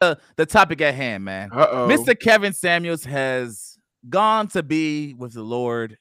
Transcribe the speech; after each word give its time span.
the, 0.00 0.18
the 0.36 0.46
topic 0.46 0.80
at 0.80 0.94
hand, 0.94 1.24
man. 1.24 1.50
Uh-oh. 1.52 1.88
Mr. 1.88 2.18
Kevin 2.18 2.52
Samuels 2.52 3.04
has 3.04 3.78
gone 4.08 4.48
to 4.48 4.62
be 4.62 5.14
with 5.14 5.34
the 5.34 5.42
Lord 5.42 5.98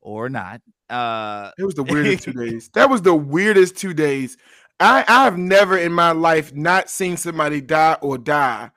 or 0.00 0.28
not. 0.28 0.60
Uh 0.90 1.50
It 1.58 1.64
was 1.64 1.74
the 1.74 1.82
weirdest 1.84 2.24
two 2.24 2.32
days. 2.32 2.70
That 2.74 2.90
was 2.90 3.02
the 3.02 3.14
weirdest 3.14 3.76
two 3.76 3.94
days. 3.94 4.36
I 4.78 5.04
I 5.08 5.24
have 5.24 5.38
never 5.38 5.78
in 5.78 5.92
my 5.92 6.12
life 6.12 6.54
not 6.54 6.90
seen 6.90 7.16
somebody 7.16 7.60
die 7.60 7.96
or 8.02 8.18
die 8.18 8.70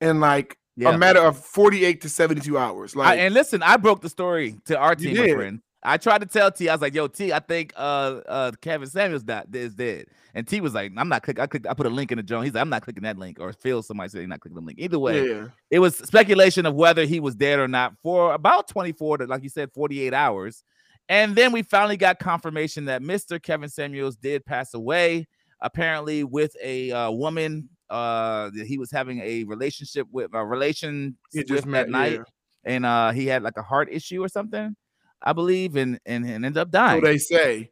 in 0.00 0.20
like 0.20 0.56
yeah. 0.76 0.90
a 0.90 0.98
matter 0.98 1.20
of 1.20 1.38
48 1.38 2.00
to 2.02 2.08
72 2.08 2.56
hours. 2.56 2.94
I, 2.94 2.98
Like 2.98 3.18
and 3.18 3.34
listen, 3.34 3.62
I 3.62 3.76
broke 3.76 4.00
the 4.00 4.08
story 4.08 4.56
to 4.66 4.78
our 4.78 4.94
team 4.94 5.18
of 5.18 5.36
friends. 5.36 5.62
I 5.82 5.96
tried 5.96 6.20
to 6.20 6.26
tell 6.26 6.50
T, 6.50 6.68
I 6.68 6.74
was 6.74 6.82
like, 6.82 6.94
"Yo, 6.94 7.06
T, 7.08 7.32
I 7.32 7.38
think 7.38 7.72
uh 7.76 8.20
uh 8.28 8.52
Kevin 8.60 8.88
Samuels 8.88 9.22
died, 9.22 9.46
is 9.54 9.74
dead." 9.74 10.06
And 10.34 10.46
T 10.46 10.60
was 10.60 10.74
like, 10.74 10.92
"I'm 10.96 11.08
not 11.08 11.22
clicking. 11.22 11.42
I 11.42 11.46
clicked. 11.46 11.66
I 11.66 11.74
put 11.74 11.86
a 11.86 11.90
link 11.90 12.12
in 12.12 12.18
the 12.18 12.22
joint. 12.22 12.44
He's 12.44 12.54
like, 12.54 12.60
I'm 12.60 12.68
not 12.68 12.82
clicking 12.82 13.02
that 13.04 13.18
link." 13.18 13.38
Or 13.40 13.52
Phil, 13.52 13.82
somebody 13.82 14.10
said, 14.10 14.20
"He's 14.20 14.28
not 14.28 14.40
clicking 14.40 14.56
the 14.56 14.66
link." 14.66 14.78
Either 14.78 14.98
way, 14.98 15.26
yeah. 15.26 15.46
it 15.70 15.78
was 15.78 15.96
speculation 15.96 16.66
of 16.66 16.74
whether 16.74 17.06
he 17.06 17.18
was 17.18 17.34
dead 17.34 17.58
or 17.58 17.68
not 17.68 17.94
for 18.02 18.34
about 18.34 18.68
24 18.68 19.18
to 19.18 19.26
like 19.26 19.42
you 19.42 19.48
said 19.48 19.72
48 19.72 20.12
hours 20.12 20.64
and 21.08 21.34
then 21.34 21.50
we 21.50 21.62
finally 21.62 21.96
got 21.96 22.18
confirmation 22.18 22.84
that 22.86 23.02
mr 23.02 23.42
kevin 23.42 23.68
samuels 23.68 24.16
did 24.16 24.44
pass 24.44 24.74
away 24.74 25.26
apparently 25.60 26.24
with 26.24 26.54
a 26.62 26.90
uh, 26.92 27.10
woman 27.10 27.68
uh 27.90 28.50
that 28.54 28.66
he 28.66 28.78
was 28.78 28.90
having 28.90 29.20
a 29.20 29.44
relationship 29.44 30.06
with 30.12 30.30
a 30.32 30.44
relation 30.44 31.16
just 31.46 31.66
met 31.66 31.86
that 31.86 31.90
night 31.90 32.12
yeah. 32.12 32.22
and 32.64 32.86
uh 32.86 33.10
he 33.10 33.26
had 33.26 33.42
like 33.42 33.56
a 33.56 33.62
heart 33.62 33.88
issue 33.90 34.22
or 34.22 34.28
something 34.28 34.76
i 35.22 35.32
believe 35.32 35.76
and 35.76 35.98
and, 36.06 36.26
and 36.26 36.56
up 36.56 36.70
So 36.70 36.72
dying 36.72 37.00
they 37.00 37.18
say. 37.18 37.70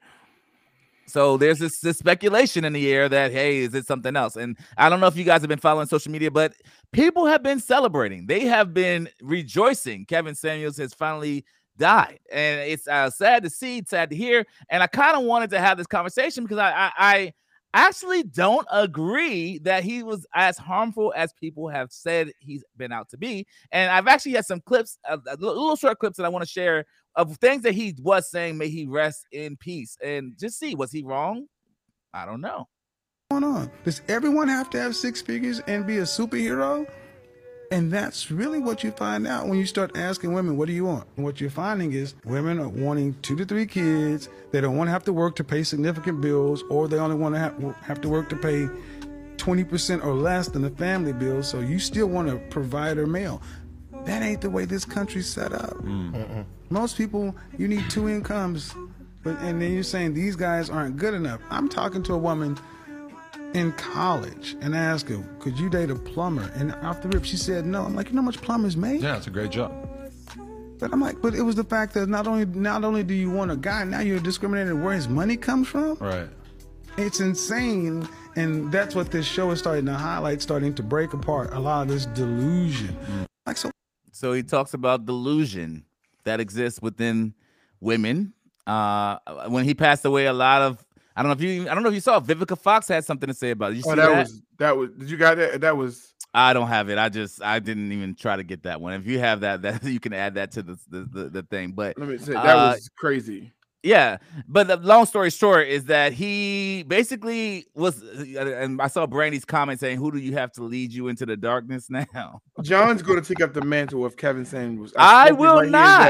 so 1.07 1.39
there's 1.39 1.59
this, 1.59 1.81
this 1.81 1.99
speculation 1.99 2.65
in 2.65 2.73
the 2.75 2.93
air 2.93 3.09
that 3.09 3.33
hey, 3.33 3.59
is 3.59 3.75
it 3.75 3.87
something 3.87 4.15
else? 4.15 4.37
And 4.37 4.59
I 4.77 4.91
don't 4.91 5.01
know 5.01 5.07
if 5.07 5.17
you 5.17 5.25
guys 5.25 5.41
have 5.41 5.49
been 5.49 5.59
following 5.59 5.87
social 5.87 6.13
media, 6.13 6.31
but 6.31 6.53
people 6.93 7.25
have 7.27 7.43
been 7.43 7.61
celebrating. 7.61 8.27
They 8.27 8.41
have 8.45 8.75
been 8.75 9.09
rejoicing. 9.23 10.05
Kevin 10.05 10.35
Samuels 10.35 10.77
has 10.77 10.93
finally 10.93 11.47
died, 11.79 12.21
and 12.31 12.61
it's 12.61 12.87
uh, 12.87 13.09
sad 13.09 13.43
to 13.45 13.51
see, 13.51 13.83
sad 13.87 14.11
to 14.11 14.17
hear. 14.17 14.45
And 14.69 14.83
I 14.83 14.87
kind 14.87 15.17
of 15.17 15.23
wanted 15.25 15.49
to 15.51 15.61
have 15.61 15.79
this 15.79 15.87
conversation 15.87 16.45
because 16.45 16.59
I, 16.59 16.91
I 16.97 17.33
I 17.75 17.87
actually 17.87 18.23
don't 18.23 18.67
agree 18.73 19.59
that 19.59 19.85
he 19.85 20.03
was 20.03 20.27
as 20.35 20.57
harmful 20.59 21.13
as 21.17 21.33
people 21.35 21.69
have 21.69 21.93
said 21.93 22.31
he's 22.39 22.65
been 22.77 22.93
out 22.93 23.09
to 23.11 23.19
be. 23.19 23.47
And 23.73 23.91
I've 23.91 24.09
actually 24.09 24.33
had 24.33 24.47
some 24.47 24.61
clips, 24.61 24.99
uh, 25.09 25.19
little 25.39 25.77
short 25.77 25.99
clips 25.99 26.17
that 26.17 26.25
I 26.25 26.31
want 26.31 26.45
to 26.45 26.51
share 26.51 26.87
of 27.19 27.37
things 27.39 27.65
that 27.65 27.75
he 27.75 27.95
was 28.01 28.31
saying. 28.31 28.57
May 28.57 28.69
he 28.69 28.87
rest 28.87 29.27
in 29.33 29.57
peace. 29.57 29.99
And 30.03 30.35
just 30.39 30.59
see, 30.59 30.75
was 30.75 30.93
he 30.93 31.03
wrong? 31.03 31.47
I 32.15 32.25
don't 32.25 32.41
know. 32.41 32.69
What's 33.29 33.43
going 33.43 33.45
on? 33.45 33.71
Does 33.85 34.01
everyone 34.09 34.49
have 34.49 34.71
to 34.71 34.81
have 34.81 34.97
six 34.97 35.21
figures 35.21 35.61
and 35.67 35.87
be 35.87 35.99
a 35.99 36.03
superhero? 36.03 36.89
And 37.71 37.93
that's 37.93 38.31
really 38.31 38.61
what 38.61 38.83
you 38.83 38.93
find 38.93 39.27
out 39.27 39.47
when 39.47 39.59
you 39.59 39.67
start 39.67 39.95
asking 39.95 40.33
women, 40.33 40.57
what 40.57 40.69
do 40.69 40.73
you 40.73 40.87
want? 40.87 41.07
And 41.17 41.25
what 41.25 41.39
you're 41.39 41.51
finding 41.51 41.93
is 41.93 42.15
women 42.25 42.59
are 42.61 42.69
wanting 42.69 43.15
two 43.21 43.37
to 43.37 43.45
three 43.45 43.67
kids. 43.67 44.31
They 44.53 44.63
don't 44.63 44.79
want 44.79 44.89
to 44.89 44.93
have 44.93 45.05
to 45.05 45.13
work 45.13 45.37
to 45.37 45.45
pay 45.45 45.63
significant 45.65 46.23
bills, 46.23 46.65
or 46.71 46.89
they 46.89 46.97
only 46.99 47.17
want 47.17 47.35
to 47.35 47.39
have, 47.41 47.77
have 47.83 48.01
to 48.01 48.09
work 48.09 48.31
to 48.31 48.37
pay 48.37 48.69
20% 49.37 50.03
or 50.03 50.15
less 50.15 50.49
than 50.49 50.63
the 50.63 50.71
family 50.71 51.13
bill. 51.13 51.43
So 51.43 51.61
you 51.61 51.79
still 51.79 52.07
want 52.07 52.31
a 52.31 52.37
provider 52.49 53.07
male. 53.07 53.43
That 54.09 54.23
ain't 54.23 54.41
the 54.41 54.49
way 54.49 54.65
this 54.65 54.87
country's 54.87 55.29
set 55.29 55.53
up. 55.53 55.75
Mm. 55.83 56.47
Most 56.71 56.97
people, 56.97 57.37
you 57.59 57.69
need 57.69 57.91
two 57.91 58.09
incomes. 58.09 58.75
But, 59.23 59.39
and 59.41 59.61
then 59.61 59.75
you're 59.75 59.83
saying 59.83 60.15
these 60.15 60.35
guys 60.35 60.71
aren't 60.71 60.97
good 60.97 61.13
enough. 61.13 61.43
I'm 61.51 61.69
talking 61.69 62.03
to 62.05 62.15
a 62.15 62.19
woman 62.19 62.57
in 63.53 63.73
college 63.73 64.57
and 64.63 64.75
asked 64.75 65.11
her, 65.11 65.23
could 65.41 65.59
you 65.59 65.69
date 65.69 65.91
a 65.91 65.95
plumber? 65.95 66.51
And 66.55 66.73
off 66.77 67.03
the 67.03 67.09
rip, 67.11 67.27
she 67.27 67.37
said 67.37 67.67
no. 67.67 67.85
I'm 67.85 67.95
like, 67.95 68.09
you 68.09 68.15
know 68.15 68.23
how 68.23 68.27
much 68.27 68.41
plumbers 68.41 68.79
make? 68.79 69.03
Yeah, 69.03 69.19
it's 69.19 69.27
a 69.27 69.31
great 69.31 69.51
job. 69.51 69.75
But 70.79 70.91
I'm 70.91 71.03
like, 71.03 71.21
but 71.21 71.35
it 71.35 71.43
was 71.43 71.57
the 71.57 71.65
fact 71.65 71.93
that 71.93 72.09
not 72.09 72.27
only 72.27 72.47
not 72.47 72.85
only 72.85 73.03
do 73.03 73.13
you 73.13 73.29
want 73.29 73.51
a 73.51 73.57
guy, 73.57 73.85
now 73.85 74.01
you're 74.01 74.21
discriminating 74.21 74.83
where 74.83 74.95
his 74.95 75.07
money 75.07 75.37
comes 75.37 75.69
from. 75.69 75.97
Right. 75.97 76.31
It's 76.97 77.21
insane, 77.21 78.09
and 78.37 78.73
that's 78.73 78.95
what 78.95 79.11
this 79.11 79.27
show 79.27 79.51
is 79.51 79.59
starting 79.59 79.85
to 79.85 79.93
highlight, 79.95 80.41
starting 80.41 80.75
to 80.77 80.83
break 80.83 81.13
apart 81.13 81.53
a 81.53 81.61
lot 81.61 81.83
of 81.83 81.89
this 81.89 82.07
delusion. 82.07 82.97
Mm. 83.11 83.27
Like 83.45 83.57
so, 83.59 83.71
So 84.19 84.33
he 84.33 84.43
talks 84.43 84.75
about 84.75 85.07
delusion 85.07 85.85
that 86.25 86.41
exists 86.41 86.83
within 86.83 87.35
women. 87.81 88.33
Uh, 88.67 89.19
when 89.47 89.65
he 89.65 89.75
passed 89.75 90.05
away, 90.05 90.27
a 90.27 90.33
lot 90.33 90.61
of 90.61 90.85
I 91.15 91.23
don't 91.23 91.29
know 91.29 91.35
if 91.35 91.41
you 91.41 91.71
I 91.71 91.75
don't 91.75 91.85
know 91.85 91.89
if 91.89 91.95
you 91.95 92.01
saw 92.01 92.19
Vivica 92.19 92.59
Fox 92.59 92.89
had 92.89 93.05
something 93.05 93.29
to 93.29 93.35
say 93.35 93.51
about 93.51 93.73
it. 93.73 93.77
You 93.77 93.83
see 93.83 93.91
Oh, 93.91 93.95
that, 93.95 94.09
that? 94.09 94.19
was 94.19 94.43
that 94.59 94.77
was 94.77 94.91
did 94.91 95.09
you 95.09 95.17
got 95.17 95.37
that? 95.37 95.61
That 95.61 95.77
was 95.77 96.15
I 96.35 96.53
don't 96.53 96.67
have 96.67 96.91
it. 96.91 96.99
I 96.99 97.09
just 97.09 97.41
I 97.43 97.61
didn't 97.61 97.93
even 97.93 98.17
try 98.17 98.35
to 98.35 98.43
get 98.43 98.65
that 98.65 98.81
one. 98.81 98.95
If 98.95 99.07
you 99.07 99.21
have 99.21 99.41
that, 99.43 99.63
that 99.63 99.85
you 99.85 100.01
can 100.01 100.13
add 100.13 100.35
that 100.35 100.51
to 100.53 100.63
the 100.65 100.77
the, 100.89 101.01
the, 101.05 101.25
the 101.29 101.43
thing. 101.45 101.71
But 101.71 101.97
let 101.97 102.09
me 102.09 102.19
say 102.19 102.33
that 102.33 102.45
Uh, 102.45 102.71
was 102.71 102.91
crazy. 102.99 103.53
Yeah, 103.83 104.19
but 104.49 104.67
the 104.67 104.77
long 104.77 105.07
story 105.07 105.31
short 105.31 105.69
is 105.69 105.85
that 105.85 106.13
he 106.13 106.85
basically 106.89 107.67
was, 107.75 108.03
and 108.03 108.83
I 108.83 108.89
saw 108.89 109.07
Brandy's 109.07 109.45
comment 109.45 109.79
saying, 109.79 109.99
"Who 109.99 110.11
do 110.11 110.19
you 110.19 110.33
have 110.35 110.51
to 110.53 110.65
lead 110.65 110.93
you 110.93 111.07
into 111.09 111.25
the 111.25 111.37
darkness 111.37 111.89
now?" 111.91 112.43
John's 112.63 113.03
going 113.03 113.23
to 113.23 113.27
take 113.27 113.41
up 113.43 113.55
the 113.55 113.63
mantle 113.63 114.05
of 114.05 114.17
Kevin 114.17 114.45
Samuels. 114.45 114.93
I 114.97 115.29
it 115.29 115.39
will 115.39 115.61
right 115.61 115.71
not. 115.71 116.09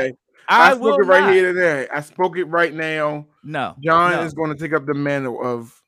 I, 0.50 0.70
I, 0.70 0.74
will 0.74 0.94
spoke 0.94 1.00
it 1.00 1.08
right 1.08 1.20
not. 1.24 1.32
here 1.34 1.52
today. 1.52 1.88
I 1.92 2.00
spoke 2.00 2.38
it 2.38 2.44
right 2.44 2.72
now. 2.72 3.26
No, 3.44 3.74
John 3.80 4.12
no. 4.12 4.22
is 4.22 4.32
going 4.32 4.50
to 4.50 4.58
take 4.58 4.72
up 4.72 4.86
the 4.86 4.94
mantle 4.94 5.44
of 5.44 5.82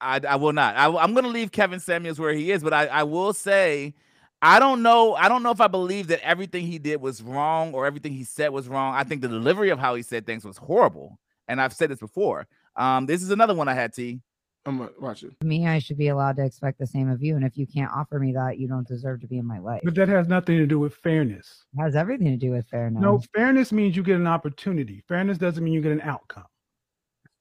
I, 0.00 0.20
I 0.28 0.36
will 0.36 0.52
not. 0.52 0.76
I, 0.76 0.86
am 1.04 1.12
going 1.12 1.24
to 1.24 1.30
leave 1.30 1.52
Kevin 1.52 1.80
Samuels 1.80 2.18
where 2.18 2.32
he 2.32 2.50
is, 2.50 2.62
but 2.62 2.72
I, 2.72 2.86
I 2.86 3.02
will 3.02 3.32
say, 3.32 3.94
I 4.40 4.58
don't 4.60 4.82
know. 4.82 5.14
I 5.14 5.28
don't 5.28 5.42
know 5.42 5.50
if 5.50 5.60
I 5.60 5.66
believe 5.66 6.08
that 6.08 6.20
everything 6.20 6.66
he 6.66 6.78
did 6.78 7.00
was 7.00 7.22
wrong 7.22 7.74
or 7.74 7.86
everything 7.86 8.12
he 8.12 8.24
said 8.24 8.50
was 8.50 8.68
wrong. 8.68 8.94
I 8.94 9.04
think 9.04 9.20
the 9.20 9.28
delivery 9.28 9.70
of 9.70 9.78
how 9.78 9.94
he 9.94 10.02
said 10.02 10.26
things 10.26 10.44
was 10.44 10.56
horrible, 10.56 11.18
and 11.48 11.60
I've 11.60 11.72
said 11.72 11.90
this 11.90 11.98
before. 11.98 12.46
Um, 12.76 13.06
this 13.06 13.22
is 13.22 13.30
another 13.30 13.54
one 13.54 13.68
I 13.68 13.74
had. 13.74 13.92
T. 13.92 14.20
I'm 14.66 14.78
gonna 14.78 14.90
watch 15.00 15.22
it. 15.22 15.32
me, 15.42 15.66
I 15.66 15.78
should 15.78 15.96
be 15.96 16.08
allowed 16.08 16.36
to 16.36 16.44
expect 16.44 16.78
the 16.78 16.86
same 16.86 17.08
of 17.08 17.22
you. 17.22 17.36
And 17.36 17.44
if 17.44 17.56
you 17.56 17.66
can't 17.66 17.90
offer 17.90 18.18
me 18.18 18.32
that, 18.32 18.58
you 18.58 18.68
don't 18.68 18.86
deserve 18.86 19.20
to 19.22 19.26
be 19.26 19.38
in 19.38 19.46
my 19.46 19.58
life. 19.58 19.80
But 19.82 19.94
that 19.94 20.08
has 20.08 20.28
nothing 20.28 20.58
to 20.58 20.66
do 20.66 20.78
with 20.78 20.94
fairness. 20.96 21.64
It 21.76 21.80
has 21.80 21.96
everything 21.96 22.26
to 22.26 22.36
do 22.36 22.50
with 22.50 22.66
fairness. 22.68 23.00
No, 23.00 23.22
fairness 23.34 23.72
means 23.72 23.96
you 23.96 24.02
get 24.02 24.16
an 24.16 24.26
opportunity. 24.26 25.02
Fairness 25.08 25.38
doesn't 25.38 25.64
mean 25.64 25.72
you 25.72 25.80
get 25.80 25.92
an 25.92 26.02
outcome. 26.02 26.44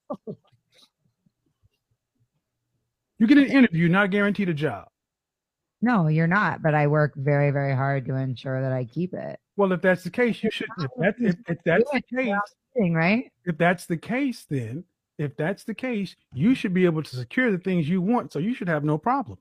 You 3.19 3.25
get 3.25 3.38
an 3.38 3.46
interview, 3.46 3.90
not 3.90 4.12
guaranteed 4.12 4.50
a 4.50 4.53
job. 4.53 4.88
No, 5.82 6.08
you're 6.08 6.28
not. 6.28 6.62
But 6.62 6.74
I 6.74 6.88
work 6.88 7.14
very, 7.16 7.52
very 7.52 7.76
hard 7.76 8.06
to 8.06 8.16
ensure 8.16 8.62
that 8.62 8.72
I 8.72 8.86
keep 8.86 9.14
it. 9.14 9.40
Well, 9.56 9.72
if 9.72 9.82
that's 9.82 10.04
the 10.04 10.10
case, 10.10 10.44
you 10.44 10.52
should. 10.52 10.68
If, 10.80 10.92
that, 10.98 11.16
if, 11.20 11.36
if 11.48 11.58
that's 11.64 11.92
the 11.92 12.02
case, 12.16 12.94
right? 12.94 13.32
if 13.46 13.58
that's 13.58 13.86
the 13.86 13.98
case, 13.98 14.46
then 14.50 14.84
if 15.18 15.36
that's 15.36 15.64
the 15.64 15.74
case, 15.74 16.16
you 16.34 16.56
should 16.56 16.74
be 16.74 16.86
able 16.86 17.04
to 17.04 17.16
secure 17.16 17.52
the 17.52 17.58
things 17.58 17.90
you 17.90 18.02
want. 18.02 18.32
So 18.32 18.40
you 18.40 18.54
should 18.54 18.68
have 18.68 18.84
no 18.84 18.98
problem. 18.98 19.38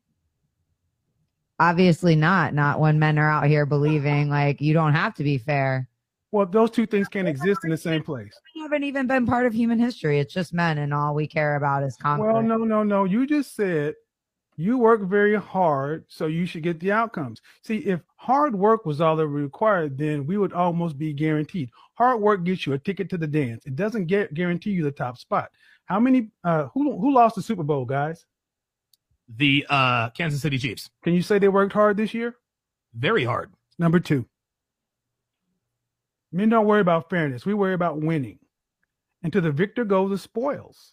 Obviously 1.58 2.16
not. 2.16 2.54
Not 2.54 2.80
when 2.80 2.98
men 2.98 3.18
are 3.18 3.30
out 3.30 3.46
here 3.46 3.66
believing 3.66 4.28
like 4.30 4.60
you 4.60 4.72
don't 4.72 4.94
have 4.94 5.14
to 5.14 5.24
be 5.24 5.38
fair. 5.38 5.88
Well, 6.32 6.46
those 6.46 6.70
two 6.70 6.86
things 6.86 7.08
can't 7.08 7.28
exist 7.28 7.60
in 7.64 7.70
the 7.70 7.76
same 7.76 8.02
place. 8.02 8.32
We 8.54 8.62
haven't 8.62 8.84
even 8.84 9.06
been 9.06 9.26
part 9.26 9.46
of 9.46 9.54
human 9.54 9.78
history. 9.78 10.18
It's 10.18 10.34
just 10.34 10.52
men, 10.52 10.76
and 10.78 10.92
all 10.92 11.14
we 11.14 11.26
care 11.26 11.56
about 11.56 11.82
is 11.82 11.96
conflict. 11.96 12.32
Well, 12.32 12.42
no, 12.42 12.58
no, 12.58 12.82
no. 12.82 13.04
You 13.04 13.26
just 13.26 13.54
said 13.54 13.94
you 14.56 14.78
work 14.78 15.02
very 15.02 15.34
hard, 15.34 16.06
so 16.08 16.26
you 16.26 16.46
should 16.46 16.62
get 16.62 16.80
the 16.80 16.90
outcomes. 16.90 17.42
See, 17.62 17.78
if 17.78 18.00
hard 18.16 18.54
work 18.54 18.86
was 18.86 19.00
all 19.00 19.16
that 19.16 19.28
required, 19.28 19.98
then 19.98 20.26
we 20.26 20.38
would 20.38 20.54
almost 20.54 20.98
be 20.98 21.12
guaranteed. 21.12 21.70
Hard 21.94 22.20
work 22.20 22.44
gets 22.44 22.66
you 22.66 22.72
a 22.72 22.78
ticket 22.78 23.10
to 23.10 23.18
the 23.18 23.26
dance. 23.26 23.66
It 23.66 23.76
doesn't 23.76 24.06
get 24.06 24.32
guarantee 24.32 24.70
you 24.70 24.82
the 24.82 24.90
top 24.90 25.18
spot. 25.18 25.50
How 25.84 26.00
many? 26.00 26.30
Uh, 26.42 26.68
who 26.74 26.98
who 26.98 27.12
lost 27.12 27.36
the 27.36 27.42
Super 27.42 27.62
Bowl, 27.62 27.84
guys? 27.84 28.24
The 29.36 29.66
uh, 29.68 30.10
Kansas 30.10 30.40
City 30.40 30.58
Chiefs. 30.58 30.88
Can 31.02 31.12
you 31.12 31.22
say 31.22 31.38
they 31.38 31.48
worked 31.48 31.72
hard 31.72 31.96
this 31.96 32.14
year? 32.14 32.36
Very 32.94 33.24
hard. 33.24 33.52
Number 33.78 34.00
two. 34.00 34.26
Men 36.32 36.48
don't 36.48 36.66
worry 36.66 36.80
about 36.80 37.10
fairness. 37.10 37.44
We 37.44 37.54
worry 37.54 37.74
about 37.74 38.00
winning. 38.00 38.38
And 39.22 39.32
to 39.32 39.40
the 39.40 39.50
victor 39.50 39.84
go 39.84 40.08
the 40.08 40.18
spoils. 40.18 40.92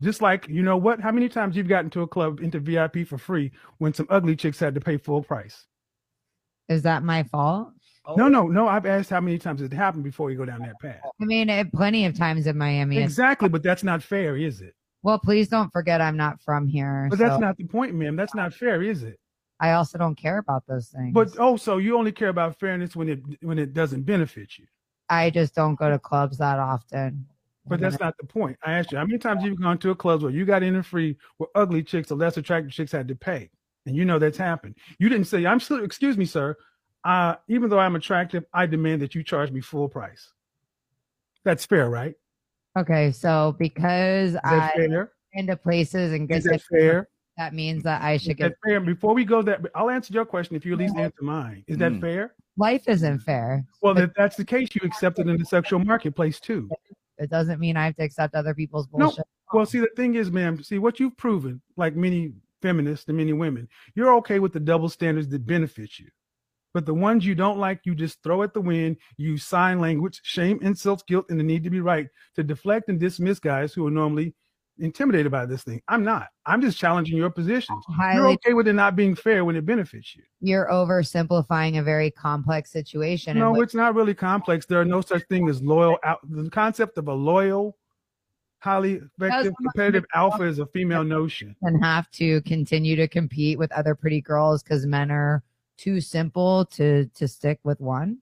Just 0.00 0.22
like, 0.22 0.48
you 0.48 0.62
know 0.62 0.76
what? 0.76 1.00
How 1.00 1.10
many 1.10 1.28
times 1.28 1.56
you've 1.56 1.68
gotten 1.68 1.90
to 1.90 2.02
a 2.02 2.06
club 2.06 2.40
into 2.40 2.60
VIP 2.60 3.06
for 3.06 3.18
free 3.18 3.50
when 3.78 3.92
some 3.92 4.06
ugly 4.10 4.36
chicks 4.36 4.60
had 4.60 4.74
to 4.74 4.80
pay 4.80 4.96
full 4.96 5.22
price? 5.22 5.66
Is 6.68 6.82
that 6.82 7.02
my 7.02 7.24
fault? 7.24 7.70
No, 8.16 8.28
no, 8.28 8.46
no. 8.46 8.68
I've 8.68 8.86
asked 8.86 9.10
how 9.10 9.20
many 9.20 9.38
times 9.38 9.60
it 9.60 9.72
happened 9.72 10.04
before 10.04 10.30
you 10.30 10.36
go 10.36 10.44
down 10.44 10.60
that 10.60 10.80
path. 10.80 11.00
I 11.04 11.24
mean, 11.24 11.50
it, 11.50 11.72
plenty 11.72 12.06
of 12.06 12.16
times 12.16 12.46
in 12.46 12.56
Miami. 12.56 12.98
Exactly, 12.98 13.48
but 13.48 13.62
that's 13.62 13.82
not 13.82 14.02
fair, 14.02 14.36
is 14.36 14.60
it? 14.60 14.74
Well, 15.02 15.18
please 15.18 15.48
don't 15.48 15.70
forget 15.72 16.00
I'm 16.00 16.16
not 16.16 16.40
from 16.42 16.66
here. 16.66 17.08
But 17.10 17.18
that's 17.18 17.38
not 17.38 17.56
the 17.56 17.64
point, 17.64 17.94
ma'am. 17.94 18.16
That's 18.16 18.34
not 18.34 18.54
fair, 18.54 18.82
is 18.82 19.02
it? 19.02 19.18
I 19.60 19.72
also 19.72 19.98
don't 19.98 20.14
care 20.14 20.38
about 20.38 20.64
those 20.66 20.88
things. 20.88 21.12
But 21.12 21.36
oh, 21.38 21.48
also, 21.48 21.78
you 21.78 21.98
only 21.98 22.12
care 22.12 22.28
about 22.28 22.58
fairness 22.58 22.94
when 22.94 23.08
it 23.08 23.20
when 23.42 23.58
it 23.58 23.74
doesn't 23.74 24.02
benefit 24.02 24.56
you. 24.56 24.66
I 25.10 25.30
just 25.30 25.54
don't 25.54 25.74
go 25.74 25.90
to 25.90 25.98
clubs 25.98 26.38
that 26.38 26.58
often. 26.58 27.26
But 27.68 27.80
that's 27.80 28.00
not 28.00 28.14
the 28.18 28.26
point. 28.26 28.56
I 28.64 28.72
asked 28.72 28.92
you 28.92 28.98
how 28.98 29.04
many 29.04 29.18
times 29.18 29.44
you've 29.44 29.60
gone 29.60 29.78
to 29.78 29.90
a 29.90 29.94
club 29.94 30.22
where 30.22 30.30
you 30.30 30.44
got 30.44 30.62
in 30.62 30.74
and 30.74 30.84
free 30.86 31.16
where 31.36 31.48
ugly 31.54 31.82
chicks 31.82 32.10
or 32.10 32.16
less 32.16 32.36
attractive 32.36 32.72
chicks 32.72 32.92
had 32.92 33.08
to 33.08 33.14
pay. 33.14 33.50
and 33.86 33.96
you 33.96 34.04
know 34.04 34.18
that's 34.18 34.36
happened. 34.38 34.76
You 34.98 35.08
didn't 35.08 35.26
say, 35.28 35.46
"I'm 35.46 35.60
still." 35.60 35.82
Excuse 35.82 36.18
me, 36.18 36.24
sir. 36.26 36.56
Uh, 37.04 37.36
even 37.48 37.70
though 37.70 37.78
I'm 37.78 37.96
attractive, 37.96 38.44
I 38.52 38.66
demand 38.66 39.00
that 39.02 39.14
you 39.14 39.22
charge 39.22 39.50
me 39.50 39.60
full 39.62 39.88
price. 39.88 40.30
That's 41.44 41.64
fair, 41.64 41.88
right? 41.88 42.14
Okay, 42.76 43.12
so 43.12 43.56
because 43.58 44.30
Is 44.34 44.40
that 44.44 44.44
I 44.44 44.72
fair? 44.76 45.12
into 45.32 45.56
places 45.56 46.12
and 46.12 46.28
get 46.28 46.42
that 46.44 46.60
fair? 46.62 47.08
that 47.38 47.54
means 47.54 47.82
that 47.84 48.02
I 48.02 48.14
Is 48.14 48.22
should 48.22 48.36
that 48.38 48.50
get. 48.50 48.52
fair? 48.66 48.80
Before 48.80 49.14
we 49.14 49.24
go 49.24 49.40
that, 49.42 49.60
I'll 49.74 49.88
answer 49.90 50.12
your 50.12 50.24
question 50.26 50.54
if 50.56 50.66
you 50.66 50.72
at 50.74 50.78
least 50.80 50.94
Yeah. 50.96 51.02
answer 51.04 51.22
mine. 51.22 51.64
Is 51.66 51.78
that 51.78 51.92
Mm. 51.92 52.00
fair? 52.00 52.34
Life 52.58 52.88
isn't 52.88 53.20
fair. 53.20 53.64
Well, 53.80 53.96
if 53.96 54.12
that's 54.14 54.36
the 54.36 54.44
case, 54.44 54.68
you 54.74 54.80
accept 54.84 55.18
it 55.20 55.28
in 55.28 55.38
the 55.38 55.44
sexual 55.46 55.78
marketplace 55.78 56.40
too. 56.40 56.68
It 57.18 57.30
doesn't 57.30 57.60
mean 57.60 57.76
I 57.76 57.86
have 57.86 57.96
to 57.96 58.04
accept 58.04 58.34
other 58.34 58.54
people's 58.54 58.86
bullshit. 58.86 59.18
No. 59.18 59.24
Well, 59.52 59.66
see, 59.66 59.80
the 59.80 59.90
thing 59.96 60.14
is, 60.14 60.30
ma'am, 60.30 60.62
see 60.62 60.78
what 60.78 61.00
you've 61.00 61.16
proven, 61.16 61.60
like 61.76 61.96
many 61.96 62.32
feminists 62.60 63.06
and 63.08 63.16
many 63.16 63.32
women, 63.32 63.68
you're 63.94 64.14
okay 64.16 64.38
with 64.38 64.52
the 64.52 64.60
double 64.60 64.88
standards 64.88 65.28
that 65.28 65.46
benefit 65.46 65.98
you. 65.98 66.08
But 66.74 66.84
the 66.84 66.94
ones 66.94 67.24
you 67.24 67.34
don't 67.34 67.58
like, 67.58 67.80
you 67.84 67.94
just 67.94 68.22
throw 68.22 68.42
at 68.42 68.52
the 68.52 68.60
wind, 68.60 68.98
use 69.16 69.44
sign 69.44 69.80
language, 69.80 70.20
shame, 70.22 70.58
insults, 70.60 71.02
guilt, 71.02 71.26
and 71.30 71.40
the 71.40 71.44
need 71.44 71.64
to 71.64 71.70
be 71.70 71.80
right 71.80 72.08
to 72.36 72.42
deflect 72.42 72.88
and 72.88 73.00
dismiss 73.00 73.38
guys 73.38 73.72
who 73.72 73.86
are 73.86 73.90
normally 73.90 74.34
intimidated 74.78 75.30
by 75.32 75.46
this 75.46 75.62
thing. 75.62 75.82
I'm 75.88 76.04
not. 76.04 76.28
I'm 76.46 76.60
just 76.60 76.78
challenging 76.78 77.16
your 77.16 77.30
positions. 77.30 77.84
You're 78.14 78.28
okay 78.30 78.54
with 78.54 78.68
it 78.68 78.72
not 78.74 78.96
being 78.96 79.14
fair 79.14 79.44
when 79.44 79.56
it 79.56 79.66
benefits 79.66 80.14
you. 80.16 80.22
you're 80.40 80.68
oversimplifying 80.70 81.78
a 81.78 81.82
very 81.82 82.10
complex 82.10 82.70
situation. 82.70 83.38
No, 83.38 83.52
which 83.52 83.62
it's 83.68 83.74
not 83.74 83.94
really 83.94 84.14
complex. 84.14 84.66
There 84.66 84.80
are 84.80 84.84
no 84.84 85.00
such 85.00 85.22
thing 85.28 85.48
as 85.48 85.62
loyal. 85.62 85.98
Out- 86.04 86.20
the 86.28 86.48
concept 86.50 86.98
of 86.98 87.08
a 87.08 87.12
loyal, 87.14 87.76
highly 88.60 89.00
effective, 89.18 89.52
competitive 89.60 90.04
alpha 90.14 90.44
is 90.44 90.58
a 90.58 90.66
female 90.66 91.04
notion. 91.04 91.54
and 91.62 91.82
have 91.84 92.10
to 92.12 92.40
continue 92.42 92.96
to 92.96 93.08
compete 93.08 93.58
with 93.58 93.70
other 93.72 93.94
pretty 93.94 94.20
girls 94.20 94.62
because 94.62 94.86
men 94.86 95.10
are 95.10 95.42
too 95.76 96.00
simple 96.00 96.64
to 96.66 97.06
to 97.14 97.28
stick 97.28 97.58
with 97.64 97.80
one. 97.80 98.18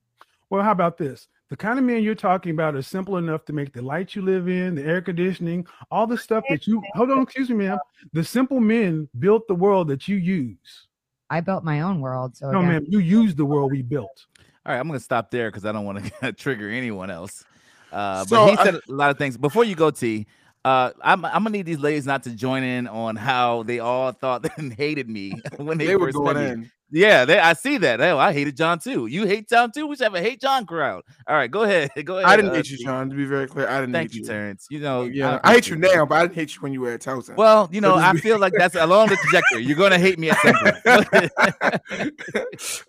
Well, 0.51 0.63
how 0.63 0.73
about 0.73 0.97
this? 0.99 1.29
The 1.49 1.57
kind 1.57 1.79
of 1.79 1.85
men 1.85 2.03
you're 2.03 2.15
talking 2.17 2.51
about 2.51 2.75
are 2.75 2.83
simple 2.83 3.19
enough 3.19 3.45
to 3.45 3.53
make 3.53 3.73
the 3.73 3.81
light 3.83 4.15
you 4.17 4.23
live 4.23 4.49
in, 4.49 4.75
the 4.75 4.83
air 4.83 5.01
conditioning, 5.01 5.67
all 5.93 6.07
the 6.07 6.19
stuff 6.19 6.43
that 6.49 6.67
you 6.67 6.83
hold 6.95 7.11
on, 7.11 7.23
excuse 7.23 7.49
me, 7.51 7.57
ma'am. 7.67 7.79
The 8.13 8.25
simple 8.25 8.59
men 8.61 9.09
built 9.19 9.47
the 9.47 9.55
world 9.55 9.89
that 9.89 10.09
you 10.09 10.17
use. 10.17 10.87
I 11.31 11.41
built 11.41 11.63
my 11.65 11.83
own 11.83 12.01
world, 12.01 12.37
so 12.37 12.51
No, 12.51 12.59
again, 12.61 12.71
ma'am, 12.73 12.85
you 12.89 12.99
use 12.99 13.35
the 13.35 13.45
world 13.45 13.71
we 13.73 13.83
built. 13.83 14.27
All 14.65 14.73
right, 14.73 14.81
I'm 14.81 14.89
gonna 14.89 14.99
stop 14.99 15.31
there 15.31 15.49
because 15.51 15.65
I 15.65 15.71
don't 15.73 15.85
want 15.85 16.05
to 16.21 16.33
trigger 16.37 16.69
anyone 16.69 17.11
else. 17.11 17.45
Uh, 17.93 18.25
but 18.29 18.51
he 18.51 18.57
I- 18.57 18.65
said 18.65 18.75
a 18.75 18.81
lot 18.89 19.11
of 19.11 19.19
things. 19.19 19.37
Before 19.37 19.63
you 19.65 19.77
go, 19.77 19.91
T, 19.93 20.27
uh, 20.67 20.91
I'm, 21.01 21.25
I'm 21.25 21.45
gonna 21.45 21.51
need 21.51 21.67
these 21.67 21.79
ladies 21.79 22.07
not 22.07 22.25
to 22.25 22.31
join 22.31 22.65
in 22.65 22.89
on 22.89 23.15
how 23.15 23.63
they 23.63 23.79
all 23.79 24.11
thought 24.11 24.45
and 24.59 24.73
hated 24.73 25.09
me 25.09 25.33
when 25.59 25.79
they, 25.79 25.87
They 25.87 25.95
were 25.97 26.11
going 26.11 26.37
met 26.37 26.45
me. 26.45 26.51
in. 26.65 26.71
Yeah, 26.91 27.25
they, 27.25 27.37
I 27.39 27.53
see 27.55 27.79
that. 27.79 28.01
Oh, 28.01 28.17
I 28.17 28.33
hated 28.33 28.57
John 28.57 28.79
too. 28.79 29.07
You 29.07 29.27
hate 29.27 29.49
John 29.49 29.73
too. 29.73 29.89
We 29.89 29.97
should 29.97 30.05
have 30.05 30.15
a 30.15 30.21
hate 30.21 30.41
John 30.41 30.65
crowd. 30.67 31.03
All 31.27 31.35
right, 31.37 31.51
go 31.51 31.65
ahead. 31.65 31.91
Go 32.05 32.19
ahead. 32.19 32.31
I 32.31 32.37
didn't 32.37 32.53
uh, 32.53 32.55
hate 32.55 32.71
you, 32.71 32.79
John. 32.79 33.11
To 33.11 33.17
be 33.17 33.25
very 33.25 33.49
clear, 33.49 33.69
I 33.69 33.81
didn't 33.81 33.93
Thank 33.93 34.11
hate 34.13 34.17
you, 34.17 34.23
you. 34.23 34.29
Terrence. 34.29 34.67
You 34.71 34.79
know, 34.81 35.03
Yeah, 35.03 35.41
I 35.43 35.55
hate 35.55 35.69
you 35.69 35.75
now, 35.77 36.07
but 36.07 36.15
I 36.17 36.23
didn't 36.23 36.35
hate 36.37 36.55
you 36.55 36.61
when 36.63 36.73
you 36.73 36.81
were 36.81 36.93
at 36.93 37.01
Towson. 37.01 37.35
Well, 37.37 37.69
you 37.73 37.81
know, 37.81 37.97
I 37.97 38.15
feel 38.15 38.39
like 38.39 38.53
that's 38.57 38.77
along 38.77 39.09
the 39.09 39.17
trajectory. 39.17 39.65
You're 39.65 39.77
gonna 39.77 39.99
hate 39.99 40.19
me 40.19 40.31
at 40.31 40.39
some 40.41 40.55
point. 40.55 40.77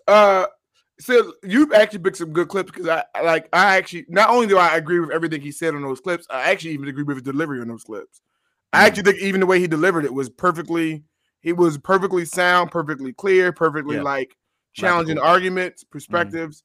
uh, 0.06 0.46
so 1.00 1.32
you've 1.42 1.72
actually 1.72 2.00
picked 2.00 2.16
some 2.16 2.32
good 2.32 2.48
clips 2.48 2.70
because 2.72 2.88
I 2.88 3.20
like. 3.22 3.48
I 3.52 3.76
actually 3.76 4.06
not 4.08 4.30
only 4.30 4.46
do 4.46 4.58
I 4.58 4.76
agree 4.76 5.00
with 5.00 5.10
everything 5.10 5.40
he 5.40 5.52
said 5.52 5.74
on 5.74 5.82
those 5.82 6.00
clips, 6.00 6.26
I 6.30 6.50
actually 6.50 6.72
even 6.72 6.88
agree 6.88 7.04
with 7.04 7.16
his 7.18 7.22
delivery 7.22 7.60
on 7.60 7.68
those 7.68 7.84
clips. 7.84 8.20
I 8.72 8.82
Mm. 8.82 8.86
actually 8.86 9.02
think 9.04 9.22
even 9.22 9.40
the 9.40 9.46
way 9.46 9.60
he 9.60 9.66
delivered 9.66 10.04
it 10.04 10.12
was 10.12 10.28
perfectly. 10.28 11.04
He 11.40 11.52
was 11.52 11.78
perfectly 11.78 12.24
sound, 12.24 12.72
perfectly 12.72 13.12
clear, 13.12 13.52
perfectly 13.52 13.96
Yeah. 13.96 14.02
like 14.02 14.36
challenging 14.74 15.18
arguments, 15.18 15.84
perspectives. 15.84 16.64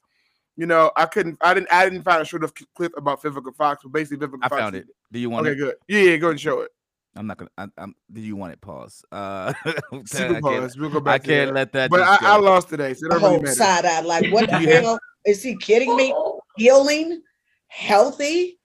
You 0.56 0.66
know, 0.66 0.90
I 0.96 1.06
couldn't. 1.06 1.38
I 1.40 1.54
didn't. 1.54 1.72
I 1.72 1.84
didn't 1.84 2.02
find 2.02 2.20
a 2.20 2.24
short 2.24 2.42
enough 2.42 2.52
clip 2.74 2.92
about 2.96 3.22
Vivica 3.22 3.54
Fox, 3.54 3.82
but 3.82 3.92
basically 3.92 4.26
Vivica 4.26 4.38
I 4.42 4.48
Fox. 4.48 4.60
found 4.60 4.76
it. 4.76 4.86
Do 5.12 5.18
you 5.18 5.30
want 5.30 5.46
Okay, 5.46 5.52
it? 5.54 5.58
good. 5.58 5.74
Yeah, 5.88 6.00
yeah, 6.00 6.16
go 6.16 6.26
ahead 6.26 6.32
and 6.32 6.40
show 6.40 6.60
it. 6.60 6.70
I'm 7.16 7.26
not 7.26 7.36
gonna. 7.38 7.50
I, 7.56 7.66
I'm. 7.78 7.94
Do 8.12 8.20
you 8.20 8.36
want 8.36 8.52
it? 8.52 8.60
Pause. 8.60 9.04
Uh, 9.12 9.52
I 9.64 9.72
Super 10.06 10.32
can't- 10.34 10.42
pause. 10.42 10.76
We'll 10.76 10.90
go 10.90 11.00
back. 11.00 11.22
to 11.22 11.28
can't 11.28 11.48
that. 11.48 11.54
let 11.54 11.72
that. 11.72 11.90
But 11.90 12.00
I, 12.02 12.06
just 12.16 12.22
I 12.22 12.36
go. 12.38 12.42
lost 12.44 12.68
today, 12.68 12.94
so 12.94 13.06
it 13.06 13.10
the 13.10 13.18
don't 13.20 13.22
really 13.22 13.36
whole 13.46 13.54
side 13.54 13.84
eye. 13.84 14.00
Like, 14.00 14.32
what 14.32 14.50
the 14.50 14.60
Yeah. 14.62 14.80
hell? 14.80 14.98
Is 15.24 15.42
he 15.42 15.56
kidding 15.56 15.94
me? 15.96 16.14
Healing? 16.56 17.22
Healthy? 17.68 18.58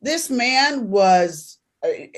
This 0.00 0.28
man 0.30 0.90
was 0.90 1.58
a, 1.84 2.10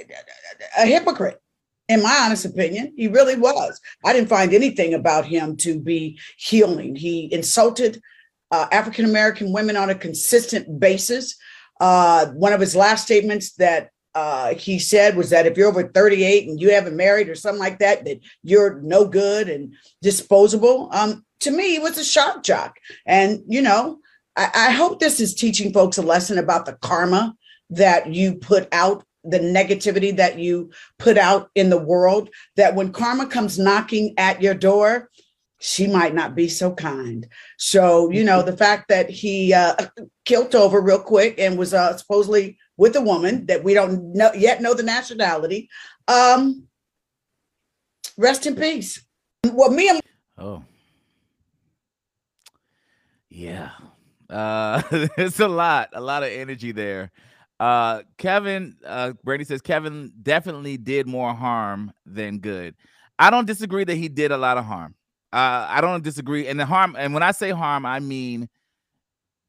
a 0.79 0.87
hypocrite, 0.87 1.41
in 1.89 2.03
my 2.03 2.19
honest 2.25 2.45
opinion. 2.45 2.95
He 2.97 3.09
really 3.09 3.37
was. 3.37 3.81
I 4.05 4.13
didn't 4.13 4.29
find 4.31 4.53
anything 4.55 4.95
about 4.95 5.27
him 5.27 5.57
to 5.59 5.79
be 5.79 6.19
healing. 6.39 6.97
He 6.97 7.33
insulted 7.33 8.01
uh, 8.51 8.67
African 8.73 9.05
American 9.05 9.53
women 9.53 9.77
on 9.77 9.91
a 9.91 9.95
consistent 9.95 10.81
basis. 10.81 11.37
Uh, 11.81 12.27
one 12.29 12.53
of 12.53 12.61
his 12.61 12.75
last 12.75 13.05
statements 13.05 13.53
that 13.55 13.91
uh, 14.15 14.55
he 14.55 14.79
said 14.79 15.17
was 15.17 15.31
that 15.31 15.47
if 15.47 15.57
you're 15.57 15.69
over 15.69 15.89
38 15.89 16.49
and 16.49 16.61
you 16.61 16.71
haven't 16.71 16.97
married 16.97 17.29
or 17.29 17.35
something 17.35 17.61
like 17.61 17.79
that, 17.81 18.05
that 18.05 18.21
you're 18.43 18.81
no 18.83 19.05
good 19.05 19.49
and 19.49 19.75
disposable. 20.03 20.89
Um, 20.93 21.25
to 21.41 21.51
me, 21.51 21.73
he 21.73 21.79
was 21.79 21.99
a 21.99 22.05
shock 22.05 22.43
jock. 22.43 22.77
And, 23.07 23.41
you 23.49 23.61
know, 23.61 23.99
I, 24.37 24.51
I 24.55 24.71
hope 24.71 25.01
this 25.01 25.21
is 25.21 25.35
teaching 25.35 25.73
folks 25.73 25.99
a 25.99 26.03
lesson 26.03 26.39
about 26.39 26.67
the 26.67 26.75
karma 26.75 27.35
that 27.71 28.13
you 28.13 28.35
put 28.35 28.69
out, 28.73 29.05
the 29.25 29.41
negativity 29.41 30.17
that 30.17 30.39
you 30.39 30.71
put 30.99 31.19
out 31.19 31.51
in 31.55 31.71
the 31.71 31.79
world, 31.79 32.31
that 32.57 32.75
when 32.75 32.93
karma 32.93 33.27
comes 33.27 33.59
knocking 33.59 34.15
at 34.17 34.41
your 34.41 34.55
door, 34.55 35.11
she 35.61 35.87
might 35.87 36.15
not 36.15 36.35
be 36.35 36.47
so 36.47 36.75
kind. 36.75 37.27
So, 37.59 38.11
you 38.11 38.23
know, 38.23 38.43
the 38.43 38.57
fact 38.57 38.89
that 38.89 39.09
he 39.09 39.55
uh, 39.55 39.87
over 40.55 40.81
real 40.81 40.99
quick 40.99 41.39
and 41.39 41.57
was 41.57 41.73
uh, 41.73 41.97
supposedly 41.97 42.59
with 42.77 42.97
a 42.97 43.01
woman 43.01 43.47
that 43.47 43.63
we 43.63 43.75
don't 43.75 44.15
know 44.15 44.33
yet 44.33 44.61
know 44.61 44.75
the 44.75 44.83
nationality. 44.83 45.69
Um, 46.09 46.67
rest 48.17 48.47
in 48.47 48.57
peace. 48.57 49.05
Well, 49.45 49.71
me 49.71 49.89
and 49.89 50.01
Oh. 50.39 50.65
Yeah. 53.29 53.71
Uh 54.31 54.83
it's 55.17 55.41
a 55.41 55.49
lot, 55.49 55.91
a 55.93 56.01
lot 56.01 56.23
of 56.23 56.31
energy 56.31 56.73
there. 56.73 57.13
Uh 57.61 58.03
Kevin, 58.19 58.77
uh 58.85 59.13
Brady 59.23 59.45
says 59.45 59.61
Kevin 59.61 60.13
definitely 60.23 60.77
did 60.77 61.07
more 61.07 61.35
harm 61.35 61.93
than 62.05 62.39
good. 62.39 62.75
I 63.19 63.31
don't 63.31 63.47
disagree 63.47 63.85
that 63.85 63.95
he 63.95 64.09
did 64.09 64.33
a 64.33 64.39
lot 64.39 64.59
of 64.59 64.65
harm. 64.65 64.95
Uh 65.33 65.67
I 65.69 65.81
don't 65.81 66.03
disagree. 66.03 66.49
And 66.49 66.59
the 66.59 66.67
harm, 66.67 66.97
and 66.99 67.15
when 67.15 67.23
I 67.23 67.31
say 67.31 67.51
harm, 67.51 67.87
I 67.87 68.01
mean 68.01 68.49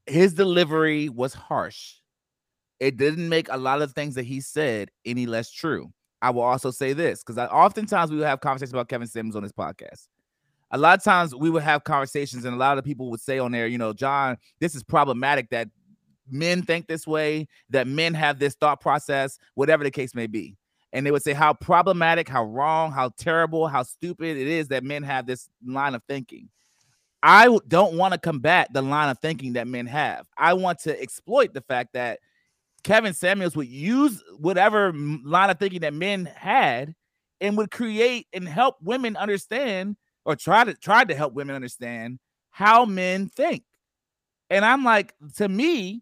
his 0.05 0.33
delivery 0.33 1.09
was 1.09 1.33
harsh. 1.33 1.95
It 2.79 2.97
didn't 2.97 3.29
make 3.29 3.47
a 3.49 3.57
lot 3.57 3.81
of 3.81 3.93
things 3.93 4.15
that 4.15 4.25
he 4.25 4.41
said 4.41 4.89
any 5.05 5.25
less 5.25 5.51
true. 5.51 5.91
I 6.21 6.29
will 6.31 6.41
also 6.41 6.71
say 6.71 6.93
this 6.93 7.23
because 7.23 7.37
oftentimes 7.37 8.11
we 8.11 8.17
will 8.17 8.25
have 8.25 8.41
conversations 8.41 8.73
about 8.73 8.89
Kevin 8.89 9.07
Samuels 9.07 9.35
on 9.35 9.43
this 9.43 9.51
podcast. 9.51 10.07
A 10.71 10.77
lot 10.77 10.97
of 10.97 11.03
times 11.03 11.35
we 11.35 11.49
would 11.49 11.63
have 11.63 11.83
conversations 11.83 12.45
and 12.45 12.55
a 12.55 12.57
lot 12.57 12.77
of 12.77 12.83
people 12.83 13.09
would 13.11 13.21
say 13.21 13.37
on 13.37 13.51
there 13.51 13.67
you 13.67 13.77
know 13.77 13.93
john 13.93 14.35
this 14.59 14.73
is 14.75 14.83
problematic 14.83 15.49
that 15.51 15.69
men 16.29 16.63
think 16.63 16.87
this 16.87 17.05
way 17.05 17.47
that 17.69 17.87
men 17.87 18.13
have 18.13 18.39
this 18.39 18.55
thought 18.55 18.81
process 18.81 19.37
whatever 19.53 19.83
the 19.83 19.91
case 19.91 20.15
may 20.15 20.27
be. 20.27 20.57
And 20.93 21.05
they 21.05 21.11
would 21.11 21.23
say 21.23 21.33
how 21.33 21.53
problematic 21.53 22.27
how 22.29 22.45
wrong 22.45 22.91
how 22.91 23.11
terrible 23.17 23.67
how 23.67 23.83
stupid 23.83 24.37
it 24.37 24.47
is 24.47 24.69
that 24.69 24.83
men 24.83 25.03
have 25.03 25.27
this 25.27 25.49
line 25.65 25.93
of 25.93 26.01
thinking. 26.07 26.49
I 27.21 27.57
don't 27.67 27.97
want 27.97 28.13
to 28.13 28.19
combat 28.19 28.71
the 28.71 28.81
line 28.81 29.09
of 29.09 29.19
thinking 29.19 29.53
that 29.53 29.67
men 29.67 29.87
have. 29.87 30.27
I 30.37 30.53
want 30.53 30.79
to 30.79 30.99
exploit 31.01 31.53
the 31.53 31.61
fact 31.61 31.93
that 31.93 32.19
kevin 32.85 33.13
samuels 33.13 33.55
would 33.55 33.67
use 33.67 34.23
whatever 34.37 34.93
line 34.93 35.49
of 35.49 35.59
thinking 35.59 35.81
that 35.81 35.93
men 35.93 36.25
had 36.25 36.93
and 37.41 37.57
would 37.57 37.71
create 37.71 38.27
and 38.31 38.47
help 38.47 38.77
women 38.81 39.17
understand 39.17 39.97
or 40.23 40.35
try 40.35 40.63
to 40.63 40.73
tried 40.75 41.09
to 41.09 41.15
help 41.15 41.33
women 41.33 41.55
understand 41.55 42.19
how 42.51 42.85
men 42.85 43.27
think. 43.27 43.63
And 44.49 44.63
I'm 44.63 44.83
like, 44.83 45.13
to 45.37 45.49
me, 45.49 46.01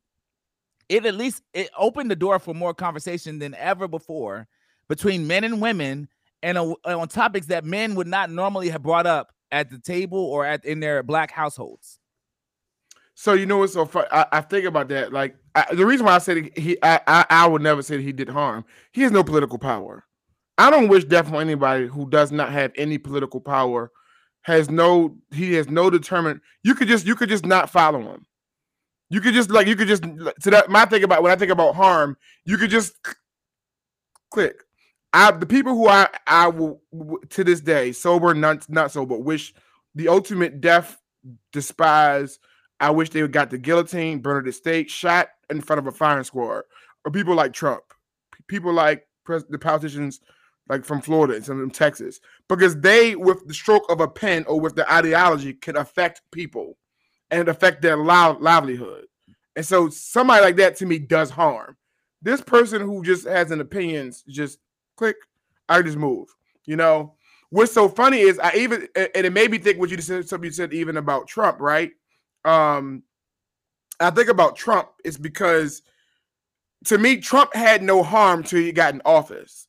it 0.90 1.06
at 1.06 1.16
least 1.16 1.42
it 1.54 1.70
opened 1.78 2.12
the 2.12 2.16
door 2.16 2.38
for 2.38 2.54
more 2.54 2.74
conversation 2.74 3.40
than 3.40 3.56
ever 3.56 3.88
before 3.88 4.48
between 4.90 5.26
men 5.26 5.44
and 5.44 5.62
women 5.62 6.10
and 6.42 6.58
on 6.58 7.08
topics 7.08 7.48
that 7.48 7.64
men 7.64 7.96
would 7.96 8.08
not 8.08 8.30
normally 8.30 8.70
have 8.70 8.84
brought 8.84 9.08
up 9.08 9.32
at 9.52 9.70
the 9.70 9.80
table 9.80 10.20
or 10.20 10.46
at 10.46 10.66
in 10.66 10.80
their 10.82 11.02
black 11.02 11.32
households. 11.32 12.00
So 13.16 13.34
you 13.34 13.46
know 13.46 13.60
what's 13.60 13.74
so? 13.74 13.90
I, 14.12 14.26
I 14.34 14.42
think 14.42 14.66
about 14.66 14.90
that. 14.90 15.14
Like 15.14 15.38
I, 15.56 15.74
the 15.74 15.86
reason 15.86 16.06
why 16.06 16.16
I 16.16 16.20
said 16.20 16.50
he, 16.58 16.78
I, 16.82 17.00
I, 17.06 17.26
I 17.30 17.48
would 17.48 17.62
never 17.62 17.82
say 17.82 18.02
he 18.02 18.12
did 18.12 18.30
harm. 18.30 18.66
He 18.92 19.02
has 19.02 19.12
no 19.12 19.24
political 19.24 19.60
power. 19.60 20.04
I 20.58 20.70
don't 20.70 20.88
wish 20.88 21.06
death 21.06 21.32
on 21.32 21.42
anybody 21.42 21.88
who 21.88 22.10
does 22.10 22.32
not 22.32 22.52
have 22.52 22.72
any 22.76 22.98
political 22.98 23.40
power. 23.40 23.92
Has 24.44 24.70
no, 24.70 25.16
he 25.32 25.54
has 25.54 25.70
no 25.70 25.90
determined. 25.90 26.42
You 26.64 26.76
could 26.76 26.88
just, 26.88 27.06
you 27.06 27.16
could 27.16 27.30
just 27.30 27.46
not 27.46 27.70
follow 27.70 28.02
him. 28.02 28.26
You 29.10 29.22
could 29.22 29.34
just 29.36 29.52
like, 29.52 29.68
you 29.68 29.76
could 29.76 29.88
just. 29.88 30.04
So 30.40 30.50
that 30.50 30.70
my 30.70 30.86
thing 30.86 31.04
about 31.04 31.22
when 31.22 31.32
I 31.32 31.36
think 31.36 31.52
about 31.52 31.76
harm, 31.76 32.18
you 32.46 32.58
could 32.58 32.72
just 32.72 32.96
click. 34.32 34.64
I 35.14 35.30
the 35.32 35.46
people 35.46 35.76
who 35.76 35.88
I 35.88 36.10
I 36.26 36.48
will 36.48 36.82
to 37.30 37.44
this 37.44 37.62
day, 37.62 37.92
sober, 37.92 38.34
not 38.34 38.68
not 38.70 38.92
sober, 38.92 39.16
wish 39.16 39.54
the 39.94 40.08
ultimate 40.08 40.62
death, 40.62 41.00
despise. 41.52 42.40
I 42.80 42.90
wish 42.90 43.12
they 43.12 43.26
got 43.28 43.52
the 43.52 43.60
guillotine, 43.60 44.20
burned 44.20 44.40
at 44.40 44.46
the 44.46 44.52
stake, 44.52 44.90
shot 44.90 45.30
in 45.56 45.62
front 45.62 45.80
of 45.80 45.88
a 45.88 45.92
firing 45.92 46.24
squad, 46.24 46.64
or 47.06 47.12
people 47.12 47.36
like 47.36 47.54
Trump, 47.54 47.84
people 48.48 48.74
like 48.74 49.08
pres- 49.24 49.46
the 49.50 49.60
politicians 49.60 50.22
like 50.70 50.86
from 50.86 51.02
Florida 51.02 51.36
and 51.36 51.46
some 51.46 51.60
from 51.60 51.72
Texas, 51.72 52.20
because 52.48 52.80
they, 52.80 53.16
with 53.16 53.46
the 53.48 53.54
stroke 53.54 53.84
of 53.90 54.00
a 54.00 54.08
pen 54.08 54.46
or 54.46 54.60
with 54.60 54.76
their 54.76 54.90
ideology, 54.92 55.54
can 55.54 55.76
affect 55.78 56.22
people 56.32 56.78
and 57.32 57.50
affect 57.50 57.82
their 57.82 57.98
liv- 57.98 58.40
livelihood. 58.40 59.06
And 59.56 59.66
so, 59.66 59.90
somebody 59.90 60.44
like 60.44 60.56
that 60.58 60.76
to 60.78 60.86
me 60.86 61.00
does 61.00 61.30
harm. 61.30 61.78
This 62.22 62.42
person 62.42 62.82
who 62.82 63.04
just 63.04 63.28
has 63.28 63.52
an 63.52 63.60
opinions, 63.60 64.24
just 64.28 64.60
click, 64.98 65.18
I 65.68 65.82
just 65.82 65.98
move. 65.98 66.30
You 66.66 66.78
know, 66.78 67.16
what's 67.50 67.74
so 67.74 67.90
funny 67.90 68.20
is 68.22 68.40
I 68.40 68.56
even 68.56 68.88
and 68.96 69.10
it 69.14 69.34
made 69.34 69.52
me 69.52 69.58
think 69.58 69.80
what 69.80 69.90
you 69.90 69.98
said, 70.00 70.28
something 70.28 70.46
you 70.46 70.52
said 70.52 70.74
even 70.74 70.98
about 70.98 71.28
Trump, 71.28 71.60
right? 71.60 71.92
Um, 72.46 73.04
I 74.00 74.10
think 74.10 74.30
about 74.30 74.56
Trump 74.56 74.90
is 75.04 75.18
because 75.18 75.82
to 76.86 76.98
me, 76.98 77.18
Trump 77.18 77.54
had 77.56 77.82
no 77.82 78.04
harm 78.04 78.44
till 78.44 78.60
he 78.60 78.72
got 78.72 78.94
in 78.94 79.02
office, 79.06 79.68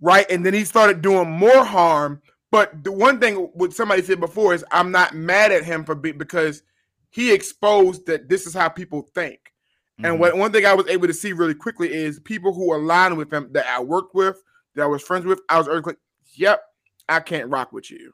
right? 0.00 0.28
And 0.30 0.44
then 0.44 0.54
he 0.54 0.64
started 0.64 1.02
doing 1.02 1.30
more 1.30 1.64
harm. 1.64 2.20
But 2.50 2.84
the 2.84 2.92
one 2.92 3.20
thing 3.20 3.36
what 3.54 3.72
somebody 3.72 4.02
said 4.02 4.20
before 4.20 4.54
is 4.54 4.64
I'm 4.70 4.90
not 4.90 5.14
mad 5.14 5.52
at 5.52 5.64
him 5.64 5.84
for 5.84 5.94
be, 5.94 6.12
because 6.12 6.62
he 7.10 7.32
exposed 7.32 8.06
that 8.06 8.28
this 8.28 8.46
is 8.46 8.54
how 8.54 8.68
people 8.68 9.02
think. 9.14 9.52
And 9.98 10.16
Mhm. 10.16 10.18
what 10.18 10.36
one 10.36 10.52
thing 10.52 10.66
I 10.66 10.74
was 10.74 10.86
able 10.88 11.06
to 11.06 11.14
see 11.14 11.32
really 11.32 11.54
quickly 11.54 11.92
is 11.92 12.20
people 12.20 12.52
who 12.52 12.74
align 12.74 13.16
with 13.16 13.32
him 13.32 13.52
that 13.52 13.66
I 13.66 13.80
worked 13.80 14.14
with, 14.14 14.42
that 14.74 14.82
I 14.82 14.86
was 14.86 15.02
friends 15.02 15.24
with, 15.24 15.40
I 15.48 15.58
was 15.58 15.68
early, 15.68 15.96
yep, 16.34 16.62
I 17.08 17.20
can't 17.20 17.50
rock 17.50 17.72
with 17.72 17.90
you. 17.90 18.12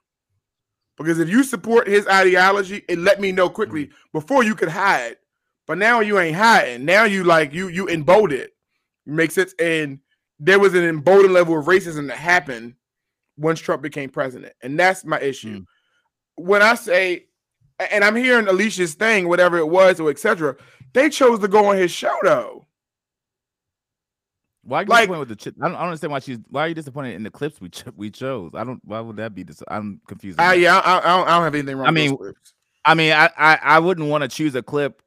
Because 1.02 1.18
if 1.18 1.28
you 1.28 1.44
support 1.44 1.86
his 1.86 2.06
ideology, 2.06 2.84
it 2.88 2.98
let 2.98 3.20
me 3.20 3.32
know 3.32 3.48
quickly 3.48 3.86
mm-hmm. 3.86 4.18
before 4.18 4.44
you 4.44 4.54
could 4.54 4.68
hide. 4.68 5.16
But 5.66 5.78
now 5.78 6.00
you 6.00 6.18
ain't 6.18 6.36
hiding. 6.36 6.84
Now 6.84 7.04
you 7.04 7.24
like 7.24 7.52
you 7.52 7.68
you 7.68 7.88
emboldened. 7.88 8.48
Makes 9.06 9.34
sense. 9.34 9.54
And 9.58 10.00
there 10.38 10.58
was 10.58 10.74
an 10.74 10.84
emboldened 10.84 11.34
level 11.34 11.58
of 11.58 11.66
racism 11.66 12.08
that 12.08 12.18
happened 12.18 12.74
once 13.36 13.60
Trump 13.60 13.82
became 13.82 14.10
president. 14.10 14.54
And 14.62 14.78
that's 14.78 15.04
my 15.04 15.20
issue. 15.20 15.60
Mm. 15.60 15.66
When 16.36 16.62
I 16.62 16.74
say 16.74 17.26
and 17.90 18.04
I'm 18.04 18.16
hearing 18.16 18.48
Alicia's 18.48 18.94
thing, 18.94 19.28
whatever 19.28 19.58
it 19.58 19.68
was, 19.68 20.00
or 20.00 20.10
etc. 20.10 20.56
They 20.92 21.08
chose 21.08 21.38
to 21.40 21.48
go 21.48 21.66
on 21.66 21.76
his 21.76 21.90
show 21.90 22.16
though. 22.22 22.66
Why 24.64 24.78
are 24.78 24.82
you 24.82 24.88
Like- 24.88 25.00
disappointed 25.08 25.18
with 25.20 25.28
the? 25.28 25.36
Ch- 25.36 25.48
I 25.48 25.50
don't, 25.68 25.74
I 25.74 25.78
don't 25.78 25.86
understand 25.88 26.12
why 26.12 26.18
she's. 26.20 26.38
Why 26.48 26.64
are 26.64 26.68
you 26.68 26.74
disappointed 26.74 27.14
in 27.14 27.22
the 27.24 27.30
clips 27.30 27.60
we 27.60 27.68
ch- 27.68 27.84
we 27.96 28.10
chose? 28.10 28.52
I 28.54 28.64
don't. 28.64 28.80
Why 28.84 29.00
would 29.00 29.16
that 29.16 29.34
be? 29.34 29.44
Dis- 29.44 29.62
I'm 29.68 30.00
confused. 30.06 30.38
on 30.40 30.46
Uh, 30.48 30.52
yeah, 30.52 30.78
I, 30.78 30.98
I, 30.98 31.16
don't, 31.16 31.28
I 31.28 31.30
don't 31.34 31.42
have 31.44 31.54
anything 31.54 31.76
wrong. 31.76 31.88
I 31.88 31.90
mean, 31.90 32.16
clips. 32.16 32.54
I 32.84 32.94
mean, 32.94 33.12
I 33.12 33.28
I, 33.36 33.58
I 33.62 33.78
wouldn't 33.80 34.08
want 34.08 34.22
to 34.22 34.28
choose 34.28 34.54
a 34.54 34.62
clip 34.62 35.02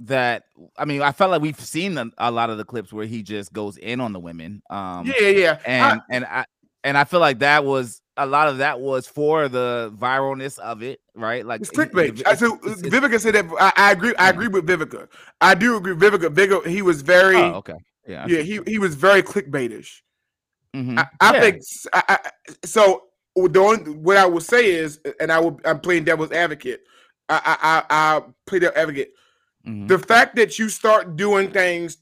that. 0.00 0.44
I 0.76 0.84
mean, 0.84 1.02
I 1.02 1.12
felt 1.12 1.30
like 1.30 1.40
we've 1.42 1.58
seen 1.60 1.96
a, 1.98 2.06
a 2.18 2.30
lot 2.30 2.50
of 2.50 2.58
the 2.58 2.64
clips 2.64 2.92
where 2.92 3.06
he 3.06 3.22
just 3.22 3.52
goes 3.52 3.76
in 3.78 4.00
on 4.00 4.12
the 4.12 4.20
women. 4.20 4.62
Um, 4.70 5.06
yeah, 5.06 5.28
yeah, 5.28 5.58
and 5.64 6.00
and 6.10 6.24
I 6.26 6.44
and 6.84 6.98
I 6.98 7.04
feel 7.04 7.20
like 7.20 7.38
that 7.40 7.64
was 7.64 8.02
a 8.16 8.26
lot 8.26 8.48
of 8.48 8.58
that 8.58 8.80
was 8.80 9.06
for 9.06 9.48
the 9.48 9.94
viralness 9.96 10.58
of 10.58 10.82
it, 10.82 11.00
right? 11.14 11.44
Like 11.46 11.62
It's 11.62 11.70
clickbait. 11.70 12.20
it's- 12.20 12.38
so 12.38 12.56
it's- 12.56 12.82
Vivica 12.82 13.18
said 13.18 13.34
that. 13.34 13.46
I, 13.58 13.72
I 13.88 13.92
agree. 13.92 14.14
I 14.18 14.28
agree 14.28 14.48
with 14.48 14.66
Vivica. 14.66 15.08
I 15.40 15.54
do 15.54 15.76
agree. 15.76 15.94
with 15.94 16.02
Vivica. 16.02 16.28
Vivica. 16.34 16.66
He 16.66 16.82
was 16.82 17.00
very. 17.00 17.36
oh, 17.36 17.54
okay. 17.54 17.74
Yeah. 18.10 18.26
Yeah, 18.26 18.40
he 18.42 18.60
he 18.66 18.78
was 18.78 18.94
very 18.94 19.22
clickbaitish. 19.22 20.00
Mhm. 20.74 20.98
I, 20.98 21.06
I 21.20 21.34
Yeah. 21.34 21.40
think 21.40 21.62
I, 21.92 22.02
I- 22.08 22.30
so. 22.64 23.04
The 23.36 23.60
only 23.60 23.92
what 23.92 24.16
I 24.16 24.26
will 24.26 24.40
say 24.40 24.70
is, 24.72 25.00
and 25.20 25.30
I 25.32 25.38
will. 25.40 25.58
I'm 25.64 25.80
playing 25.80 26.04
devil's 26.04 26.32
advocate. 26.32 26.82
I 27.28 27.40
I 27.44 27.56
I, 27.62 28.16
I 28.18 28.22
play 28.46 28.58
devil's 28.58 28.76
advocate. 28.78 29.12
Mhm. 29.66 29.88
The 29.88 29.98
fact 29.98 30.36
that 30.36 30.58
you 30.58 30.68
start 30.68 31.16
doing 31.16 31.50
things 31.52 31.98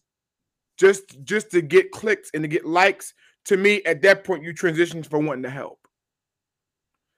just 0.79 1.23
just 1.25 1.51
to 1.51 1.61
get 1.61 1.91
clicks 1.93 2.31
and 2.33 2.43
to 2.45 2.49
get 2.49 2.65
likes, 2.65 3.13
to 3.45 3.57
me, 3.57 3.83
at 3.85 4.01
that 4.03 4.25
point, 4.25 4.43
you 4.43 4.53
transition 4.55 5.03
from 5.03 5.27
wanting 5.27 5.43
to 5.43 5.51
help. 5.51 5.79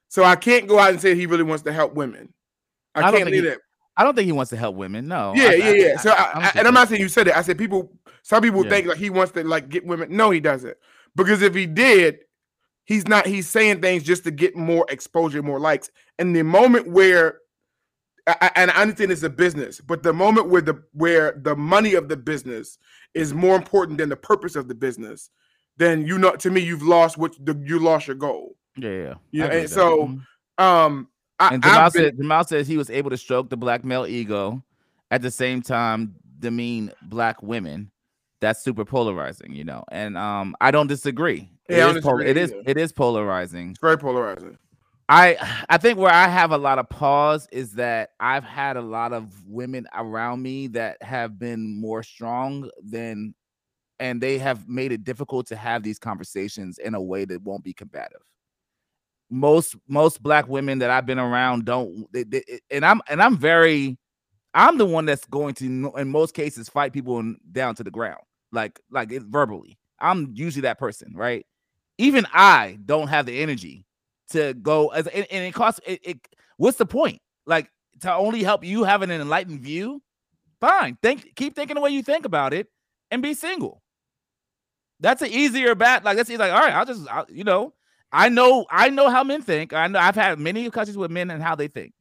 So 0.08 0.24
I 0.24 0.34
can't 0.36 0.66
go 0.66 0.78
out 0.78 0.90
and 0.90 1.00
say 1.00 1.14
he 1.14 1.26
really 1.26 1.44
wants 1.44 1.62
to 1.64 1.72
help 1.72 1.94
women. 1.94 2.34
I, 2.94 2.98
I 2.98 3.02
don't 3.02 3.12
can't 3.12 3.24
think 3.30 3.34
he- 3.44 3.48
that. 3.48 3.58
I 3.96 4.02
don't 4.04 4.14
think 4.14 4.26
he 4.26 4.32
wants 4.32 4.50
to 4.50 4.56
help 4.56 4.76
women. 4.76 5.08
No. 5.08 5.34
Yeah, 5.36 5.48
I- 5.50 5.54
yeah, 5.54 5.70
yeah. 5.72 5.96
So, 5.98 6.10
I, 6.10 6.14
I 6.14 6.30
I, 6.46 6.52
and 6.56 6.66
I'm 6.66 6.74
not 6.74 6.88
saying 6.88 7.00
you 7.00 7.08
said 7.08 7.28
it. 7.28 7.36
I 7.36 7.42
said 7.42 7.58
people. 7.58 7.92
Some 8.22 8.42
people 8.42 8.64
Yeah. 8.64 8.70
think 8.70 8.86
like 8.86 8.98
he 8.98 9.10
wants 9.10 9.32
to 9.32 9.44
like 9.44 9.68
get 9.68 9.84
women. 9.86 10.14
No, 10.16 10.30
he 10.30 10.40
doesn't. 10.40 10.76
Because 11.16 11.42
if 11.42 11.54
he 11.54 11.66
did, 11.66 12.20
he's 12.84 13.06
not. 13.08 13.26
He's 13.26 13.48
saying 13.48 13.80
things 13.80 14.02
just 14.02 14.24
to 14.24 14.30
get 14.30 14.56
more 14.56 14.86
exposure, 14.88 15.42
more 15.42 15.60
likes. 15.60 15.90
And 16.18 16.34
the 16.36 16.42
moment 16.44 16.88
where, 16.88 17.38
I, 18.26 18.50
and 18.54 18.70
I 18.70 18.82
understand 18.82 19.10
it's 19.10 19.22
a 19.22 19.30
business, 19.30 19.80
but 19.80 20.02
the 20.02 20.12
moment 20.12 20.48
where 20.50 20.60
the 20.62 20.82
where 20.92 21.32
the 21.42 21.56
money 21.56 21.94
of 21.94 22.08
the 22.08 22.16
business 22.16 22.78
is 23.14 23.34
more 23.34 23.56
important 23.56 23.98
than 23.98 24.08
the 24.08 24.16
purpose 24.16 24.54
of 24.54 24.68
the 24.68 24.74
business, 24.74 25.30
then 25.78 26.06
you 26.06 26.18
know, 26.18 26.36
to 26.36 26.50
me, 26.50 26.60
you've 26.60 26.82
lost 26.82 27.18
what 27.18 27.34
the, 27.44 27.60
you 27.64 27.78
lost 27.78 28.06
your 28.06 28.16
goal. 28.16 28.56
Yeah, 28.76 29.14
yeah. 29.32 29.44
And 29.46 29.64
that. 29.64 29.70
so, 29.70 30.06
Mhm. 30.06 30.26
Um, 30.62 31.08
I, 31.40 31.54
and 31.54 31.62
Jamal 31.62 31.90
been- 31.90 32.02
said 32.04 32.16
Jamal 32.18 32.44
says 32.44 32.68
he 32.68 32.76
was 32.76 32.90
able 32.90 33.10
to 33.10 33.16
stroke 33.16 33.48
the 33.48 33.56
black 33.56 33.82
male 33.84 34.06
ego 34.06 34.62
at 35.10 35.22
the 35.22 35.30
same 35.30 35.62
time 35.62 36.14
demean 36.38 36.92
black 37.02 37.42
women. 37.42 37.90
That's 38.40 38.62
super 38.62 38.84
polarizing, 38.84 39.52
you 39.54 39.64
know. 39.64 39.84
And 39.92 40.16
um, 40.16 40.56
I 40.60 40.70
don't 40.70 40.86
disagree. 40.86 41.50
It 41.68 41.76
Yeah, 41.76 41.84
I 41.84 41.88
don't 41.88 41.96
is 41.98 42.02
pol- 42.02 42.20
it 42.20 42.36
is 42.36 42.54
it 42.66 42.76
is 42.78 42.92
polarizing. 42.92 43.70
it's 43.70 43.80
very 43.80 43.98
polarizing. 43.98 44.56
I 45.08 45.36
I 45.68 45.76
think 45.76 45.98
where 45.98 46.12
I 46.12 46.28
have 46.28 46.52
a 46.52 46.58
lot 46.58 46.78
of 46.78 46.88
pause 46.88 47.48
is 47.52 47.72
that 47.72 48.10
I've 48.20 48.44
had 48.44 48.76
a 48.76 48.80
lot 48.82 49.12
of 49.12 49.30
women 49.46 49.86
around 49.94 50.42
me 50.42 50.68
that 50.68 51.02
have 51.02 51.38
been 51.38 51.80
more 51.80 52.02
strong 52.02 52.70
than 52.82 53.34
and 53.98 54.20
they 54.20 54.38
have 54.38 54.68
made 54.68 54.92
it 54.92 55.04
difficult 55.04 55.46
to 55.48 55.56
have 55.56 55.82
these 55.82 55.98
conversations 55.98 56.78
in 56.78 56.94
a 56.94 57.00
way 57.02 57.24
that 57.26 57.42
won't 57.42 57.64
be 57.64 57.74
combative. 57.74 58.22
Most 59.30 59.76
most 59.86 60.22
black 60.22 60.48
women 60.48 60.78
that 60.78 60.90
I've 60.90 61.06
been 61.06 61.18
around 61.18 61.66
don't 61.66 62.10
they, 62.12 62.22
they, 62.24 62.42
and 62.70 62.86
I'm 62.86 63.02
and 63.08 63.22
I'm 63.22 63.36
very 63.36 63.98
I'm 64.54 64.78
the 64.78 64.86
one 64.86 65.04
that's 65.04 65.26
going 65.26 65.54
to 65.56 65.92
in 65.96 66.08
most 66.08 66.34
cases 66.34 66.68
fight 66.68 66.92
people 66.92 67.18
in, 67.18 67.38
down 67.52 67.74
to 67.76 67.84
the 67.84 67.90
ground 67.90 68.22
like 68.52 68.80
like 68.90 69.12
it 69.12 69.22
verbally. 69.22 69.78
I'm 69.98 70.32
usually 70.34 70.62
that 70.62 70.78
person, 70.78 71.12
right? 71.14 71.46
Even 71.98 72.26
I 72.32 72.78
don't 72.84 73.08
have 73.08 73.26
the 73.26 73.40
energy 73.40 73.84
to 74.30 74.54
go 74.54 74.88
as 74.88 75.06
and, 75.06 75.26
and 75.30 75.44
it 75.44 75.52
costs 75.54 75.80
it, 75.86 76.00
it 76.02 76.28
what's 76.56 76.78
the 76.78 76.86
point? 76.86 77.20
Like 77.46 77.70
to 78.00 78.12
only 78.14 78.42
help 78.42 78.64
you 78.64 78.84
have 78.84 79.02
an 79.02 79.10
enlightened 79.10 79.60
view? 79.60 80.02
Fine 80.60 80.98
think 81.02 81.34
keep 81.36 81.54
thinking 81.54 81.74
the 81.74 81.80
way 81.80 81.90
you 81.90 82.02
think 82.02 82.24
about 82.24 82.52
it 82.52 82.68
and 83.10 83.22
be 83.22 83.34
single. 83.34 83.82
That's 85.00 85.22
an 85.22 85.30
easier 85.30 85.74
bat 85.74 86.04
like 86.04 86.16
that's 86.16 86.30
like 86.30 86.52
all 86.52 86.60
right 86.60 86.74
i'll 86.74 86.84
just 86.84 87.08
I'll, 87.08 87.26
you 87.30 87.44
know 87.44 87.72
i 88.12 88.28
know 88.28 88.66
i 88.70 88.90
know 88.90 89.08
how 89.08 89.24
men 89.24 89.42
think. 89.42 89.72
I 89.72 89.86
know 89.86 89.98
i've 89.98 90.14
had 90.14 90.38
many 90.38 90.64
discussions 90.64 90.98
with 90.98 91.10
men 91.10 91.30
and 91.30 91.42
how 91.42 91.54
they 91.54 91.68
think 91.68 91.94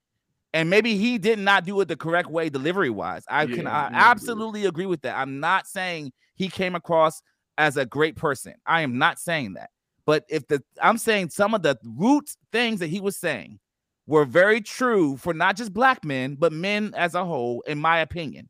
and 0.53 0.69
maybe 0.69 0.97
he 0.97 1.17
did 1.17 1.39
not 1.39 1.65
do 1.65 1.79
it 1.81 1.87
the 1.87 1.95
correct 1.95 2.29
way 2.29 2.49
delivery 2.49 2.89
wise 2.89 3.23
i 3.29 3.45
can 3.45 3.65
Yeah, 3.65 3.71
I 3.71 3.87
I 3.87 4.11
absolutely 4.11 4.65
agree 4.65 4.85
with 4.85 5.01
that. 5.01 5.17
I'm 5.17 5.39
not 5.39 5.67
saying 5.67 6.11
he 6.35 6.47
came 6.47 6.75
across 6.75 7.21
as 7.59 7.77
a 7.77 7.85
great 7.85 8.15
person. 8.15 8.55
I 8.65 8.81
am 8.81 8.97
not 8.97 9.19
saying 9.19 9.53
that. 9.53 9.69
But 10.05 10.23
if 10.29 10.47
the 10.47 10.63
I'm 10.81 10.97
saying 10.97 11.29
some 11.29 11.53
of 11.53 11.61
the 11.61 11.77
root 11.83 12.31
things 12.51 12.79
that 12.79 12.87
he 12.87 12.99
was 12.99 13.15
saying 13.17 13.59
were 14.07 14.25
very 14.25 14.61
true 14.61 15.17
for 15.17 15.35
not 15.35 15.55
just 15.55 15.71
black 15.71 16.03
men, 16.03 16.35
but 16.35 16.51
men 16.51 16.93
as 16.97 17.13
a 17.13 17.23
whole, 17.23 17.61
in 17.67 17.77
my 17.77 17.99
opinion. 17.99 18.49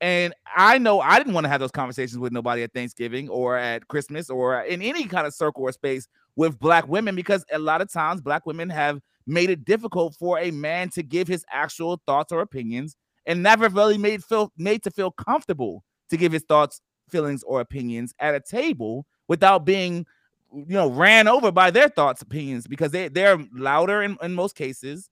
And 0.00 0.32
I 0.56 0.78
know 0.78 1.00
I 1.00 1.18
didn't 1.18 1.34
want 1.34 1.44
to 1.44 1.48
have 1.48 1.60
those 1.60 1.70
conversations 1.70 2.18
with 2.18 2.32
nobody 2.32 2.62
at 2.62 2.72
Thanksgiving 2.72 3.28
or 3.28 3.56
at 3.56 3.86
Christmas 3.88 4.30
or 4.30 4.62
in 4.62 4.80
any 4.80 5.04
kind 5.04 5.26
of 5.26 5.34
circle 5.34 5.64
or 5.64 5.72
space 5.72 6.08
with 6.36 6.58
black 6.58 6.88
women 6.88 7.14
because 7.14 7.44
a 7.52 7.58
lot 7.58 7.80
of 7.80 7.92
times 7.92 8.20
black 8.20 8.46
women 8.46 8.70
have 8.70 9.00
made 9.26 9.50
it 9.50 9.64
difficult 9.64 10.14
for 10.14 10.38
a 10.38 10.50
man 10.50 10.90
to 10.90 11.02
give 11.02 11.28
his 11.28 11.44
actual 11.50 12.00
thoughts 12.06 12.32
or 12.32 12.40
opinions 12.40 12.96
and 13.26 13.42
never 13.42 13.68
really 13.68 13.98
made 13.98 14.22
feel 14.22 14.52
made 14.56 14.82
to 14.82 14.90
feel 14.90 15.10
comfortable 15.10 15.82
to 16.10 16.16
give 16.16 16.32
his 16.32 16.44
thoughts, 16.44 16.80
feelings, 17.08 17.42
or 17.44 17.60
opinions 17.60 18.12
at 18.18 18.34
a 18.34 18.40
table 18.40 19.06
without 19.28 19.64
being 19.64 20.06
you 20.52 20.64
know 20.74 20.88
ran 20.88 21.26
over 21.26 21.50
by 21.50 21.70
their 21.70 21.88
thoughts 21.88 22.22
opinions 22.22 22.66
because 22.66 22.92
they 22.92 23.08
they're 23.08 23.38
louder 23.52 24.02
in, 24.02 24.16
in 24.22 24.34
most 24.34 24.54
cases. 24.54 25.08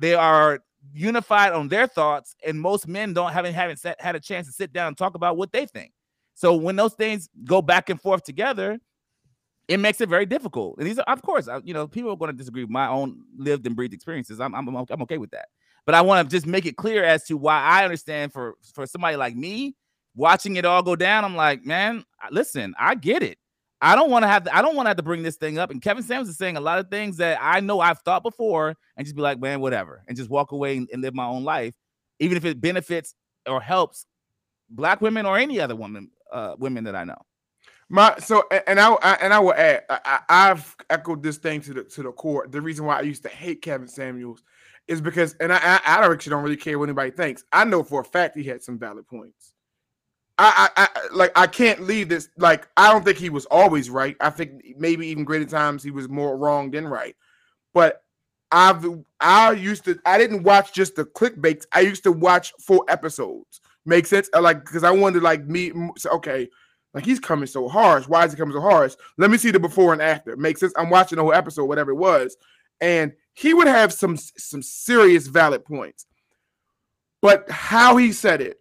They 0.00 0.14
are 0.14 0.60
unified 0.92 1.52
on 1.52 1.68
their 1.68 1.86
thoughts 1.86 2.36
and 2.46 2.60
most 2.60 2.86
men 2.86 3.12
don't 3.12 3.32
haven't 3.32 3.54
haven't 3.54 3.78
set, 3.78 4.00
had 4.00 4.14
a 4.14 4.20
chance 4.20 4.46
to 4.46 4.52
sit 4.52 4.72
down 4.72 4.88
and 4.88 4.96
talk 4.96 5.14
about 5.14 5.36
what 5.36 5.52
they 5.52 5.66
think. 5.66 5.92
So 6.34 6.54
when 6.54 6.76
those 6.76 6.94
things 6.94 7.28
go 7.44 7.60
back 7.60 7.90
and 7.90 8.00
forth 8.00 8.22
together 8.22 8.78
it 9.68 9.78
makes 9.78 10.00
it 10.00 10.08
very 10.08 10.26
difficult 10.26 10.76
and 10.78 10.86
these 10.86 10.98
are 10.98 11.04
of 11.12 11.22
course 11.22 11.48
I- 11.48 11.60
you 11.64 11.74
know 11.74 11.86
people 11.86 12.10
are 12.10 12.16
going 12.16 12.30
to 12.32 12.36
disagree 12.36 12.64
with 12.64 12.70
my 12.70 12.88
own 12.88 13.22
lived 13.36 13.66
and 13.66 13.76
breathed 13.76 13.94
experiences 13.94 14.40
i'm, 14.40 14.54
I'm, 14.54 14.68
I'm 14.68 15.02
okay 15.02 15.18
with 15.18 15.30
that 15.32 15.48
but 15.86 15.94
i 15.94 16.00
want 16.00 16.28
to 16.28 16.36
just 16.36 16.46
make 16.46 16.66
it 16.66 16.76
clear 16.76 17.04
as 17.04 17.24
to 17.24 17.36
why 17.36 17.60
i 17.60 17.84
understand 17.84 18.32
for 18.32 18.54
for 18.74 18.86
somebody 18.86 19.16
like 19.16 19.36
me 19.36 19.74
watching 20.16 20.56
it 20.56 20.64
all 20.64 20.82
go 20.82 20.96
down 20.96 21.24
i'm 21.24 21.36
like 21.36 21.64
man 21.64 22.04
listen 22.30 22.74
i 22.78 22.94
get 22.94 23.22
it 23.22 23.38
I 23.80 23.94
don't 23.94 24.10
want 24.10 24.24
to 24.24 24.26
have 24.28 24.42
to, 24.44 24.56
I 24.56 24.60
don't 24.60 24.74
want 24.74 24.86
to 24.86 24.88
have 24.88 24.96
to 24.96 25.04
bring 25.04 25.22
this 25.22 25.36
thing 25.36 25.56
up. 25.58 25.70
And 25.70 25.80
Kevin 25.80 26.02
Samuels 26.02 26.28
is 26.28 26.36
saying 26.36 26.56
a 26.56 26.60
lot 26.60 26.80
of 26.80 26.88
things 26.90 27.18
that 27.18 27.38
I 27.40 27.60
know 27.60 27.78
I've 27.78 28.00
thought 28.00 28.24
before 28.24 28.74
and 28.96 29.06
just 29.06 29.14
be 29.14 29.22
like, 29.22 29.38
man, 29.38 29.60
whatever, 29.60 30.02
and 30.08 30.16
just 30.16 30.28
walk 30.28 30.50
away 30.50 30.76
and, 30.76 30.88
and 30.92 31.00
live 31.00 31.14
my 31.14 31.26
own 31.26 31.44
life, 31.44 31.74
even 32.18 32.36
if 32.36 32.44
it 32.44 32.60
benefits 32.60 33.14
or 33.46 33.60
helps 33.60 34.04
black 34.68 35.00
women 35.00 35.26
or 35.26 35.38
any 35.38 35.60
other 35.60 35.76
woman, 35.76 36.10
uh, 36.32 36.56
women 36.58 36.84
that 36.84 36.96
I 36.96 37.04
know. 37.04 37.20
My 37.88 38.16
so 38.18 38.44
and 38.66 38.78
I, 38.78 38.92
and 39.22 39.32
I 39.32 39.38
will 39.38 39.54
add 39.54 39.84
I, 39.88 40.20
I've 40.28 40.76
echoed 40.90 41.22
this 41.22 41.38
thing 41.38 41.60
to 41.62 41.74
the 41.74 41.84
to 41.84 42.02
the 42.02 42.12
core. 42.12 42.46
The 42.48 42.60
reason 42.60 42.84
why 42.84 42.98
I 42.98 43.02
used 43.02 43.22
to 43.22 43.30
hate 43.30 43.62
Kevin 43.62 43.88
Samuels 43.88 44.42
is 44.88 45.00
because 45.00 45.34
and 45.40 45.52
I 45.52 45.58
I, 45.62 45.80
I 45.86 46.00
don't 46.00 46.12
actually 46.12 46.30
don't 46.30 46.42
really 46.42 46.56
care 46.56 46.78
what 46.78 46.88
anybody 46.88 47.10
thinks. 47.10 47.44
I 47.52 47.64
know 47.64 47.82
for 47.82 48.02
a 48.02 48.04
fact 48.04 48.36
he 48.36 48.44
had 48.44 48.62
some 48.62 48.78
valid 48.78 49.06
points. 49.06 49.54
I, 50.38 50.68
I, 50.76 50.82
I 50.84 51.08
like 51.12 51.32
I 51.36 51.46
can't 51.46 51.82
leave 51.82 52.10
this 52.10 52.28
like 52.36 52.68
I 52.76 52.92
don't 52.92 53.04
think 53.04 53.18
he 53.18 53.30
was 53.30 53.46
always 53.46 53.88
right. 53.88 54.16
I 54.20 54.30
think 54.30 54.62
maybe 54.76 55.06
even 55.08 55.24
greater 55.24 55.46
times 55.46 55.82
he 55.82 55.90
was 55.90 56.08
more 56.08 56.36
wrong 56.36 56.70
than 56.70 56.86
right. 56.86 57.16
But 57.72 58.02
I've 58.52 58.84
I 59.20 59.52
used 59.52 59.84
to 59.86 59.98
I 60.04 60.18
didn't 60.18 60.42
watch 60.42 60.74
just 60.74 60.94
the 60.94 61.06
clickbaits. 61.06 61.64
I 61.72 61.80
used 61.80 62.04
to 62.04 62.12
watch 62.12 62.52
full 62.60 62.84
episodes. 62.88 63.60
Make 63.84 64.06
sense? 64.06 64.28
Like 64.38 64.64
because 64.64 64.84
I 64.84 64.90
wanted 64.90 65.22
like 65.22 65.46
me 65.46 65.72
okay, 66.06 66.48
like 66.98 67.06
he's 67.06 67.20
coming 67.20 67.46
so 67.46 67.68
harsh. 67.68 68.08
Why 68.08 68.24
is 68.24 68.32
he 68.32 68.36
coming 68.36 68.56
so 68.56 68.60
harsh? 68.60 68.94
Let 69.18 69.30
me 69.30 69.38
see 69.38 69.52
the 69.52 69.60
before 69.60 69.92
and 69.92 70.02
after. 70.02 70.36
Makes 70.36 70.58
sense. 70.58 70.72
I'm 70.76 70.90
watching 70.90 71.14
the 71.14 71.22
whole 71.22 71.32
episode, 71.32 71.66
whatever 71.66 71.92
it 71.92 71.96
was, 71.96 72.36
and 72.80 73.12
he 73.34 73.54
would 73.54 73.68
have 73.68 73.92
some 73.92 74.16
some 74.16 74.62
serious 74.62 75.28
valid 75.28 75.64
points. 75.64 76.06
But 77.22 77.48
how 77.48 77.98
he 77.98 78.10
said 78.10 78.40
it, 78.40 78.60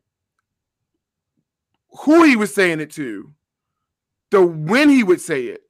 who 2.02 2.26
he 2.26 2.36
was 2.36 2.54
saying 2.54 2.80
it 2.80 2.92
to, 2.92 3.34
the 4.30 4.46
when 4.46 4.88
he 4.88 5.04
would 5.04 5.20
say 5.20 5.46
it, 5.46 5.62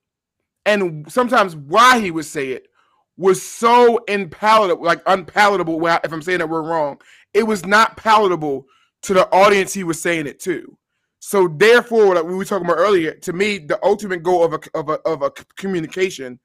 and 0.65 1.09
sometimes 1.09 1.55
why 1.55 2.01
he 2.01 2.11
would 2.11 2.25
say 2.25 2.49
it 2.49 2.67
was 3.15 3.41
so 3.41 4.03
unpalatable, 4.09 4.83
like 4.83 5.01
unpalatable. 5.05 5.87
If 5.87 6.11
I'm 6.11 6.21
saying 6.21 6.39
that 6.39 6.49
we're 6.49 6.63
wrong, 6.63 6.99
it 7.33 7.43
was 7.43 7.65
not 7.65 7.95
palatable 7.95 8.65
to 9.03 9.13
the 9.13 9.25
audience 9.33 9.73
he 9.73 9.85
was 9.85 10.01
saying 10.01 10.27
it 10.27 10.41
to. 10.41 10.77
So 11.19 11.47
therefore, 11.47 12.15
like 12.15 12.25
we 12.25 12.35
were 12.35 12.45
talking 12.45 12.65
about 12.65 12.77
earlier, 12.77 13.13
to 13.13 13.33
me, 13.33 13.57
the 13.57 13.79
ultimate 13.83 14.23
goal 14.23 14.43
of 14.43 14.53
a 14.53 14.59
of 14.77 14.89
a 14.89 14.93
of 15.07 15.21
a 15.23 15.31
communication 15.57 16.39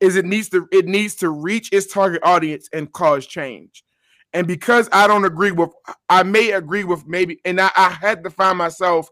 is 0.00 0.16
it 0.16 0.24
needs 0.24 0.48
to 0.50 0.68
it 0.72 0.86
needs 0.86 1.14
to 1.16 1.30
reach 1.30 1.70
its 1.72 1.92
target 1.92 2.22
audience 2.24 2.68
and 2.72 2.92
cause 2.92 3.26
change. 3.26 3.84
And 4.32 4.46
because 4.46 4.88
I 4.92 5.06
don't 5.06 5.24
agree 5.24 5.50
with, 5.50 5.70
I 6.08 6.22
may 6.22 6.52
agree 6.52 6.84
with 6.84 7.06
maybe, 7.06 7.40
and 7.44 7.60
I, 7.60 7.70
I 7.76 7.90
had 7.90 8.24
to 8.24 8.30
find 8.30 8.56
myself 8.56 9.10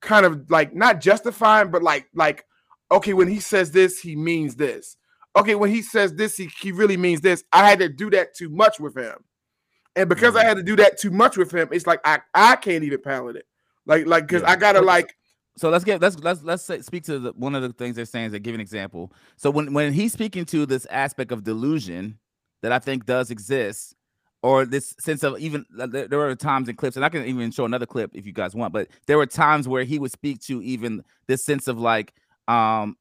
kind 0.00 0.26
of 0.26 0.50
like 0.50 0.74
not 0.74 1.00
justifying, 1.00 1.70
but 1.70 1.82
like 1.82 2.06
like 2.14 2.44
okay, 2.90 3.12
when 3.12 3.28
he 3.28 3.40
says 3.40 3.70
this, 3.70 4.00
he 4.00 4.16
means 4.16 4.56
this. 4.56 4.96
Okay, 5.36 5.54
when 5.54 5.70
he 5.70 5.82
says 5.82 6.14
this, 6.14 6.36
he, 6.36 6.50
he 6.60 6.72
really 6.72 6.96
means 6.96 7.20
this. 7.20 7.44
I 7.52 7.68
had 7.68 7.78
to 7.80 7.88
do 7.88 8.10
that 8.10 8.34
too 8.34 8.48
much 8.48 8.80
with 8.80 8.96
him. 8.96 9.16
And 9.94 10.08
because 10.08 10.36
I 10.36 10.40
mm-hmm. 10.40 10.48
had 10.48 10.56
to 10.56 10.62
do 10.62 10.76
that 10.76 10.98
too 10.98 11.10
much 11.10 11.36
with 11.36 11.52
him, 11.52 11.68
it's 11.70 11.86
like 11.86 12.00
I, 12.04 12.20
I 12.34 12.56
can't 12.56 12.84
even 12.84 13.00
palate 13.02 13.36
it. 13.36 13.46
Like 13.88 14.06
like 14.06 14.28
because 14.28 14.42
Yeah. 14.42 14.50
I 14.50 14.56
gotta 14.56 14.80
like 14.80 15.16
So 15.56 15.70
let's 15.70 15.84
get 15.84 16.00
let's 16.00 16.16
let's 16.20 16.44
let's 16.44 16.64
say, 16.64 16.80
speak 16.82 17.02
to 17.04 17.18
the, 17.18 17.32
one 17.32 17.56
of 17.56 17.62
the 17.62 17.72
things 17.72 17.96
they're 17.96 18.04
saying 18.04 18.26
is 18.26 18.32
they 18.32 18.38
give 18.38 18.54
an 18.54 18.60
example. 18.60 19.12
So 19.36 19.50
when 19.50 19.72
when 19.74 19.92
he's 19.92 20.12
speaking 20.12 20.44
to 20.46 20.66
this 20.66 20.86
aspect 20.86 21.32
of 21.32 21.42
delusion 21.42 22.18
that 22.62 22.70
I 22.70 22.78
think 22.78 23.06
does 23.06 23.32
exist, 23.32 23.96
or 24.42 24.64
this 24.64 24.94
sense 25.00 25.24
of 25.24 25.36
even 25.40 25.66
uh, 25.80 25.86
there, 25.86 26.06
there 26.06 26.18
were 26.18 26.34
times 26.36 26.68
in 26.68 26.76
clips, 26.76 26.94
and 26.94 27.04
I 27.04 27.08
can 27.08 27.24
even 27.24 27.50
show 27.50 27.64
another 27.64 27.86
clip 27.86 28.12
if 28.14 28.24
you 28.24 28.32
guys 28.32 28.54
want, 28.54 28.72
but 28.72 28.88
there 29.08 29.18
were 29.18 29.26
times 29.26 29.66
where 29.66 29.82
he 29.82 29.98
would 29.98 30.12
speak 30.12 30.40
to 30.42 30.62
even 30.62 31.02
this 31.26 31.44
sense 31.44 31.66
of 31.66 31.78
like 31.80 32.14
um 32.46 32.96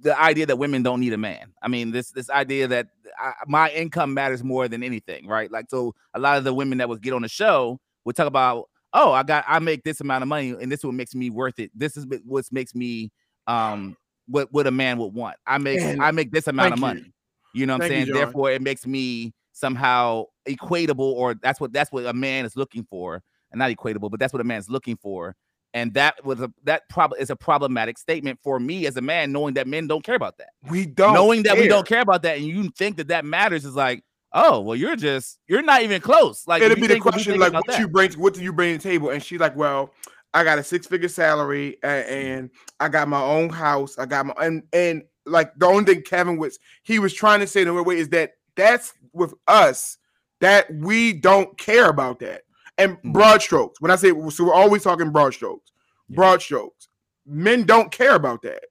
the 0.00 0.18
idea 0.20 0.46
that 0.46 0.56
women 0.56 0.82
don't 0.82 1.00
need 1.00 1.12
a 1.12 1.18
man. 1.18 1.52
I 1.62 1.68
mean, 1.68 1.90
this 1.90 2.10
this 2.12 2.30
idea 2.30 2.68
that 2.68 2.88
I, 3.18 3.32
my 3.46 3.70
income 3.70 4.14
matters 4.14 4.44
more 4.44 4.68
than 4.68 4.82
anything, 4.82 5.26
right? 5.26 5.50
Like, 5.50 5.70
so 5.70 5.94
a 6.14 6.20
lot 6.20 6.38
of 6.38 6.44
the 6.44 6.54
women 6.54 6.78
that 6.78 6.88
would 6.88 7.02
get 7.02 7.12
on 7.14 7.22
the 7.22 7.28
show 7.28 7.80
would 8.04 8.16
talk 8.16 8.26
about, 8.26 8.68
oh, 8.94 9.12
I 9.12 9.22
got 9.22 9.44
I 9.46 9.58
make 9.58 9.82
this 9.82 10.00
amount 10.00 10.22
of 10.22 10.28
money, 10.28 10.50
and 10.50 10.72
this 10.72 10.80
is 10.80 10.84
what 10.84 10.94
makes 10.94 11.14
me 11.14 11.28
worth 11.28 11.58
it. 11.58 11.70
This 11.74 11.96
is 11.96 12.06
what 12.24 12.44
makes 12.50 12.74
me 12.74 13.10
um 13.46 13.96
what 14.26 14.50
what 14.52 14.66
a 14.66 14.70
man 14.70 14.98
would 14.98 15.12
want. 15.12 15.36
I 15.46 15.58
make 15.58 15.80
I 16.00 16.10
make 16.12 16.32
this 16.32 16.46
amount 16.46 16.72
of 16.72 16.80
thank 16.80 16.94
you. 16.94 17.00
money. 17.00 17.12
You 17.54 17.66
know 17.66 17.74
what 17.74 17.84
I'm 17.84 17.88
Thank 17.88 18.08
you, 18.08 18.14
saying? 18.14 18.24
Therefore, 18.24 18.50
it 18.50 18.62
makes 18.62 18.86
me 18.86 19.32
somehow 19.52 20.24
equatable, 20.48 21.12
or 21.12 21.34
that's 21.34 21.60
what 21.60 21.72
that's 21.72 21.92
what 21.92 22.06
a 22.06 22.12
man 22.12 22.44
is 22.44 22.56
looking 22.56 22.84
for, 22.88 23.22
and 23.52 23.58
not 23.58 23.70
equatable, 23.70 24.10
but 24.10 24.18
that's 24.18 24.32
what 24.32 24.40
a 24.40 24.44
man's 24.44 24.68
looking 24.68 24.96
for. 24.96 25.36
And 25.72 25.92
that 25.94 26.24
was 26.24 26.40
a 26.40 26.50
that 26.64 26.82
probably 26.88 27.20
is 27.20 27.30
a 27.30 27.36
problematic 27.36 27.98
statement 27.98 28.38
for 28.42 28.58
me 28.58 28.86
as 28.86 28.96
a 28.96 29.00
man, 29.00 29.32
knowing 29.32 29.54
that 29.54 29.66
men 29.66 29.86
don't 29.86 30.04
care 30.04 30.14
about 30.14 30.38
that 30.38 30.48
we 30.70 30.86
don't 30.86 31.14
knowing 31.14 31.42
that 31.42 31.58
we 31.58 31.68
don't 31.68 31.86
care 31.86 32.00
about 32.00 32.22
that 32.22 32.36
and 32.36 32.46
you 32.46 32.70
think 32.70 32.96
that 32.96 33.08
that 33.08 33.24
matters 33.24 33.64
is 33.64 33.74
like 33.74 34.02
oh 34.34 34.60
well 34.60 34.76
you're 34.76 34.96
just 34.96 35.38
you're 35.46 35.62
not 35.62 35.82
even 35.82 36.00
close 36.00 36.46
like 36.46 36.62
It'll 36.62 36.74
be 36.74 36.82
the 36.82 36.88
think 36.88 37.04
what 37.04 37.14
we 37.14 37.22
question 37.22 37.40
like, 37.40 37.52
what 37.52 37.66
that. 37.66 37.78
you 37.80 37.88
bring, 37.88 38.12
what 38.14 38.34
do 38.34 38.42
you 38.42 38.52
bring 38.52 38.76
to 38.76 38.82
the 38.82 38.90
table? 38.90 39.10
And 39.10 39.22
she's 39.22 39.40
like, 39.40 39.56
well, 39.56 39.92
I 40.34 40.42
got 40.44 40.58
a 40.58 40.64
six 40.64 40.86
figure 40.86 41.08
salary, 41.08 41.78
a- 41.84 41.86
and, 41.86 42.50
I 42.80 42.88
got 42.88 43.06
my 43.08 43.22
own 43.22 43.48
house. 43.48 43.98
I 43.98 44.06
got 44.06 44.26
my 44.26 44.34
and 44.40 44.62
and 44.72 45.02
like 45.26 45.52
the 45.56 45.66
only 45.66 45.84
thing 45.84 46.02
Kevin 46.02 46.36
was 46.36 46.58
he 46.82 46.98
was 46.98 47.14
trying 47.14 47.40
to 47.40 47.46
say 47.46 47.62
in 47.62 47.68
a 47.68 47.82
way 47.82 47.96
is 47.96 48.08
that 48.10 48.32
that's 48.56 48.92
with 49.12 49.32
us 49.46 49.96
that 50.40 50.66
we 50.74 51.12
don't 51.12 51.56
care 51.56 51.88
about 51.88 52.18
that. 52.20 52.42
And 52.76 52.96
Mhm. 53.02 53.12
broad 53.12 53.40
strokes. 53.40 53.80
When 53.80 53.90
I 53.92 53.96
say 53.96 54.10
so, 54.30 54.44
we're 54.44 54.52
always 54.52 54.82
talking 54.82 55.10
broad 55.12 55.32
strokes. 55.34 55.70
Yeah. 56.08 56.16
Broad 56.16 56.42
strokes. 56.42 56.88
Men 57.24 57.64
don't 57.64 57.90
care 57.92 58.16
about 58.16 58.42
that. 58.42 58.64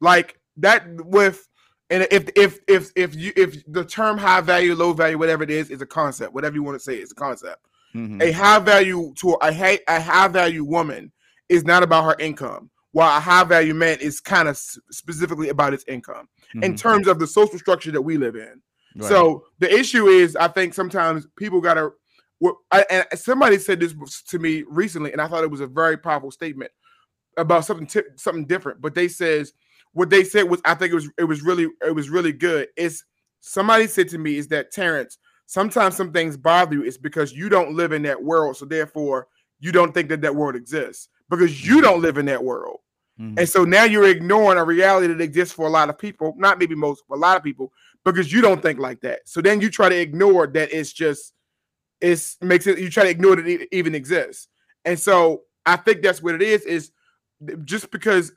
Like 0.00 0.38
that 0.58 0.86
with 1.04 1.46
and 1.90 2.06
if 2.10 2.28
if 2.36 2.58
if 2.68 2.90
if 2.96 3.14
you 3.14 3.32
if 3.36 3.62
the 3.66 3.84
term 3.84 4.16
high 4.16 4.40
value, 4.40 4.74
low 4.74 4.92
value, 4.92 5.18
whatever 5.18 5.42
it 5.42 5.50
is, 5.50 5.70
is 5.70 5.82
a 5.82 5.86
concept, 5.86 6.32
whatever 6.32 6.54
you 6.54 6.62
want 6.62 6.76
to 6.76 6.82
say, 6.82 6.94
is 6.94 7.12
a 7.12 7.14
concept. 7.14 7.66
Mhm. 7.94 8.22
A 8.22 8.30
high 8.32 8.60
value 8.60 9.12
to 9.18 9.30
a 9.42 9.52
high 9.52 9.80
a 9.88 10.00
high 10.00 10.28
value 10.28 10.64
woman 10.64 11.12
is 11.48 11.64
not 11.64 11.82
about 11.82 12.04
her 12.04 12.16
income, 12.20 12.70
while 12.92 13.16
a 13.16 13.20
high 13.20 13.44
value 13.44 13.74
man 13.74 13.98
is 14.00 14.20
kind 14.20 14.48
of 14.48 14.56
specifically 14.90 15.48
about 15.48 15.74
its 15.74 15.84
income 15.88 16.28
in 16.62 16.74
Mhm. 16.74 16.78
terms 16.78 17.08
of 17.08 17.18
the 17.18 17.26
social 17.26 17.58
structure 17.58 17.90
that 17.90 18.02
we 18.02 18.16
live 18.16 18.36
in. 18.36 18.62
Right. 18.96 19.08
So 19.08 19.44
the 19.58 19.72
issue 19.72 20.06
is, 20.06 20.36
I 20.36 20.48
think 20.48 20.74
sometimes 20.74 21.26
people 21.36 21.60
gotta. 21.60 21.90
I, 22.72 22.86
and 22.88 23.06
somebody 23.20 23.58
said 23.58 23.80
this 23.80 23.94
to 24.28 24.38
me 24.38 24.64
recently, 24.66 25.12
and 25.12 25.20
I 25.20 25.28
thought 25.28 25.44
it 25.44 25.50
was 25.50 25.60
a 25.60 25.66
very 25.66 25.98
powerful 25.98 26.30
statement 26.30 26.70
about 27.36 27.66
something 27.66 27.86
ti- 27.86 28.00
something 28.16 28.46
different. 28.46 28.80
But 28.80 28.94
they 28.94 29.08
says 29.08 29.52
what 29.92 30.10
they 30.10 30.24
said 30.24 30.44
was, 30.44 30.60
I 30.64 30.74
think 30.74 30.92
it 30.92 30.94
was 30.94 31.10
it 31.18 31.24
was 31.24 31.42
really 31.42 31.68
it 31.84 31.94
was 31.94 32.10
really 32.10 32.32
good. 32.32 32.68
Is 32.76 33.04
somebody 33.40 33.86
said 33.86 34.08
to 34.10 34.18
me 34.18 34.36
is 34.36 34.48
that 34.48 34.70
Terrence, 34.70 35.18
sometimes 35.46 35.96
some 35.96 36.12
things 36.12 36.36
bother 36.36 36.74
you. 36.74 36.82
It's 36.84 36.98
because 36.98 37.32
you 37.32 37.48
don't 37.48 37.74
live 37.74 37.92
in 37.92 38.02
that 38.02 38.22
world, 38.22 38.56
so 38.56 38.64
therefore 38.64 39.28
you 39.58 39.72
don't 39.72 39.92
think 39.92 40.08
that 40.08 40.20
that 40.22 40.34
world 40.34 40.56
exists 40.56 41.08
because 41.28 41.66
you 41.66 41.80
don't 41.80 42.00
live 42.00 42.18
in 42.18 42.26
that 42.26 42.42
world. 42.42 42.78
Mhm. 43.20 43.38
And 43.38 43.48
so 43.48 43.64
now 43.64 43.84
you're 43.84 44.08
ignoring 44.08 44.58
a 44.58 44.64
reality 44.64 45.06
that 45.08 45.20
exists 45.20 45.54
for 45.54 45.66
a 45.66 45.70
lot 45.70 45.90
of 45.90 45.98
people, 45.98 46.34
not 46.38 46.58
maybe 46.58 46.74
most, 46.74 47.02
but 47.08 47.16
a 47.16 47.18
lot 47.18 47.36
of 47.36 47.42
people, 47.42 47.72
because 48.04 48.32
you 48.32 48.40
don't 48.40 48.62
think 48.62 48.78
like 48.78 49.00
that. 49.02 49.20
So 49.26 49.40
then 49.40 49.60
you 49.60 49.70
try 49.70 49.88
to 49.88 49.98
ignore 49.98 50.46
that 50.48 50.72
it's 50.72 50.92
just 50.92 51.34
it's 52.00 52.38
makes 52.40 52.66
it 52.66 52.78
you 52.78 52.88
try 52.88 53.04
to 53.04 53.10
ignore 53.10 53.36
that 53.36 53.46
it 53.46 53.68
even 53.72 53.94
exists. 53.94 54.48
And 54.84 54.98
so 54.98 55.42
I 55.66 55.76
think 55.76 56.02
that's 56.02 56.22
what 56.22 56.34
it 56.34 56.42
is, 56.42 56.62
is 56.62 56.92
just 57.64 57.90
because 57.90 58.32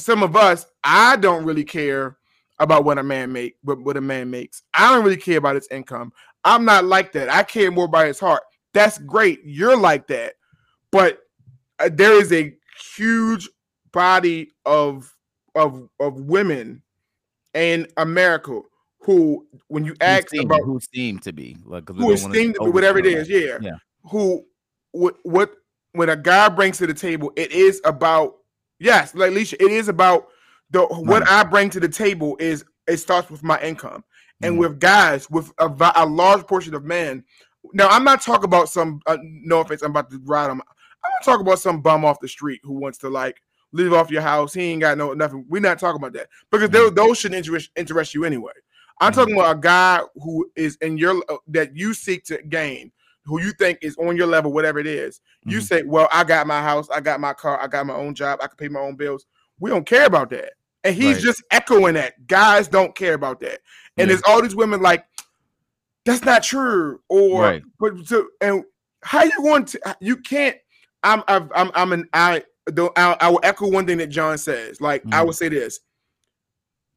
some 0.00 0.22
of 0.22 0.36
us, 0.36 0.66
I 0.84 1.16
don't 1.16 1.44
really 1.44 1.64
care 1.64 2.16
about 2.58 2.84
what 2.84 2.98
a 2.98 3.02
man 3.02 3.32
make, 3.32 3.56
what, 3.62 3.80
what 3.80 3.96
a 3.96 4.00
man 4.00 4.30
makes. 4.30 4.62
I 4.74 4.92
don't 4.92 5.04
really 5.04 5.16
care 5.16 5.38
about 5.38 5.54
his 5.54 5.68
income. 5.70 6.12
I'm 6.44 6.64
not 6.64 6.84
like 6.84 7.12
that. 7.12 7.28
I 7.30 7.42
care 7.42 7.70
more 7.70 7.86
about 7.86 8.06
his 8.06 8.20
heart. 8.20 8.42
That's 8.72 8.98
great. 8.98 9.40
You're 9.44 9.76
like 9.76 10.06
that. 10.08 10.34
But 10.92 11.20
uh, 11.78 11.90
there 11.92 12.12
is 12.12 12.32
a 12.32 12.54
huge 12.96 13.48
body 13.92 14.52
of 14.64 15.12
of 15.54 15.88
of 15.98 16.20
women 16.20 16.82
in 17.54 17.86
America 17.96 18.60
who, 19.00 19.46
when 19.68 19.84
you 19.84 19.92
who 19.92 19.96
ask 20.00 20.28
seem, 20.28 20.42
about 20.42 20.62
who 20.62 20.78
seem 20.94 21.18
to 21.20 21.32
be 21.32 21.56
like 21.64 21.88
who 21.88 21.94
don't 21.94 22.22
wanna 22.22 22.34
be 22.34 22.52
whatever 22.70 22.98
it 22.98 23.06
is, 23.06 23.28
yeah, 23.28 23.58
Yeah. 23.60 23.76
Who 24.10 24.44
what 24.92 25.16
what 25.22 25.52
when 25.92 26.08
a 26.08 26.16
guy 26.16 26.48
brings 26.48 26.78
to 26.78 26.86
the 26.86 26.94
table, 26.94 27.32
it 27.36 27.50
is 27.52 27.80
about 27.84 28.36
yes, 28.80 29.14
like 29.14 29.30
Alicia, 29.30 29.62
it 29.62 29.70
is 29.70 29.88
about 29.88 30.26
the 30.70 30.84
what. 30.86 31.26
I 31.28 31.44
bring 31.44 31.70
to 31.70 31.80
the 31.80 31.88
table 31.88 32.36
is 32.40 32.64
it 32.88 32.96
starts 32.96 33.30
with 33.30 33.42
my 33.44 33.60
income, 33.60 34.02
and 34.42 34.56
Mhm. 34.56 34.58
with 34.58 34.80
guys 34.80 35.30
with 35.30 35.52
a, 35.58 35.92
a 35.96 36.06
large 36.06 36.46
portion 36.46 36.74
of 36.74 36.84
men. 36.84 37.24
Now 37.72 37.88
I'm 37.88 38.04
not 38.04 38.22
talking 38.22 38.46
about 38.46 38.68
some 38.68 39.00
uh, 39.06 39.18
no 39.22 39.60
offense, 39.60 39.82
I'm 39.82 39.90
about 39.90 40.10
to 40.10 40.20
ride 40.24 40.48
them. 40.50 40.60
I'm 41.04 41.10
not 41.20 41.24
talking 41.24 41.46
about 41.46 41.60
some 41.60 41.80
bum 41.80 42.04
off 42.04 42.20
the 42.20 42.28
street 42.28 42.60
who 42.64 42.72
wants 42.74 42.98
to 42.98 43.08
like 43.08 43.40
live 43.72 43.92
off 43.92 44.10
your 44.10 44.22
house. 44.22 44.52
He 44.52 44.62
ain't 44.62 44.80
got 44.80 44.98
no 44.98 45.12
nothing. 45.12 45.44
We're 45.48 45.60
not 45.60 45.78
talking 45.78 46.00
about 46.00 46.12
that 46.14 46.28
because 46.50 46.70
those, 46.70 46.92
those 46.94 47.18
shouldn't 47.18 47.38
interest, 47.38 47.70
interest 47.76 48.14
you 48.14 48.24
anyway. 48.24 48.52
I'm 49.00 49.12
Mhm. 49.12 49.14
talking 49.14 49.34
about 49.34 49.56
a 49.56 49.60
guy 49.60 50.00
who 50.16 50.50
is 50.56 50.76
in 50.76 50.98
your 50.98 51.22
uh, 51.28 51.36
that 51.48 51.76
you 51.76 51.94
seek 51.94 52.24
to 52.24 52.42
gain, 52.42 52.92
who 53.24 53.40
you 53.40 53.52
think 53.52 53.78
is 53.82 53.96
on 53.98 54.16
your 54.16 54.26
level, 54.26 54.52
whatever 54.52 54.78
it 54.78 54.86
is. 54.86 55.20
You 55.44 55.58
Mhm. 55.58 55.62
say, 55.62 55.82
"Well, 55.82 56.08
I 56.12 56.24
got 56.24 56.46
my 56.46 56.60
house, 56.62 56.88
I 56.90 57.00
got 57.00 57.20
my 57.20 57.32
car, 57.32 57.60
I 57.60 57.66
got 57.66 57.86
my 57.86 57.94
own 57.94 58.14
job, 58.14 58.40
I 58.42 58.46
can 58.46 58.56
pay 58.56 58.68
my 58.68 58.80
own 58.80 58.96
bills." 58.96 59.26
We 59.58 59.70
don't 59.70 59.86
care 59.86 60.06
about 60.06 60.30
that. 60.30 60.54
And 60.84 60.94
he's 60.94 61.16
Right. 61.16 61.24
just 61.24 61.42
echoing 61.50 61.94
that. 61.94 62.26
Guys 62.26 62.66
don't 62.66 62.94
care 62.94 63.14
about 63.14 63.40
that. 63.40 63.60
And 63.98 63.98
Yeah. 63.98 64.06
there's 64.06 64.22
all 64.22 64.40
these 64.40 64.56
women 64.56 64.80
like, 64.80 65.04
that's 66.06 66.24
not 66.24 66.42
true. 66.42 67.00
Or 67.08 67.42
Right. 67.42 67.62
but 67.78 67.92
so 68.06 68.28
and 68.40 68.64
how 69.02 69.22
you 69.24 69.32
want 69.42 69.68
to 69.68 69.96
you 70.00 70.16
can't 70.16 70.56
I'm 71.02 71.22
I've, 71.28 71.50
I'm 71.54 71.70
I'm 71.74 71.92
an 71.92 72.08
I 72.12 72.42
don't 72.72 72.92
I, 72.98 73.16
I 73.20 73.28
will 73.28 73.40
echo 73.42 73.68
one 73.68 73.86
thing 73.86 73.98
that 73.98 74.08
John 74.08 74.38
says. 74.38 74.80
Like 74.80 75.02
I 75.12 75.20
Mhm. 75.20 75.26
will 75.26 75.32
say 75.34 75.48
this. 75.50 75.80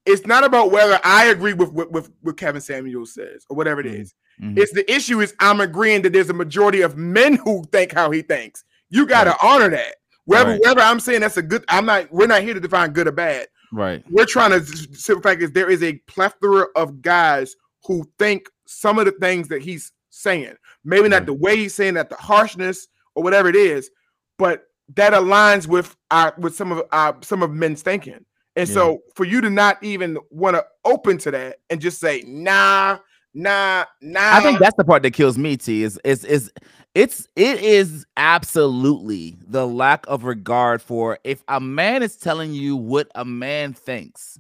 It's 0.06 0.26
not 0.26 0.44
about 0.44 0.72
whether 0.72 1.00
I 1.04 1.26
agree 1.26 1.54
with 1.54 1.72
with, 1.74 1.90
with 1.90 2.12
what 2.22 2.38
Kevin 2.38 2.62
Samuel 2.62 3.06
says 3.06 3.46
or 3.50 3.56
whatever 3.58 3.82
it 3.82 3.88
Mhm. 3.88 4.00
is. 4.02 4.14
Mhm. 4.42 4.58
It's 4.58 4.72
the 4.74 4.90
issue 4.92 5.22
is 5.22 5.34
I'm 5.40 5.62
agreeing 5.62 6.02
that 6.04 6.14
there's 6.14 6.30
a 6.30 6.34
majority 6.34 6.82
of 6.82 6.98
men 6.98 7.36
who 7.36 7.64
think 7.72 7.92
how 7.94 8.12
he 8.12 8.22
thinks. 8.22 8.64
You 8.90 9.06
got 9.06 9.26
to 9.26 9.36
honor 9.46 9.70
that. 9.70 9.96
Whether 10.26 10.52
Right. 10.52 10.62
whether 10.64 10.82
I'm 10.82 11.00
saying 11.00 11.22
that's 11.22 11.38
a 11.38 11.42
good, 11.42 11.66
I'm 11.68 11.86
not. 11.86 12.12
We're 12.12 12.28
not 12.28 12.42
here 12.44 12.54
to 12.54 12.60
define 12.60 12.92
good 12.94 13.08
or 13.08 13.12
bad. 13.12 13.48
right. 13.74 14.04
We're 14.10 14.26
trying 14.26 14.52
to. 14.52 14.64
Simple 14.66 15.22
fact 15.22 15.42
is 15.42 15.52
there 15.52 15.70
is 15.70 15.82
a 15.84 15.94
plethora 16.08 16.68
of 16.76 17.02
guys 17.02 17.56
who 17.86 18.06
think 18.20 18.48
some 18.68 19.00
of 19.00 19.06
the 19.06 19.12
things 19.14 19.48
that 19.50 19.62
he's 19.62 19.92
saying. 20.10 20.56
Maybe 20.86 21.10
not 21.10 21.18
Right. 21.22 21.26
the 21.26 21.34
way 21.34 21.56
he's 21.58 21.74
saying 21.74 21.96
that, 21.96 22.10
the 22.10 22.16
harshness 22.16 22.88
or 23.16 23.24
whatever 23.24 23.50
it 23.50 23.56
is, 23.56 23.90
but 24.38 24.66
that 24.96 25.14
aligns 25.14 25.68
with 25.68 25.96
our 26.12 26.34
with 26.38 26.56
some 26.56 26.72
of 26.72 26.84
our 26.92 27.18
some 27.22 27.42
of 27.44 27.52
men's 27.52 27.82
thinking. 27.82 28.24
And 28.56 28.70
Yeah. 28.70 28.74
so 28.76 29.02
for 29.16 29.26
you 29.26 29.42
to 29.42 29.50
not 29.50 29.84
even 29.84 30.18
want 30.30 30.56
to 30.56 30.66
open 30.86 31.18
to 31.20 31.32
that 31.32 31.58
and 31.72 31.82
just 31.82 32.00
say 32.00 32.24
nah, 32.28 33.00
nah, 33.34 33.86
nah. 34.02 34.38
I 34.38 34.42
think 34.42 34.60
that's 34.60 34.76
the 34.78 34.84
part 34.84 35.04
that 35.04 35.12
kills 35.12 35.38
me. 35.38 35.58
T 35.58 35.84
is 35.84 36.00
is 36.04 36.24
is 36.26 36.52
it's 36.96 37.28
it 37.36 37.62
is 37.62 38.06
absolutely 38.18 39.38
the 39.48 39.68
lack 39.68 40.06
of 40.08 40.24
regard 40.24 40.82
for 40.82 41.20
if 41.24 41.44
a 41.48 41.60
man 41.60 42.04
is 42.04 42.16
telling 42.18 42.54
you 42.54 42.76
what 42.76 43.10
a 43.16 43.26
man 43.26 43.74
thinks, 43.74 44.40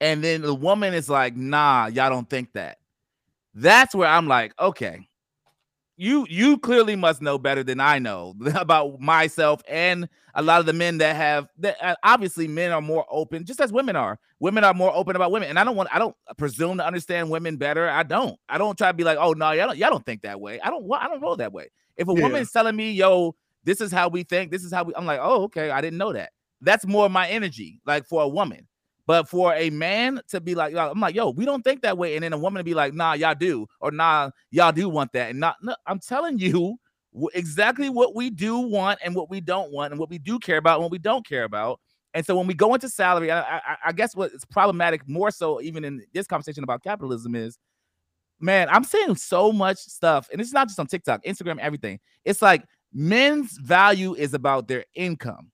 and 0.00 0.24
then 0.24 0.42
the 0.42 0.54
woman 0.54 0.94
is 0.94 1.08
like, 1.10 1.36
"Nah, 1.36 1.86
y'all 1.86 2.10
don't 2.10 2.28
think 2.28 2.52
that." 2.52 2.78
That's 3.54 3.94
where 3.94 4.08
I'm 4.08 4.28
like, 4.28 4.54
okay, 4.60 5.08
you 6.00 6.26
you 6.30 6.56
clearly 6.56 6.96
must 6.96 7.20
know 7.20 7.36
better 7.36 7.62
than 7.62 7.78
I 7.78 7.98
know 7.98 8.34
about 8.54 9.00
myself 9.00 9.60
and 9.68 10.08
a 10.34 10.42
lot 10.42 10.60
of 10.60 10.66
the 10.66 10.72
men 10.72 10.98
that 10.98 11.14
have 11.14 11.48
that 11.58 11.76
uh, 11.82 11.94
obviously 12.02 12.48
men 12.48 12.72
are 12.72 12.80
more 12.80 13.04
open, 13.10 13.44
just 13.44 13.60
as 13.60 13.72
women 13.72 13.96
are. 13.96 14.18
Women 14.38 14.64
are 14.64 14.72
more 14.72 14.94
open 14.94 15.14
about 15.14 15.30
women, 15.30 15.50
and 15.50 15.58
I 15.58 15.64
don't 15.64 15.76
want 15.76 15.90
I 15.94 15.98
don't 15.98 16.16
presume 16.38 16.78
to 16.78 16.86
understand 16.86 17.28
women 17.28 17.56
better. 17.58 17.88
I 17.88 18.02
don't. 18.02 18.38
I 18.48 18.56
don't 18.56 18.78
try 18.78 18.88
to 18.88 18.94
be 18.96 19.04
like, 19.04 19.18
oh 19.20 19.32
no, 19.32 19.50
y'all 19.50 19.66
don't 19.68 19.76
y'all 19.76 19.90
don't 19.90 20.06
think 20.06 20.22
that 20.22 20.40
way. 20.40 20.58
I 20.60 20.70
don't. 20.70 20.90
I 20.92 21.06
don't 21.08 21.20
roll 21.20 21.36
that 21.36 21.52
way. 21.52 21.68
If 21.96 22.08
a 22.08 22.14
Yeah. 22.14 22.22
woman 22.22 22.40
is 22.40 22.50
telling 22.50 22.76
me, 22.76 22.92
yo, 22.92 23.34
this 23.64 23.80
is 23.82 23.92
how 23.92 24.08
we 24.08 24.22
think, 24.22 24.50
this 24.50 24.64
is 24.64 24.72
how 24.72 24.84
we, 24.84 24.94
I'm 24.94 25.04
like, 25.04 25.20
oh 25.22 25.42
okay, 25.44 25.70
I 25.70 25.82
didn't 25.82 25.98
know 25.98 26.12
that. 26.14 26.30
That's 26.62 26.86
more 26.86 27.10
my 27.10 27.28
energy, 27.28 27.80
like 27.84 28.06
for 28.06 28.22
a 28.22 28.28
woman. 28.28 28.66
But 29.10 29.28
for 29.28 29.52
a 29.54 29.70
man 29.70 30.20
to 30.28 30.40
be 30.40 30.54
like, 30.54 30.72
I'm 30.76 31.00
like, 31.00 31.16
yo, 31.16 31.30
we 31.30 31.44
don't 31.44 31.62
think 31.62 31.82
that 31.82 31.98
way, 31.98 32.14
and 32.14 32.22
then 32.22 32.32
a 32.32 32.38
woman 32.38 32.60
to 32.60 32.64
be 32.64 32.74
like, 32.74 32.94
nah, 32.94 33.14
y'all 33.14 33.34
do, 33.34 33.66
or 33.80 33.90
nah, 33.90 34.30
y'all 34.52 34.70
do 34.70 34.88
want 34.88 35.12
that, 35.14 35.30
and 35.30 35.40
not. 35.40 35.56
No, 35.62 35.74
I'm 35.84 35.98
telling 35.98 36.38
you 36.38 36.76
exactly 37.34 37.90
what 37.90 38.14
we 38.14 38.30
do 38.30 38.58
want 38.58 39.00
and 39.04 39.16
what 39.16 39.28
we 39.28 39.40
don't 39.40 39.72
want, 39.72 39.92
and 39.92 39.98
what 39.98 40.10
we 40.10 40.18
do 40.18 40.38
care 40.38 40.58
about 40.58 40.74
and 40.74 40.82
what 40.84 40.92
we 40.92 40.98
don't 40.98 41.26
care 41.26 41.42
about. 41.42 41.80
And 42.14 42.24
so 42.24 42.36
when 42.36 42.46
we 42.46 42.54
go 42.54 42.72
into 42.72 42.88
salary, 42.88 43.32
I, 43.32 43.40
I, 43.56 43.76
I 43.86 43.92
guess 43.92 44.14
what 44.14 44.30
is 44.30 44.44
problematic 44.44 45.08
more 45.08 45.32
so 45.32 45.60
even 45.60 45.84
in 45.84 46.04
this 46.14 46.28
conversation 46.28 46.62
about 46.62 46.84
capitalism 46.84 47.34
is, 47.34 47.58
man, 48.38 48.68
I'm 48.70 48.84
seeing 48.84 49.16
so 49.16 49.50
much 49.50 49.78
stuff, 49.78 50.28
and 50.30 50.40
it's 50.40 50.52
not 50.52 50.68
just 50.68 50.78
on 50.78 50.86
TikTok, 50.86 51.24
Instagram, 51.24 51.58
everything. 51.58 51.98
It's 52.24 52.42
like 52.42 52.62
men's 52.92 53.58
value 53.58 54.14
is 54.14 54.34
about 54.34 54.68
their 54.68 54.84
income. 54.94 55.50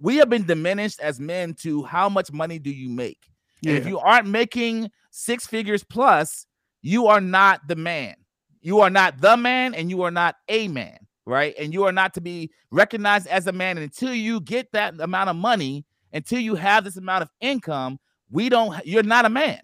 We 0.00 0.16
have 0.16 0.30
been 0.30 0.46
diminished 0.46 1.00
as 1.00 1.18
men 1.18 1.54
to 1.54 1.82
how 1.82 2.08
much 2.08 2.32
money 2.32 2.58
do 2.58 2.70
you 2.70 2.88
make? 2.88 3.18
And 3.66 3.76
if 3.76 3.86
you 3.86 3.98
aren't 3.98 4.28
making 4.28 4.90
six 5.10 5.46
figures 5.46 5.82
plus, 5.82 6.46
you 6.82 7.08
are 7.08 7.20
not 7.20 7.66
the 7.66 7.74
man. 7.74 8.14
You 8.60 8.80
are 8.80 8.90
not 8.90 9.20
the 9.20 9.36
man, 9.36 9.74
and 9.74 9.90
you 9.90 10.02
are 10.02 10.10
not 10.10 10.36
a 10.48 10.68
man, 10.68 10.98
right? 11.26 11.54
And 11.58 11.72
you 11.72 11.84
are 11.84 11.92
not 11.92 12.14
to 12.14 12.20
be 12.20 12.50
recognized 12.70 13.26
as 13.26 13.46
a 13.46 13.52
man. 13.52 13.76
And 13.76 13.84
until 13.84 14.14
you 14.14 14.40
get 14.40 14.70
that 14.72 15.00
amount 15.00 15.30
of 15.30 15.36
money, 15.36 15.84
until 16.12 16.38
you 16.38 16.54
have 16.54 16.84
this 16.84 16.96
amount 16.96 17.22
of 17.22 17.30
income, 17.40 17.98
we 18.30 18.48
don't. 18.48 18.84
You're 18.86 19.02
not 19.02 19.24
a 19.24 19.28
man, 19.28 19.60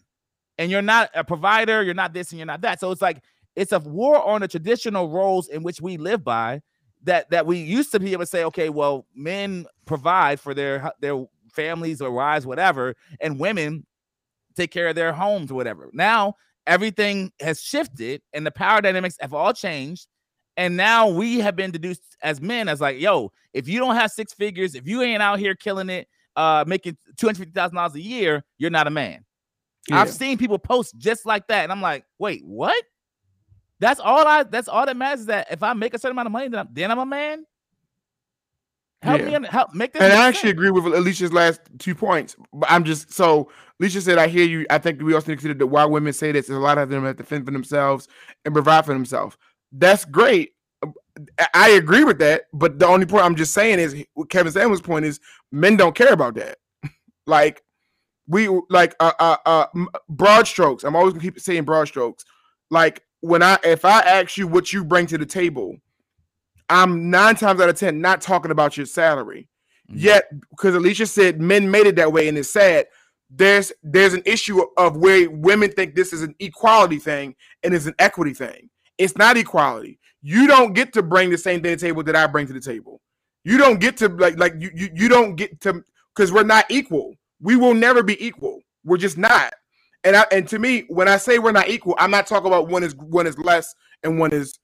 and 0.59 0.70
you're 0.70 0.83
not 0.83 1.11
a 1.14 1.23
provider. 1.23 1.83
You're 1.83 1.94
not 1.94 2.12
this, 2.12 2.31
and 2.31 2.38
you're 2.38 2.47
not 2.47 2.62
that. 2.62 2.81
So 2.81 2.90
it's 2.90 3.03
like 3.03 3.23
it's 3.55 3.73
a 3.73 3.79
war 3.79 4.25
on 4.25 4.40
the 4.40 4.49
traditional 4.49 5.09
roles 5.09 5.49
in 5.49 5.62
which 5.62 5.81
we 5.81 5.97
live 5.97 6.25
by. 6.25 6.62
That 7.05 7.31
that 7.31 7.47
we 7.47 7.59
used 7.59 7.93
to 7.93 8.01
be 8.01 8.12
able 8.12 8.23
to 8.23 8.27
say, 8.27 8.45
okay, 8.45 8.69
well, 8.69 9.07
men 9.14 9.67
provide 9.85 10.40
for 10.40 10.55
their 10.55 10.93
their 11.01 11.25
families 11.53 12.01
or 12.01 12.11
wives, 12.11 12.47
whatever, 12.47 12.95
and 13.21 13.38
women 13.38 13.87
take 14.57 14.71
care 14.71 14.88
of 14.88 14.95
their 14.95 15.12
homes 15.12 15.51
or 15.51 15.55
whatever. 15.55 15.90
Now 15.93 16.35
everything 16.67 17.31
has 17.40 17.61
shifted 17.61 18.23
and 18.33 18.47
the 18.47 18.51
power 18.51 18.81
dynamics 18.81 19.17
have 19.21 19.35
all 19.35 19.53
changed. 19.53 20.07
And 20.57 20.77
now 20.77 21.09
we 21.09 21.40
have 21.40 21.57
been 21.57 21.73
deduced 21.73 22.17
as 22.23 22.40
men 22.40 22.69
as 22.69 22.81
like, 22.81 23.01
yo, 23.01 23.33
if 23.53 23.69
you 23.69 23.81
don't 23.81 23.97
have 23.97 24.12
six 24.12 24.33
figures, 24.33 24.75
if 24.75 24.87
you 24.87 25.03
ain't 25.03 25.23
out 25.23 25.40
here 25.40 25.55
killing 25.55 25.90
it, 25.90 26.09
uh, 26.37 26.64
making 26.67 26.97
two 27.17 27.27
hundred 27.27 27.38
fifty 27.38 27.53
thousand 27.53 27.77
dollars 27.77 27.95
a 27.97 28.01
year, 28.01 28.45
you're 28.59 28.71
not 28.71 28.87
a 28.87 28.90
man. 28.90 29.25
I've 29.93 30.11
seen 30.11 30.38
people 30.38 30.59
post 30.59 30.97
just 30.97 31.27
like 31.27 31.47
that, 31.49 31.64
and 31.64 31.73
I'm 31.73 31.83
like, 31.83 32.05
wait, 32.19 32.43
what? 32.45 32.83
That's 33.85 34.01
all 34.01 34.27
I. 34.27 34.44
That's 34.44 34.66
all 34.66 34.87
that 34.87 34.97
matters. 34.97 35.20
Is 35.20 35.27
that 35.27 35.49
if 35.51 35.62
I 35.62 35.75
make 35.75 35.92
a 35.92 35.99
certain 35.99 36.14
amount 36.14 36.25
of 36.27 36.33
money, 36.33 36.49
then 36.49 36.61
I'm, 36.61 36.68
then 36.73 36.90
I'm 36.90 36.99
a 37.01 37.05
man. 37.05 37.44
Help 39.03 39.20
Yeah. 39.20 39.27
me, 39.27 39.35
un- 39.35 39.44
help 39.44 39.75
make 39.75 39.92
this. 39.92 40.01
And 40.01 40.11
I 40.11 40.27
actually 40.27 40.49
sense. 40.49 40.53
agree 40.53 40.70
with 40.70 40.87
Alicia's 40.87 41.35
last 41.35 41.61
two 41.79 41.94
points. 41.94 42.35
But 42.55 42.70
I'm 42.70 42.85
just 42.85 43.12
so 43.12 43.51
Alicia 43.79 44.01
said, 44.01 44.16
I 44.16 44.29
hear 44.29 44.47
you. 44.47 44.64
I 44.70 44.79
think 44.79 45.03
we 45.03 45.12
also 45.12 45.27
need 45.27 45.35
to 45.35 45.42
consider 45.42 45.59
that 45.59 45.66
why 45.66 45.85
women 45.85 46.14
say 46.14 46.33
this 46.33 46.49
is 46.49 46.57
a 46.57 46.61
lot 46.61 46.79
of 46.79 46.88
them 46.88 47.05
have 47.05 47.18
to 47.18 47.25
fend 47.25 47.44
for 47.44 47.51
themselves 47.51 48.09
and 48.47 48.55
provide 48.55 48.87
for 48.87 48.94
themselves. 48.94 49.37
That's 49.70 50.07
great. 50.07 50.53
I- 51.53 51.70
agree 51.70 52.05
with 52.05 52.18
that. 52.20 52.44
But 52.55 52.79
the 52.79 52.87
only 52.87 53.05
point 53.05 53.27
I'm 53.27 53.37
just 53.37 53.53
saying 53.53 53.81
is 53.81 54.03
what 54.14 54.31
Kevin 54.31 54.51
Samuel's 54.51 54.81
point 54.81 55.05
is 55.05 55.20
men 55.53 55.77
don't 55.77 55.94
care 55.94 56.14
about 56.14 56.37
that. 56.37 56.57
like 57.27 57.62
we 58.29 58.49
like 58.70 58.94
uh, 59.01 59.12
uh 59.18 59.37
uh 59.44 59.66
broad 60.09 60.47
strokes. 60.47 60.85
I'm 60.85 60.97
always 60.97 61.12
gonna 61.12 61.23
keep 61.23 61.38
saying 61.38 61.64
broad 61.64 61.88
strokes. 61.88 62.25
Like 62.70 63.03
when 63.25 63.43
I 63.43 63.59
if 63.65 63.85
I 63.85 64.01
ask 64.01 64.37
you 64.37 64.47
what 64.47 64.73
you 64.73 64.85
bring 64.85 65.07
to 65.07 65.19
the 65.19 65.27
table, 65.27 65.77
I'm 66.69 67.11
nine 67.11 67.37
times 67.37 67.61
out 67.61 67.69
of 67.71 67.79
ten 67.79 68.01
not 68.01 68.21
talking 68.21 68.51
about 68.51 68.77
your 68.77 68.87
salary. 68.87 69.49
Mhm. 69.91 69.95
Yet, 70.03 70.25
because 70.51 70.75
Alicia 70.75 71.07
said 71.07 71.41
men 71.41 71.71
made 71.71 71.87
it 71.87 71.97
that 71.97 72.13
way, 72.13 72.29
and 72.29 72.37
it's 72.37 72.51
sad. 72.51 72.87
There's 73.31 73.73
there's 73.83 74.13
an 74.15 74.23
issue 74.27 74.61
of 74.77 74.97
where 74.99 75.31
women 75.31 75.71
think 75.71 75.95
this 75.95 76.13
is 76.13 76.23
an 76.23 76.35
equality 76.39 76.99
thing 76.99 77.35
and 77.63 77.75
it's 77.75 77.87
an 77.87 77.95
equity 77.99 78.35
thing. 78.35 78.69
It's 78.99 79.17
not 79.17 79.37
equality. 79.39 79.99
You 80.23 80.47
don't 80.47 80.75
get 80.75 80.93
to 80.93 81.03
bring 81.03 81.31
the 81.31 81.39
same 81.39 81.63
thing 81.63 81.77
to 81.77 81.81
the 81.81 81.87
table 81.89 82.03
that 82.05 82.15
I 82.17 82.27
bring 82.27 82.47
to 82.47 82.53
the 82.53 82.61
table. 82.61 83.01
You 83.45 83.57
don't 83.59 83.81
get 83.81 83.97
to 83.99 84.09
like 84.09 84.39
like 84.39 84.55
you 84.59 84.71
you, 84.75 84.91
you 84.95 85.09
don't 85.09 85.35
get 85.37 85.61
to 85.63 85.83
because 86.15 86.31
we're 86.31 86.45
not 86.45 86.67
equal. 86.71 87.15
We 87.41 87.57
will 87.57 87.75
never 87.75 88.03
be 88.03 88.23
equal. 88.25 88.61
We're 88.85 88.99
just 88.99 89.17
not. 89.17 89.55
And 90.05 90.17
I 90.17 90.27
and 90.31 90.47
to 90.49 90.59
me, 90.59 90.83
when 90.88 91.09
I 91.09 91.17
say 91.17 91.38
we're 91.38 91.53
not 91.53 91.69
equal, 91.69 91.97
I'm 91.99 92.11
not 92.11 92.27
talking 92.27 92.47
about 92.47 92.69
one 92.69 92.85
is 92.85 92.95
one 92.97 93.27
is 93.27 93.38
less 93.38 93.75
and 94.03 94.19
one 94.19 94.33
is. 94.33 94.59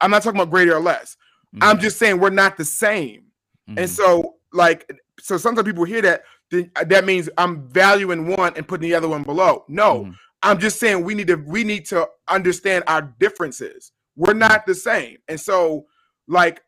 I'm 0.00 0.10
not 0.10 0.22
talking 0.22 0.40
about 0.40 0.50
greater 0.50 0.74
or 0.74 0.80
less. 0.80 1.16
I'm 1.60 1.78
Mhm, 1.78 1.80
just 1.82 1.98
saying 1.98 2.20
we're 2.20 2.30
not 2.30 2.56
the 2.56 2.64
same. 2.64 3.24
mhm. 3.68 3.78
And 3.78 3.90
so, 3.90 4.36
like, 4.52 4.90
so 5.20 5.36
sometimes 5.36 5.66
people 5.66 5.84
hear 5.84 6.00
that, 6.02 6.22
then 6.50 6.70
uh, 6.76 6.84
that 6.84 7.04
means 7.04 7.28
I'm 7.38 7.68
valuing 7.68 8.26
one 8.28 8.54
and 8.56 8.66
putting 8.66 8.88
the 8.88 8.94
other 8.94 9.08
one 9.08 9.22
below. 9.24 9.64
No, 9.68 10.04
Mhm. 10.04 10.14
I'm 10.42 10.58
just 10.58 10.78
saying 10.80 11.04
we 11.04 11.14
need 11.14 11.26
to 11.28 11.36
we 11.36 11.64
need 11.64 11.86
to 11.86 12.08
understand 12.28 12.84
our 12.86 13.02
differences. 13.02 13.92
We're 14.16 14.34
not 14.34 14.64
the 14.66 14.74
same. 14.74 15.18
And 15.28 15.40
so, 15.40 15.86
like, 16.28 16.62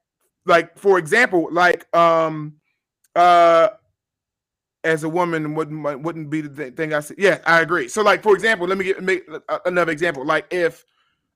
like 0.46 0.78
for 0.78 0.98
example, 0.98 1.48
like, 1.52 1.86
um, 1.96 2.54
uh, 3.14 3.68
as 4.86 5.04
a 5.04 5.08
woman 5.08 5.54
wouldn't 5.54 6.02
wouldn't 6.02 6.30
be 6.30 6.40
the 6.40 6.70
thing 6.70 6.94
I 6.94 7.00
said. 7.00 7.18
Yeah, 7.18 7.40
I 7.44 7.60
agree. 7.60 7.88
So, 7.88 8.02
like, 8.02 8.22
for 8.22 8.34
example, 8.34 8.66
let 8.66 8.78
me 8.78 8.84
get 8.84 9.02
make 9.02 9.28
another 9.66 9.92
example. 9.92 10.24
Like, 10.24 10.46
if 10.50 10.84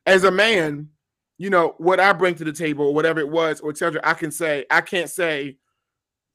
as 0.06 0.24
a 0.24 0.30
man, 0.30 0.88
you 1.36 1.50
know 1.50 1.74
what 1.78 2.00
I 2.00 2.12
bring 2.12 2.34
to 2.36 2.44
the 2.44 2.52
table, 2.52 2.86
or 2.86 2.94
whatever 2.94 3.20
it 3.20 3.28
was, 3.28 3.60
or 3.60 3.70
etc. 3.70 4.00
I 4.04 4.14
can 4.14 4.30
say 4.30 4.64
I 4.70 4.80
can't 4.80 5.10
say 5.10 5.58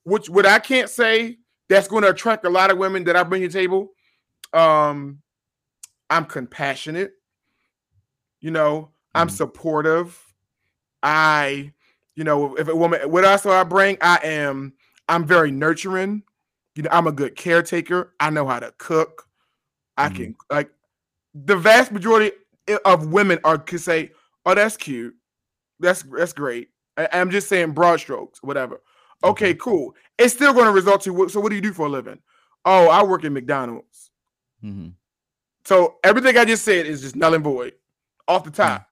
which 0.03 0.29
what 0.29 0.45
I 0.45 0.59
can't 0.59 0.89
say 0.89 1.39
that's 1.69 1.87
going 1.87 2.03
to 2.03 2.09
attract 2.09 2.45
a 2.45 2.49
lot 2.49 2.69
of 2.69 2.77
women 2.77 3.03
that 3.05 3.15
I 3.15 3.23
bring 3.23 3.41
to 3.41 3.47
the 3.47 3.53
table. 3.53 3.93
Um, 4.53 5.21
I'm 6.09 6.25
compassionate. 6.25 7.13
You 8.41 8.51
know, 8.51 8.91
I'm 9.15 9.27
Mhm. 9.27 9.31
supportive. 9.31 10.21
I, 11.01 11.73
you 12.15 12.23
know, 12.23 12.55
if 12.55 12.67
a 12.67 12.75
woman, 12.75 13.09
what 13.09 13.25
else 13.25 13.43
do 13.43 13.51
I 13.51 13.63
bring? 13.63 13.97
I 14.01 14.19
am. 14.23 14.73
I'm 15.09 15.25
very 15.25 15.51
nurturing. 15.51 16.23
You 16.75 16.83
know, 16.83 16.89
I'm 16.91 17.07
a 17.07 17.11
good 17.11 17.35
caretaker. 17.35 18.13
I 18.19 18.29
know 18.29 18.45
how 18.45 18.59
to 18.59 18.73
cook. 18.77 19.27
I 19.97 20.09
Mhm. 20.09 20.15
can 20.15 20.35
like 20.49 20.69
the 21.33 21.55
vast 21.55 21.91
majority 21.91 22.31
of 22.85 23.07
women 23.07 23.39
are 23.43 23.57
could 23.57 23.81
say, 23.81 24.11
"Oh, 24.45 24.53
that's 24.55 24.77
cute. 24.77 25.15
That's 25.79 26.03
that's 26.03 26.33
great." 26.33 26.69
I, 26.97 27.05
am 27.11 27.29
just 27.31 27.49
saying 27.49 27.71
broad 27.71 27.99
strokes, 27.99 28.41
whatever. 28.43 28.81
Okay, 29.23 29.53
cool. 29.55 29.95
It's 30.17 30.33
still 30.33 30.53
going 30.53 30.65
to 30.65 30.71
result 30.71 31.01
to 31.03 31.29
so. 31.29 31.39
What 31.39 31.49
do 31.49 31.55
you 31.55 31.61
do 31.61 31.73
for 31.73 31.85
a 31.87 31.89
living? 31.89 32.19
"Oh, 32.65 32.89
I 32.89 33.03
work 33.03 33.23
at 33.25 33.31
McDonald's." 33.31 34.11
Mhm. 34.63 34.93
So 35.65 35.97
everything 36.03 36.37
I 36.37 36.45
just 36.45 36.63
said 36.63 36.85
is 36.85 37.01
just 37.01 37.15
null 37.15 37.33
and 37.33 37.43
void 37.43 37.73
off 38.27 38.43
the 38.43 38.51
top. 38.51 38.89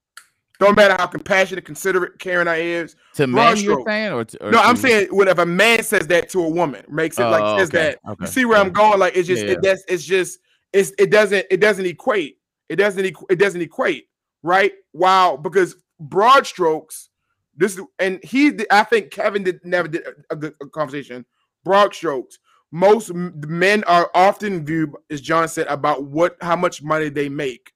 Don't 0.63 0.75
matter 0.75 0.95
how 0.97 1.07
compassionate, 1.07 1.65
considerate, 1.65 2.19
caring 2.19 2.47
I 2.47 2.57
is. 2.57 2.95
To 3.15 3.27
men, 3.27 3.57
you're 3.57 3.83
saying, 3.85 4.13
or, 4.13 4.23
to, 4.25 4.47
or 4.47 4.51
No, 4.51 4.59
I'm 4.59 4.75
to- 4.75 4.81
saying 4.81 5.07
what 5.11 5.27
if 5.27 5.37
a 5.37 5.45
man 5.45 5.83
says 5.83 6.07
that 6.07 6.29
to 6.29 6.43
a 6.43 6.49
woman, 6.49 6.85
makes 6.89 7.19
it 7.19 7.23
Oh, 7.23 7.29
like 7.29 7.59
says 7.59 7.69
okay, 7.69 7.95
that. 8.03 8.11
okay, 8.11 8.23
You 8.25 8.27
see 8.27 8.45
where 8.45 8.57
I'm 8.59 8.71
going? 8.71 8.99
Like 8.99 9.15
it's 9.15 9.27
just 9.27 9.43
Yeah, 9.45 9.51
it 9.53 9.59
that's 9.61 9.83
it's 9.87 10.03
just 10.03 10.39
it's 10.71 10.91
it 10.97 11.11
doesn't 11.11 11.45
it 11.51 11.59
doesn't 11.59 11.85
equate. 11.85 12.37
It 12.69 12.77
doesn't 12.77 13.03
equ- 13.03 13.29
it 13.29 13.37
doesn't 13.37 13.61
equate, 13.61 14.07
right? 14.41 14.71
Wow, 14.93 15.37
because 15.37 15.75
broad 15.99 16.47
strokes, 16.47 17.09
this 17.55 17.77
is 17.77 17.83
and 17.99 18.19
he 18.23 18.57
I 18.71 18.83
think 18.83 19.11
Kevin 19.11 19.43
did 19.43 19.59
never 19.65 19.87
did 19.87 20.03
a, 20.07 20.33
a 20.33 20.35
good 20.35 20.53
conversation. 20.71 21.25
Broad 21.63 21.93
strokes. 21.93 22.39
Most 22.71 23.13
men 23.13 23.83
are 23.83 24.09
often 24.15 24.65
viewed, 24.65 24.91
as 25.11 25.21
John 25.21 25.47
said, 25.47 25.67
about 25.67 26.05
what 26.05 26.37
how 26.41 26.55
much 26.55 26.81
money 26.81 27.09
they 27.09 27.29
make, 27.29 27.71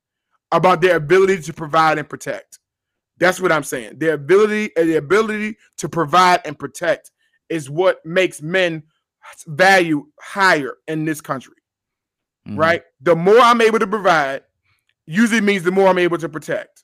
about 0.52 0.82
their 0.82 0.96
ability 0.96 1.42
to 1.44 1.54
provide 1.54 2.00
and 2.00 2.10
protect. 2.10 2.57
That's 3.20 3.40
what 3.42 3.52
I'm 3.52 3.64
saying. 3.64 3.98
Their 3.98 4.14
ability, 4.14 4.76
uh, 4.78 4.84
the 4.84 4.96
ability 4.96 5.58
to 5.78 5.90
provide 5.90 6.42
and 6.46 6.58
protect 6.58 7.12
is 7.50 7.70
what 7.70 8.06
makes 8.06 8.42
men 8.42 8.84
value 9.48 10.08
higher 10.22 10.76
in 10.88 11.06
this 11.06 11.22
country, 11.22 11.56
Mhm. 12.48 12.58
right? 12.58 12.84
The 13.02 13.16
more 13.16 13.40
I'm 13.40 13.62
able 13.62 13.80
to 13.80 13.88
provide, 13.88 14.44
usually 15.06 15.42
means 15.42 15.64
the 15.64 15.72
more 15.72 15.88
I'm 15.88 15.98
able 15.98 16.18
to 16.20 16.30
protect. 16.30 16.84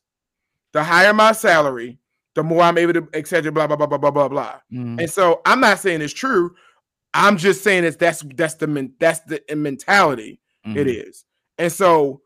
The 0.72 0.84
higher 0.84 1.14
my 1.14 1.34
salary, 1.34 2.00
the 2.36 2.44
more 2.44 2.64
I'm 2.64 2.78
able 2.78 2.94
to, 2.94 3.08
etc. 3.14 3.52
Blah 3.52 3.68
blah 3.68 3.76
blah 3.76 3.86
blah 3.86 3.98
blah 3.98 4.12
blah 4.12 4.28
blah. 4.28 4.60
Mhm. 4.72 5.00
And 5.00 5.10
so 5.10 5.42
I'm 5.46 5.60
not 5.60 5.80
saying 5.80 6.02
it's 6.02 6.14
true. 6.14 6.56
I'm 7.14 7.38
just 7.38 7.64
saying 7.64 7.84
it's 7.84 7.98
that's 7.98 8.24
that's 8.36 8.56
the 8.56 8.66
men, 8.68 8.94
that's 9.00 9.20
the 9.22 9.42
mentality 9.56 10.42
it 10.66 10.88
Mhm. 10.88 11.08
is. 11.08 11.26
And 11.60 11.72
so 11.72 12.22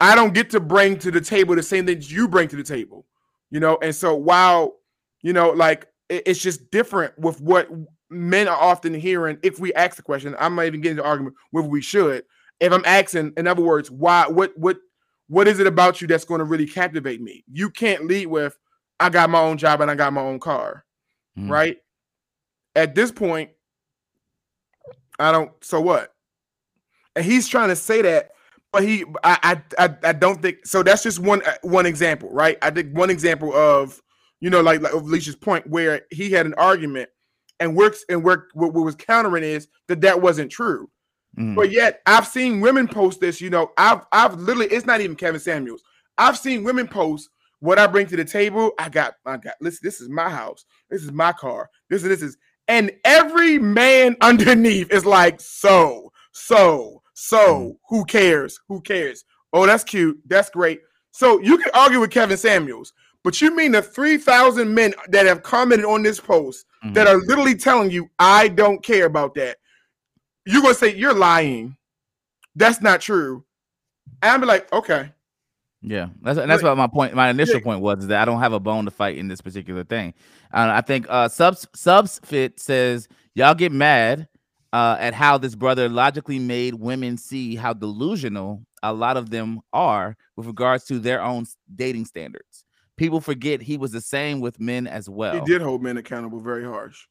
I 0.00 0.14
don't 0.14 0.34
get 0.34 0.50
to 0.50 0.60
bring 0.60 0.98
to 0.98 1.10
the 1.10 1.22
table 1.22 1.54
the 1.54 1.62
same 1.62 1.86
things 1.86 2.12
you 2.12 2.28
bring 2.28 2.48
to 2.48 2.56
the 2.56 2.62
table, 2.62 3.06
you 3.50 3.60
know. 3.60 3.78
And 3.82 3.94
so 3.94 4.14
while 4.14 4.76
you 5.22 5.32
know, 5.32 5.50
like 5.50 5.86
it- 6.08 6.22
it's 6.26 6.40
just 6.40 6.70
different 6.70 7.18
with 7.18 7.40
what 7.40 7.68
men 8.10 8.46
are 8.46 8.56
often 8.56 8.94
hearing. 8.94 9.38
If 9.42 9.58
we 9.58 9.74
ask 9.74 9.96
the 9.96 10.02
question, 10.02 10.36
I'm 10.38 10.54
not 10.54 10.66
even 10.66 10.80
getting 10.80 10.96
the 10.96 11.04
argument 11.04 11.34
whether 11.50 11.68
we 11.68 11.80
should. 11.82 12.24
If 12.60 12.72
I'm 12.72 12.84
asking, 12.84 13.32
in 13.36 13.46
other 13.48 13.62
words, 13.62 13.90
why, 13.90 14.28
what, 14.28 14.56
what, 14.56 14.78
what 15.26 15.48
is 15.48 15.58
it 15.58 15.66
about 15.66 16.00
you 16.00 16.06
that's 16.06 16.24
going 16.24 16.38
to 16.38 16.44
really 16.44 16.66
captivate 16.66 17.20
me? 17.20 17.44
You 17.52 17.70
can't 17.70 18.06
lead 18.06 18.26
with, 18.28 18.56
I 19.00 19.08
got 19.10 19.28
my 19.30 19.40
own 19.40 19.58
job 19.58 19.80
and 19.80 19.90
I 19.90 19.96
got 19.96 20.12
my 20.12 20.20
own 20.22 20.38
car, 20.38 20.84
Mhm. 21.36 21.50
right? 21.50 21.78
At 22.76 22.94
this 22.94 23.10
point, 23.10 23.50
I 25.18 25.32
don't. 25.32 25.50
So 25.64 25.80
what? 25.80 26.14
And 27.16 27.24
he's 27.24 27.48
trying 27.48 27.70
to 27.70 27.76
say 27.76 28.02
that, 28.02 28.30
but 28.76 28.84
he, 28.84 29.06
I, 29.24 29.62
I, 29.78 29.96
I, 30.04 30.12
don't 30.12 30.42
think 30.42 30.66
so. 30.66 30.82
That's 30.82 31.02
just 31.02 31.18
one, 31.18 31.40
uh, 31.46 31.54
one 31.62 31.86
example, 31.86 32.30
right? 32.30 32.58
I 32.60 32.68
think 32.68 32.94
one 32.94 33.08
example 33.08 33.54
of, 33.54 34.02
you 34.40 34.50
know, 34.50 34.60
like 34.60 34.82
like 34.82 34.92
of 34.92 35.04
Alicia's 35.04 35.34
point 35.34 35.66
where 35.66 36.02
he 36.10 36.30
had 36.30 36.44
an 36.44 36.52
argument, 36.58 37.08
and 37.58 37.74
works 37.74 38.04
and 38.10 38.22
work. 38.22 38.50
What, 38.52 38.74
what 38.74 38.84
was 38.84 38.94
countering 38.94 39.44
is 39.44 39.66
that 39.88 40.02
that 40.02 40.20
wasn't 40.20 40.52
true. 40.52 40.90
Mhm. 41.38 41.54
But 41.54 41.70
yet, 41.70 42.02
I've 42.04 42.26
seen 42.26 42.60
women 42.60 42.86
post 42.86 43.18
this. 43.18 43.40
You 43.40 43.48
know, 43.48 43.72
I've, 43.78 44.02
I've 44.12 44.34
literally. 44.34 44.66
It's 44.66 44.84
not 44.84 45.00
even 45.00 45.16
Kevin 45.16 45.40
Samuels. 45.40 45.82
I've 46.18 46.36
seen 46.36 46.62
women 46.62 46.86
post 46.86 47.30
what 47.60 47.78
I 47.78 47.86
bring 47.86 48.08
to 48.08 48.16
the 48.16 48.26
table. 48.26 48.72
I 48.78 48.90
got, 48.90 49.14
I 49.24 49.38
got. 49.38 49.54
Listen, 49.62 49.80
this 49.84 50.02
is 50.02 50.10
my 50.10 50.28
house. 50.28 50.66
This 50.90 51.02
is 51.02 51.12
my 51.12 51.32
car. 51.32 51.70
This 51.88 52.02
is 52.02 52.08
this 52.10 52.22
is, 52.22 52.36
and 52.68 52.92
every 53.06 53.58
man 53.58 54.16
underneath 54.20 54.92
is 54.92 55.06
like, 55.06 55.40
so, 55.40 56.12
so, 56.32 57.02
so. 57.18 57.78
Who 57.88 58.04
cares? 58.04 58.60
Who 58.68 58.80
cares? 58.82 59.24
Oh, 59.52 59.66
that's 59.66 59.84
cute. 59.84 60.20
That's 60.26 60.50
great. 60.50 60.80
So 61.12 61.40
you 61.40 61.56
can 61.56 61.70
argue 61.74 62.00
with 62.00 62.10
Kevin 62.10 62.36
Samuels, 62.36 62.92
but 63.24 63.40
you 63.40 63.56
mean 63.56 63.72
the 63.72 63.80
three 63.80 64.18
thousand 64.18 64.74
men 64.74 64.92
that 65.08 65.24
have 65.24 65.42
commented 65.42 65.86
on 65.86 66.02
this 66.02 66.20
post 66.20 66.66
Mhm. 66.84 66.94
that 66.94 67.06
are 67.06 67.16
literally 67.16 67.54
telling 67.54 67.90
you, 67.90 68.08
I 68.18 68.48
don't 68.48 68.82
care 68.82 69.06
about 69.06 69.34
that. 69.36 69.56
You're 70.44 70.60
gonna 70.62 70.74
say 70.74 70.94
you're 70.94 71.14
lying. 71.14 71.76
That's 72.54 72.82
not 72.82 73.00
true. 73.00 73.44
And 74.22 74.30
I'm 74.32 74.46
like, 74.46 74.70
okay. 74.72 75.10
Yeah, 75.82 76.08
that's 76.20 76.38
that's 76.38 76.62
what 76.62 76.76
my 76.76 76.86
point. 76.86 77.14
My 77.14 77.30
initial 77.30 77.60
point 77.60 77.80
was 77.80 78.00
is 78.00 78.08
that 78.08 78.20
I 78.20 78.24
don't 78.24 78.40
have 78.40 78.52
a 78.52 78.60
bone 78.60 78.84
to 78.86 78.90
fight 78.90 79.16
in 79.16 79.28
this 79.28 79.40
particular 79.40 79.84
thing. 79.84 80.14
Uh, 80.52 80.70
I 80.72 80.80
think 80.80 81.06
uh, 81.08 81.28
subs 81.28 81.66
subs 81.74 82.20
fit 82.24 82.60
says 82.60 83.08
y'all 83.34 83.54
get 83.54 83.72
mad 83.72 84.28
uh, 84.76 84.98
at 85.00 85.14
how 85.14 85.38
this 85.38 85.54
brother 85.54 85.88
logically 85.88 86.38
made 86.38 86.74
women 86.74 87.16
see 87.16 87.56
how 87.56 87.72
delusional 87.72 88.60
a 88.82 88.92
lot 88.92 89.16
of 89.16 89.30
them 89.30 89.58
are 89.72 90.14
with 90.36 90.46
regards 90.46 90.84
to 90.84 90.98
their 90.98 91.22
own 91.22 91.46
dating 91.74 92.04
standards. 92.04 92.62
People 92.98 93.22
forget 93.22 93.62
he 93.62 93.78
was 93.78 93.90
the 93.90 94.02
same 94.02 94.40
with 94.40 94.60
men 94.60 94.86
as 94.86 95.08
well. 95.08 95.32
He 95.32 95.40
did 95.50 95.62
hold 95.62 95.82
men 95.82 95.96
accountable 95.96 96.40
very 96.40 96.62
harsh. 96.62 97.06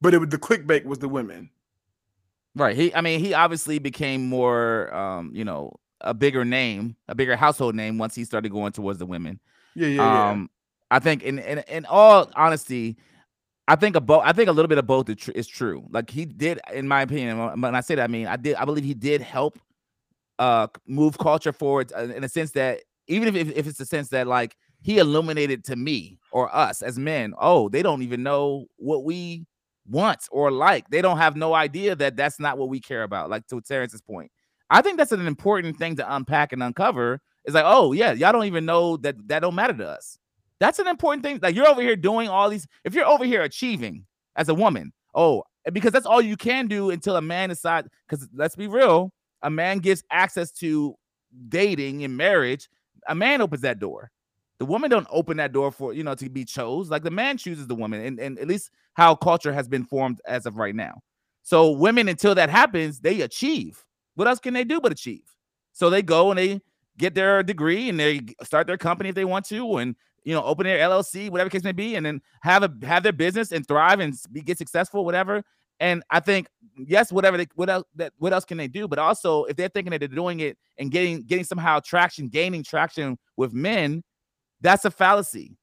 But 0.00 0.14
it 0.14 0.18
was 0.18 0.30
the 0.30 0.38
clickbait 0.38 0.86
was 0.86 0.98
the 0.98 1.10
women. 1.10 1.50
Right. 2.54 2.74
He 2.74 2.94
I 2.94 3.02
mean, 3.02 3.20
he 3.20 3.34
obviously 3.34 3.78
became 3.78 4.26
more 4.26 4.92
um, 4.94 5.30
you 5.34 5.44
know, 5.44 5.74
a 6.00 6.14
bigger 6.14 6.46
name, 6.46 6.96
a 7.06 7.14
bigger 7.14 7.36
household 7.36 7.74
name 7.74 7.98
once 7.98 8.14
he 8.14 8.24
started 8.24 8.48
going 8.48 8.72
towards 8.72 8.98
the 8.98 9.04
women. 9.04 9.40
Yeah, 9.74 9.88
yeah, 9.88 9.94
yeah. 9.96 10.30
Um, 10.30 10.48
I 10.90 11.00
think 11.00 11.22
in, 11.22 11.38
in 11.38 11.58
in 11.68 11.84
all 11.84 12.30
honesty, 12.34 12.96
I 13.70 13.76
think 13.76 13.96
a 13.96 14.00
both. 14.00 14.22
I 14.24 14.32
think 14.32 14.48
a 14.48 14.52
little 14.52 14.68
bit 14.68 14.78
of 14.78 14.86
both 14.88 15.08
is, 15.08 15.16
tr- 15.16 15.30
is 15.32 15.46
true. 15.46 15.86
Like 15.90 16.10
he 16.10 16.26
did, 16.26 16.60
in 16.74 16.88
my 16.88 17.02
opinion. 17.02 17.60
When 17.60 17.76
I 17.76 17.80
say 17.82 17.94
that, 17.96 18.04
I 18.04 18.08
mean 18.08 18.26
I 18.26 18.36
did. 18.36 18.56
I 18.56 18.64
believe 18.66 18.84
he 18.84 18.94
did 18.94 19.22
help 19.22 19.58
uh 20.40 20.66
move 20.88 21.18
culture 21.18 21.52
forward 21.52 21.92
uh, 21.96 22.04
in 22.04 22.24
a 22.24 22.28
sense 22.28 22.52
that 22.52 22.80
even 23.08 23.28
if, 23.28 23.36
if 23.36 23.56
if 23.56 23.66
it's 23.68 23.80
a 23.80 23.86
sense 23.86 24.08
that 24.10 24.26
like 24.26 24.56
he 24.82 24.98
illuminated 24.98 25.64
to 25.66 25.76
me 25.76 26.18
or 26.32 26.54
us 26.54 26.82
as 26.82 26.98
men. 26.98 27.34
Oh, 27.38 27.68
they 27.68 27.82
don't 27.82 28.02
even 28.02 28.22
know 28.22 28.66
what 28.76 29.04
we 29.04 29.46
want 29.88 30.20
or 30.32 30.50
like. 30.50 30.90
They 30.90 31.02
don't 31.02 31.18
have 31.18 31.36
no 31.36 31.54
idea 31.54 31.96
that 31.96 32.16
that's 32.16 32.40
not 32.40 32.58
what 32.58 32.70
we 32.70 32.80
care 32.80 33.04
about. 33.04 33.30
Like 33.30 33.46
to 33.48 33.60
Terrence's 33.62 34.02
point, 34.02 34.32
I 34.70 34.82
think 34.82 34.98
that's 34.98 35.12
an 35.12 35.26
important 35.26 35.78
thing 35.78 35.96
to 35.96 36.16
unpack 36.16 36.52
and 36.52 36.62
uncover. 36.62 37.20
It's 37.46 37.54
like, 37.54 37.64
oh 37.66 37.92
yeah, 37.92 38.12
y'all 38.12 38.32
don't 38.32 38.46
even 38.46 38.66
know 38.66 38.98
that 38.98 39.16
that 39.28 39.40
don't 39.40 39.56
matter 39.56 39.74
to 39.74 39.88
us. 39.90 40.18
That's 40.60 40.78
an 40.78 40.86
important 40.86 41.24
thing. 41.24 41.40
Like 41.42 41.56
you're 41.56 41.66
over 41.66 41.80
here 41.80 41.96
doing 41.96 42.28
all 42.28 42.48
these. 42.48 42.66
If 42.84 42.94
you're 42.94 43.06
over 43.06 43.24
here 43.24 43.42
achieving 43.42 44.04
as 44.36 44.48
a 44.48 44.54
woman, 44.54 44.92
oh, 45.14 45.42
because 45.72 45.92
that's 45.92 46.06
all 46.06 46.20
you 46.20 46.36
can 46.36 46.68
do 46.68 46.90
until 46.90 47.16
a 47.16 47.22
man 47.22 47.48
decides. 47.48 47.88
Because 48.08 48.28
let's 48.34 48.56
be 48.56 48.68
real, 48.68 49.12
a 49.42 49.50
man 49.50 49.78
gives 49.78 50.04
access 50.10 50.52
to 50.52 50.94
dating 51.48 52.04
and 52.04 52.16
marriage. 52.16 52.68
A 53.08 53.14
man 53.14 53.40
opens 53.40 53.62
that 53.62 53.78
door. 53.78 54.10
The 54.58 54.66
woman 54.66 54.90
don't 54.90 55.06
open 55.10 55.38
that 55.38 55.52
door 55.52 55.72
for 55.72 55.94
you 55.94 56.04
know 56.04 56.14
to 56.14 56.28
be 56.28 56.44
chose. 56.44 56.90
Like 56.90 57.02
the 57.02 57.10
man 57.10 57.38
chooses 57.38 57.66
the 57.66 57.74
woman, 57.74 58.04
and, 58.04 58.20
and 58.20 58.38
at 58.38 58.46
least 58.46 58.70
how 58.92 59.14
culture 59.14 59.54
has 59.54 59.66
been 59.66 59.84
formed 59.84 60.20
as 60.26 60.44
of 60.44 60.56
right 60.56 60.74
now. 60.74 61.00
So 61.42 61.70
women, 61.70 62.08
until 62.08 62.34
that 62.34 62.50
happens, 62.50 63.00
they 63.00 63.22
achieve. 63.22 63.82
What 64.14 64.28
else 64.28 64.38
can 64.38 64.52
they 64.52 64.64
do 64.64 64.78
but 64.78 64.92
achieve? 64.92 65.24
So 65.72 65.88
they 65.88 66.02
go 66.02 66.30
and 66.30 66.38
they 66.38 66.60
get 66.98 67.14
their 67.14 67.42
degree 67.42 67.88
and 67.88 67.98
they 67.98 68.20
start 68.42 68.66
their 68.66 68.76
company 68.76 69.08
if 69.08 69.14
they 69.14 69.24
want 69.24 69.46
to, 69.46 69.78
and 69.78 69.96
you 70.24 70.34
know, 70.34 70.42
open 70.42 70.64
their 70.64 70.78
LLC, 70.78 71.30
whatever 71.30 71.50
case 71.50 71.64
may 71.64 71.72
be, 71.72 71.96
and 71.96 72.04
then 72.04 72.20
have 72.42 72.62
a 72.62 72.86
have 72.86 73.02
their 73.02 73.12
business 73.12 73.52
and 73.52 73.66
thrive 73.66 74.00
and 74.00 74.14
be, 74.32 74.42
get 74.42 74.58
successful, 74.58 75.04
whatever. 75.04 75.42
And 75.80 76.02
I 76.10 76.20
think 76.20 76.46
yes, 76.76 77.10
whatever 77.10 77.38
they 77.38 77.46
what 77.54 77.70
else 77.70 77.84
that 77.96 78.12
what 78.18 78.32
else 78.32 78.44
can 78.44 78.58
they 78.58 78.68
do? 78.68 78.86
But 78.86 78.98
also, 78.98 79.44
if 79.44 79.56
they're 79.56 79.68
thinking 79.68 79.92
that 79.92 79.98
they're 79.98 80.08
doing 80.08 80.40
it 80.40 80.58
and 80.78 80.90
getting 80.90 81.22
getting 81.22 81.44
somehow 81.44 81.80
traction, 81.80 82.28
gaining 82.28 82.62
traction 82.62 83.18
with 83.36 83.54
men, 83.54 84.02
that's 84.60 84.84
a 84.84 84.90
fallacy. 84.90 85.56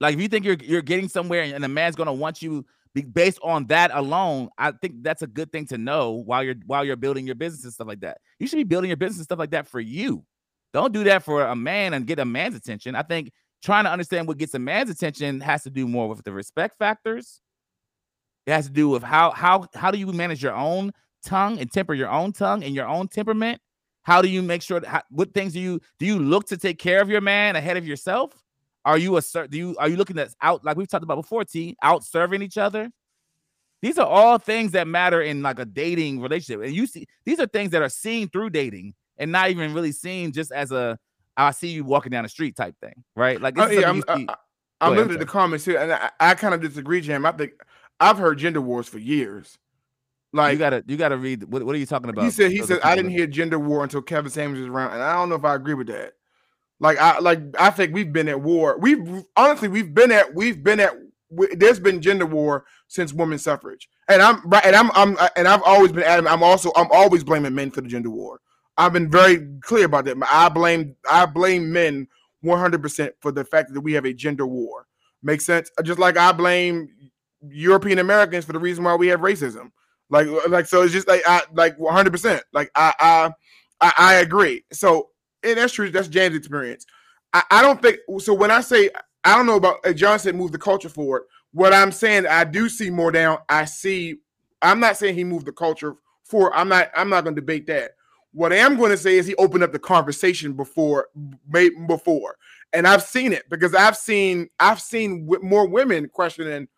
Like 0.00 0.14
if 0.14 0.20
you 0.20 0.28
think 0.28 0.44
you're 0.44 0.56
you're 0.62 0.82
getting 0.82 1.08
somewhere 1.08 1.42
and 1.42 1.64
a 1.64 1.68
man's 1.68 1.96
gonna 1.96 2.14
want 2.14 2.40
you 2.40 2.64
be 2.94 3.02
based 3.02 3.38
on 3.42 3.66
that 3.66 3.90
alone, 3.92 4.48
I 4.56 4.72
think 4.72 5.02
that's 5.02 5.20
a 5.20 5.26
good 5.26 5.52
thing 5.52 5.66
to 5.66 5.76
know 5.76 6.12
while 6.12 6.42
you're 6.42 6.54
while 6.64 6.82
you're 6.82 6.96
building 6.96 7.26
your 7.26 7.34
business 7.34 7.64
and 7.64 7.72
stuff 7.72 7.88
like 7.88 8.00
that. 8.00 8.18
You 8.38 8.46
should 8.46 8.56
be 8.56 8.64
building 8.64 8.88
your 8.88 8.96
business 8.96 9.18
and 9.18 9.24
stuff 9.24 9.38
like 9.38 9.50
that 9.50 9.68
for 9.68 9.80
you. 9.80 10.24
Don't 10.72 10.92
do 10.92 11.04
that 11.04 11.22
for 11.22 11.42
a 11.42 11.54
man 11.54 11.94
and 11.94 12.06
get 12.06 12.18
a 12.18 12.24
man's 12.24 12.54
attention. 12.54 12.94
I 12.94 13.02
think 13.02 13.32
trying 13.66 13.84
to 13.84 13.90
understand 13.90 14.28
what 14.28 14.38
gets 14.38 14.54
a 14.54 14.60
man's 14.60 14.88
attention 14.88 15.40
has 15.40 15.64
to 15.64 15.70
do 15.70 15.88
more 15.88 16.08
with 16.08 16.22
the 16.22 16.32
respect 16.32 16.78
factors. 16.78 17.40
It 18.46 18.52
has 18.52 18.66
to 18.66 18.72
do 18.72 18.88
with 18.88 19.02
how 19.02 19.32
how 19.32 19.66
how 19.74 19.90
do 19.90 19.98
you 19.98 20.06
manage 20.12 20.40
your 20.40 20.54
own 20.54 20.92
tongue 21.24 21.58
and 21.58 21.70
temper 21.70 21.92
your 21.92 22.08
own 22.08 22.32
tongue 22.32 22.62
and 22.62 22.76
your 22.76 22.86
own 22.86 23.08
temperament. 23.08 23.60
How 24.02 24.22
do 24.22 24.28
you 24.28 24.40
make 24.40 24.62
sure 24.62 24.80
how, 24.86 25.02
what 25.10 25.34
things 25.34 25.52
do 25.52 25.58
you 25.58 25.80
do 25.98 26.06
you 26.06 26.20
look 26.20 26.46
to 26.46 26.56
take 26.56 26.78
care 26.78 27.00
of 27.00 27.10
your 27.10 27.20
man 27.20 27.56
ahead 27.56 27.76
of 27.76 27.84
yourself? 27.88 28.40
Are 28.84 28.96
you 28.96 29.16
a 29.16 29.48
do 29.48 29.58
you 29.58 29.76
are 29.80 29.88
you 29.88 29.96
looking 29.96 30.18
at 30.20 30.32
out 30.40 30.64
like 30.64 30.76
we've 30.76 30.88
talked 30.88 31.02
about 31.02 31.16
before? 31.16 31.44
T 31.44 31.76
out 31.82 32.04
serving 32.04 32.42
each 32.42 32.58
other. 32.58 32.88
These 33.82 33.98
are 33.98 34.06
all 34.06 34.38
things 34.38 34.70
that 34.72 34.86
matter 34.86 35.22
in 35.22 35.42
like 35.42 35.58
a 35.58 35.64
dating 35.64 36.20
relationship, 36.20 36.64
and 36.64 36.72
you 36.72 36.86
see 36.86 37.06
these 37.24 37.40
are 37.40 37.48
things 37.48 37.72
that 37.72 37.82
are 37.82 37.88
seen 37.88 38.28
through 38.28 38.50
dating 38.50 38.94
and 39.18 39.32
not 39.32 39.50
even 39.50 39.74
really 39.74 39.92
seen 39.92 40.30
just 40.30 40.52
as 40.52 40.70
a 40.70 40.96
I 41.36 41.50
see 41.50 41.68
you 41.68 41.84
walking 41.84 42.10
down 42.10 42.22
the 42.22 42.28
street 42.28 42.56
type 42.56 42.74
thing, 42.80 43.04
right? 43.14 43.40
Like 43.40 43.54
this 43.54 43.64
Oh, 43.66 43.70
yeah, 43.70 43.88
I'm. 43.90 44.00
Uh, 44.00 44.02
I, 44.08 44.12
I- 44.12 44.32
uh, 44.32 44.36
I'm 44.78 44.92
ahead, 44.92 44.98
looking 45.06 45.14
at 45.14 45.20
the 45.20 45.32
comments 45.32 45.64
here, 45.64 45.78
and 45.78 45.90
I, 45.90 46.10
I 46.20 46.34
kind 46.34 46.52
of 46.52 46.60
disagree, 46.60 47.00
Jam. 47.00 47.24
I 47.24 47.32
think 47.32 47.52
I've 47.98 48.18
heard 48.18 48.36
gender 48.36 48.60
wars 48.60 48.86
for 48.86 48.98
years. 48.98 49.56
Like 50.34 50.52
you 50.52 50.58
gotta 50.58 50.84
you 50.86 50.98
gotta 50.98 51.16
read. 51.16 51.44
What, 51.44 51.62
what 51.62 51.74
are 51.74 51.78
you 51.78 51.86
talking 51.86 52.10
about? 52.10 52.24
he 52.26 52.30
said 52.30 52.50
he 52.50 52.60
said 52.60 52.80
I 52.82 52.94
didn't 52.94 53.12
hear 53.12 53.26
gender 53.26 53.58
war 53.58 53.82
until 53.84 54.02
Kevin 54.02 54.30
Samuels 54.30 54.60
was 54.60 54.68
around, 54.68 54.92
and 54.92 55.02
I 55.02 55.14
don't 55.14 55.30
know 55.30 55.34
if 55.36 55.44
I 55.46 55.54
agree 55.54 55.72
with 55.72 55.86
that. 55.86 56.12
Like 56.78 56.98
I 56.98 57.18
like 57.20 57.40
I 57.58 57.70
think 57.70 57.94
we've 57.94 58.12
been 58.12 58.28
at 58.28 58.38
war. 58.42 58.78
We've 58.78 59.24
honestly 59.34 59.68
we've 59.68 59.94
been 59.94 60.12
at 60.12 60.34
we've 60.34 60.62
been 60.62 60.78
at 60.80 60.92
we- 61.30 61.54
there's 61.54 61.80
been 61.80 62.02
gender 62.02 62.26
war 62.26 62.66
since 62.86 63.14
women's 63.14 63.44
suffrage, 63.44 63.88
and 64.08 64.20
I'm 64.20 64.46
right 64.46 64.64
and 64.66 64.76
I'm 64.76 64.90
I'm 64.92 65.16
and 65.36 65.48
I've 65.48 65.62
always 65.62 65.90
been 65.90 66.04
adamant. 66.04 66.34
I'm 66.34 66.42
also 66.42 66.70
I'm 66.76 66.88
always 66.90 67.24
blaming 67.24 67.54
men 67.54 67.70
for 67.70 67.80
the 67.80 67.88
gender 67.88 68.10
war. 68.10 68.40
I've 68.78 68.92
been 68.92 69.10
very 69.10 69.46
clear 69.62 69.86
about 69.86 70.04
that. 70.06 70.16
I 70.30 70.48
blame 70.48 70.96
I 71.10 71.26
blame 71.26 71.72
men 71.72 72.08
100 72.42 72.82
percent 72.82 73.14
for 73.20 73.32
the 73.32 73.44
fact 73.44 73.72
that 73.72 73.80
we 73.80 73.92
have 73.94 74.04
a 74.04 74.12
gender 74.12 74.46
war. 74.46 74.86
Makes 75.22 75.46
sense. 75.46 75.70
Just 75.82 75.98
like 75.98 76.16
I 76.16 76.32
blame 76.32 76.88
European 77.48 77.98
Americans 77.98 78.44
for 78.44 78.52
the 78.52 78.58
reason 78.58 78.84
why 78.84 78.94
we 78.94 79.08
have 79.08 79.20
racism. 79.20 79.70
Like 80.10 80.28
like 80.48 80.66
so 80.66 80.82
it's 80.82 80.92
just 80.92 81.08
like 81.08 81.22
I 81.26 81.42
like 81.54 81.78
100 81.78 82.10
percent. 82.10 82.42
Like 82.52 82.70
I 82.74 82.92
I 83.00 83.30
I, 83.80 83.92
I 83.98 84.14
agree. 84.16 84.64
So 84.72 85.10
and 85.42 85.58
that's 85.58 85.72
true. 85.72 85.90
That's 85.90 86.08
James' 86.08 86.36
experience. 86.36 86.86
I, 87.32 87.42
I 87.50 87.62
don't 87.62 87.80
think 87.80 87.98
so. 88.18 88.34
When 88.34 88.50
I 88.50 88.60
say 88.60 88.90
I 89.24 89.34
don't 89.36 89.46
know 89.46 89.56
about 89.56 89.78
uh, 89.84 89.92
John 89.92 90.18
said 90.18 90.36
move 90.36 90.52
the 90.52 90.58
culture 90.58 90.88
forward. 90.88 91.24
What 91.52 91.72
I'm 91.72 91.90
saying, 91.90 92.26
I 92.26 92.44
do 92.44 92.68
see 92.68 92.90
more 92.90 93.10
down. 93.10 93.38
I 93.48 93.64
see. 93.64 94.16
I'm 94.62 94.78
not 94.78 94.96
saying 94.96 95.14
he 95.14 95.24
moved 95.24 95.46
the 95.46 95.52
culture 95.52 95.96
forward. 96.24 96.52
I'm 96.54 96.68
not. 96.68 96.90
I'm 96.94 97.08
not 97.08 97.24
going 97.24 97.34
to 97.34 97.40
debate 97.40 97.66
that. 97.66 97.92
What 98.36 98.52
I 98.52 98.56
am 98.56 98.76
going 98.76 98.90
to 98.90 98.98
say 98.98 99.16
is 99.16 99.26
he 99.26 99.34
opened 99.36 99.64
up 99.64 99.72
the 99.72 99.78
conversation 99.78 100.52
before, 100.52 101.08
before, 101.50 102.36
and 102.74 102.86
I've 102.86 103.02
seen 103.02 103.32
it 103.32 103.48
because 103.48 103.74
I've 103.74 103.96
seen 103.96 104.50
I've 104.60 104.78
seen 104.78 105.26
more 105.40 105.66
women 105.66 106.06
questioning. 106.10 106.68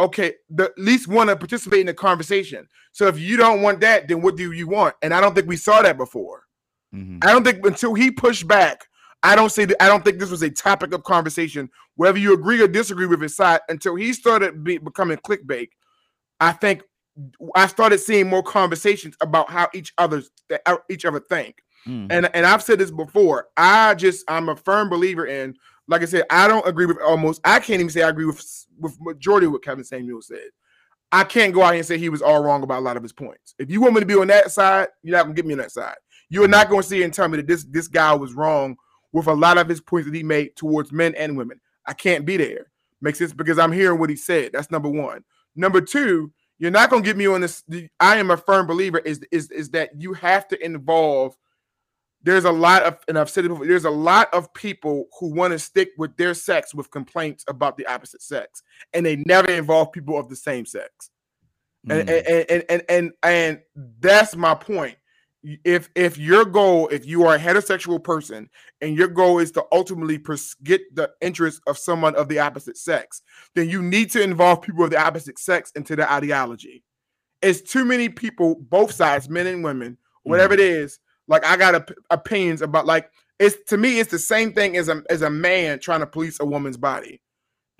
Okay, 0.00 0.34
the 0.50 0.64
at 0.64 0.76
least 0.76 1.06
want 1.06 1.30
to 1.30 1.36
participate 1.36 1.78
in 1.78 1.86
the 1.86 1.94
conversation. 1.94 2.66
So 2.90 3.06
if 3.06 3.16
you 3.16 3.36
don't 3.36 3.62
want 3.62 3.80
that, 3.82 4.08
then 4.08 4.22
what 4.22 4.36
do 4.36 4.50
you 4.50 4.66
want? 4.66 4.96
And 5.02 5.14
I 5.14 5.20
don't 5.20 5.36
think 5.36 5.46
we 5.46 5.56
saw 5.56 5.82
that 5.82 5.96
before. 5.96 6.46
Mhm. 6.92 7.24
I 7.24 7.30
don't 7.30 7.44
think 7.44 7.64
until 7.64 7.94
he 7.94 8.10
pushed 8.10 8.48
back, 8.48 8.88
I 9.22 9.36
don't 9.36 9.52
say 9.52 9.66
that 9.66 9.80
I 9.80 9.86
don't 9.86 10.04
think 10.04 10.18
this 10.18 10.32
was 10.32 10.42
a 10.42 10.50
topic 10.50 10.92
of 10.92 11.04
conversation, 11.04 11.70
whether 11.94 12.18
you 12.18 12.34
agree 12.34 12.60
or 12.60 12.66
disagree 12.66 13.06
with 13.06 13.22
his 13.22 13.36
side. 13.36 13.60
Until 13.68 13.94
he 13.94 14.12
started 14.14 14.64
be, 14.64 14.78
becoming 14.78 15.18
clickbait, 15.18 15.68
I 16.40 16.50
think 16.50 16.82
I 17.54 17.66
started 17.66 17.98
seeing 17.98 18.28
more 18.28 18.42
conversations 18.42 19.16
about 19.20 19.50
how 19.50 19.68
each 19.74 19.92
other's 19.98 20.30
each 20.88 21.04
other 21.04 21.20
think. 21.20 21.62
Mm. 21.86 22.08
And 22.10 22.30
and 22.34 22.46
I've 22.46 22.62
said 22.62 22.78
this 22.78 22.90
before. 22.90 23.48
I 23.56 23.94
just 23.94 24.24
I'm 24.28 24.48
a 24.48 24.56
firm 24.56 24.88
believer 24.88 25.26
in. 25.26 25.54
Like 25.86 26.02
I 26.02 26.06
said, 26.06 26.24
I 26.30 26.48
don't 26.48 26.66
agree 26.66 26.86
with 26.86 26.98
almost. 27.00 27.40
I 27.44 27.58
can't 27.58 27.80
even 27.80 27.90
say 27.90 28.02
I 28.02 28.08
agree 28.08 28.26
with 28.26 28.42
with 28.78 28.96
majority 29.00 29.46
of 29.46 29.52
what 29.52 29.64
Kevin 29.64 29.84
Samuels 29.84 30.28
said. 30.28 30.48
I 31.12 31.22
can't 31.22 31.54
go 31.54 31.62
out 31.62 31.70
here 31.70 31.78
and 31.78 31.86
say 31.86 31.98
he 31.98 32.08
was 32.08 32.22
all 32.22 32.42
wrong 32.42 32.62
about 32.62 32.80
a 32.80 32.84
lot 32.84 32.96
of 32.96 33.02
his 33.02 33.12
points. 33.12 33.54
If 33.58 33.70
you 33.70 33.80
want 33.80 33.94
me 33.94 34.00
to 34.00 34.06
be 34.06 34.16
on 34.16 34.26
that 34.28 34.50
side, 34.50 34.88
you're 35.02 35.16
not 35.16 35.24
gonna 35.24 35.34
get 35.34 35.46
me 35.46 35.54
on 35.54 35.58
that 35.58 35.72
side. 35.72 35.96
You're 36.28 36.48
not 36.48 36.68
going 36.68 36.82
to 36.82 36.88
see 36.88 37.02
and 37.02 37.14
tell 37.14 37.28
me 37.28 37.36
that 37.36 37.46
this 37.46 37.64
this 37.64 37.86
guy 37.86 38.14
was 38.14 38.34
wrong 38.34 38.76
with 39.12 39.28
a 39.28 39.32
lot 39.32 39.58
of 39.58 39.68
his 39.68 39.80
points 39.80 40.08
that 40.08 40.16
he 40.16 40.24
made 40.24 40.56
towards 40.56 40.90
men 40.90 41.14
and 41.14 41.36
women. 41.36 41.60
I 41.86 41.92
can't 41.92 42.26
be 42.26 42.36
there. 42.36 42.66
Makes 43.00 43.18
sense 43.18 43.32
because 43.32 43.58
I'm 43.58 43.70
hearing 43.70 44.00
what 44.00 44.10
he 44.10 44.16
said. 44.16 44.50
That's 44.52 44.70
number 44.70 44.88
one. 44.88 45.22
Number 45.54 45.80
two, 45.80 46.32
you're 46.58 46.70
not 46.70 46.90
going 46.90 47.02
to 47.02 47.06
get 47.06 47.16
me 47.16 47.26
on 47.26 47.40
this. 47.40 47.62
the- 47.68 47.88
I 48.00 48.16
am 48.18 48.30
a 48.30 48.36
firm 48.36 48.66
believer 48.66 48.98
is 48.98 49.20
is 49.32 49.50
is 49.50 49.70
that 49.70 49.90
you 50.00 50.12
have 50.14 50.48
to 50.48 50.64
involve. 50.64 51.36
There's 52.22 52.46
a 52.46 52.52
lot 52.52 52.84
of, 52.84 52.98
and 53.06 53.18
I've 53.18 53.28
said 53.28 53.44
it 53.44 53.48
before. 53.48 53.66
There's 53.66 53.84
a 53.84 53.90
lot 53.90 54.32
of 54.32 54.52
people 54.54 55.06
who 55.20 55.34
want 55.34 55.52
to 55.52 55.58
stick 55.58 55.90
with 55.98 56.16
their 56.16 56.32
sex 56.32 56.74
with 56.74 56.90
complaints 56.90 57.44
about 57.48 57.76
the 57.76 57.86
opposite 57.86 58.22
sex, 58.22 58.62
and 58.94 59.04
they 59.04 59.16
never 59.16 59.50
involve 59.50 59.92
people 59.92 60.18
of 60.18 60.30
the 60.30 60.36
same 60.36 60.64
sex 60.64 61.10
and, 61.90 62.08
Mm. 62.08 62.24
and, 62.26 62.50
and 62.50 62.64
and 62.70 62.82
and 62.88 63.12
and 63.22 63.60
that's 64.00 64.34
my 64.36 64.54
point 64.54 64.96
if 65.64 65.90
if 65.94 66.16
your 66.16 66.44
goal 66.44 66.88
if 66.88 67.06
you 67.06 67.24
are 67.24 67.34
a 67.34 67.38
heterosexual 67.38 68.02
person 68.02 68.48
and 68.80 68.96
your 68.96 69.08
goal 69.08 69.38
is 69.38 69.50
to 69.52 69.64
ultimately 69.72 70.18
pers- 70.18 70.54
get 70.62 70.80
the 70.94 71.10
interest 71.20 71.60
of 71.66 71.76
someone 71.76 72.14
of 72.16 72.28
the 72.28 72.38
opposite 72.38 72.78
sex 72.78 73.20
then 73.54 73.68
you 73.68 73.82
need 73.82 74.10
to 74.10 74.22
involve 74.22 74.62
people 74.62 74.84
of 74.84 74.90
the 74.90 74.98
opposite 74.98 75.38
sex 75.38 75.70
into 75.76 75.94
the 75.94 76.10
ideology. 76.10 76.82
It's 77.42 77.60
too 77.60 77.84
many 77.84 78.08
people 78.08 78.54
both 78.54 78.92
sides 78.92 79.28
men 79.28 79.46
and 79.46 79.62
women 79.62 79.98
whatever 80.22 80.54
mm. 80.54 80.58
it 80.58 80.60
is 80.60 80.98
like 81.28 81.44
i 81.44 81.56
got 81.56 81.74
op- 81.74 81.90
opinions 82.10 82.62
about 82.62 82.86
like 82.86 83.10
it's 83.38 83.56
to 83.68 83.76
me 83.76 83.98
it's 83.98 84.10
the 84.10 84.18
same 84.18 84.52
thing 84.52 84.76
as 84.76 84.88
a 84.88 85.02
as 85.10 85.22
a 85.22 85.30
man 85.30 85.78
trying 85.78 86.00
to 86.00 86.06
police 86.06 86.38
a 86.40 86.44
woman's 86.44 86.76
body. 86.76 87.20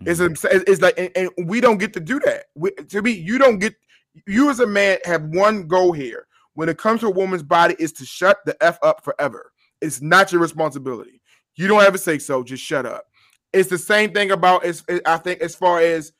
It's, 0.00 0.20
mm. 0.20 0.44
a, 0.44 0.70
it's 0.70 0.82
like 0.82 0.98
and, 0.98 1.10
and 1.16 1.48
we 1.48 1.60
don't 1.60 1.78
get 1.78 1.92
to 1.94 2.00
do 2.00 2.18
that. 2.20 2.46
We, 2.54 2.70
to 2.72 3.02
me 3.02 3.12
you 3.12 3.38
don't 3.38 3.58
get 3.58 3.74
you 4.26 4.50
as 4.50 4.60
a 4.60 4.66
man 4.66 4.98
have 5.04 5.22
one 5.24 5.66
goal 5.66 5.92
here 5.92 6.26
when 6.54 6.68
it 6.68 6.78
comes 6.78 7.00
to 7.00 7.08
a 7.08 7.10
woman's 7.10 7.42
body 7.42 7.76
is 7.78 7.92
to 7.92 8.04
shut 8.04 8.38
the 8.46 8.56
f 8.62 8.78
up 8.82 9.04
forever. 9.04 9.52
It's 9.80 10.00
not 10.00 10.32
your 10.32 10.40
responsibility. 10.40 11.20
You 11.56 11.68
don't 11.68 11.82
ever 11.82 11.98
say 11.98 12.18
so 12.18 12.42
just 12.42 12.62
shut 12.62 12.86
up. 12.86 13.04
It's 13.52 13.68
the 13.68 13.78
same 13.78 14.12
thing 14.12 14.32
about 14.32 14.64
as 14.64 14.84
i 15.06 15.16
think 15.16 15.40
as 15.40 15.54
far 15.54 15.80
as 15.80 16.12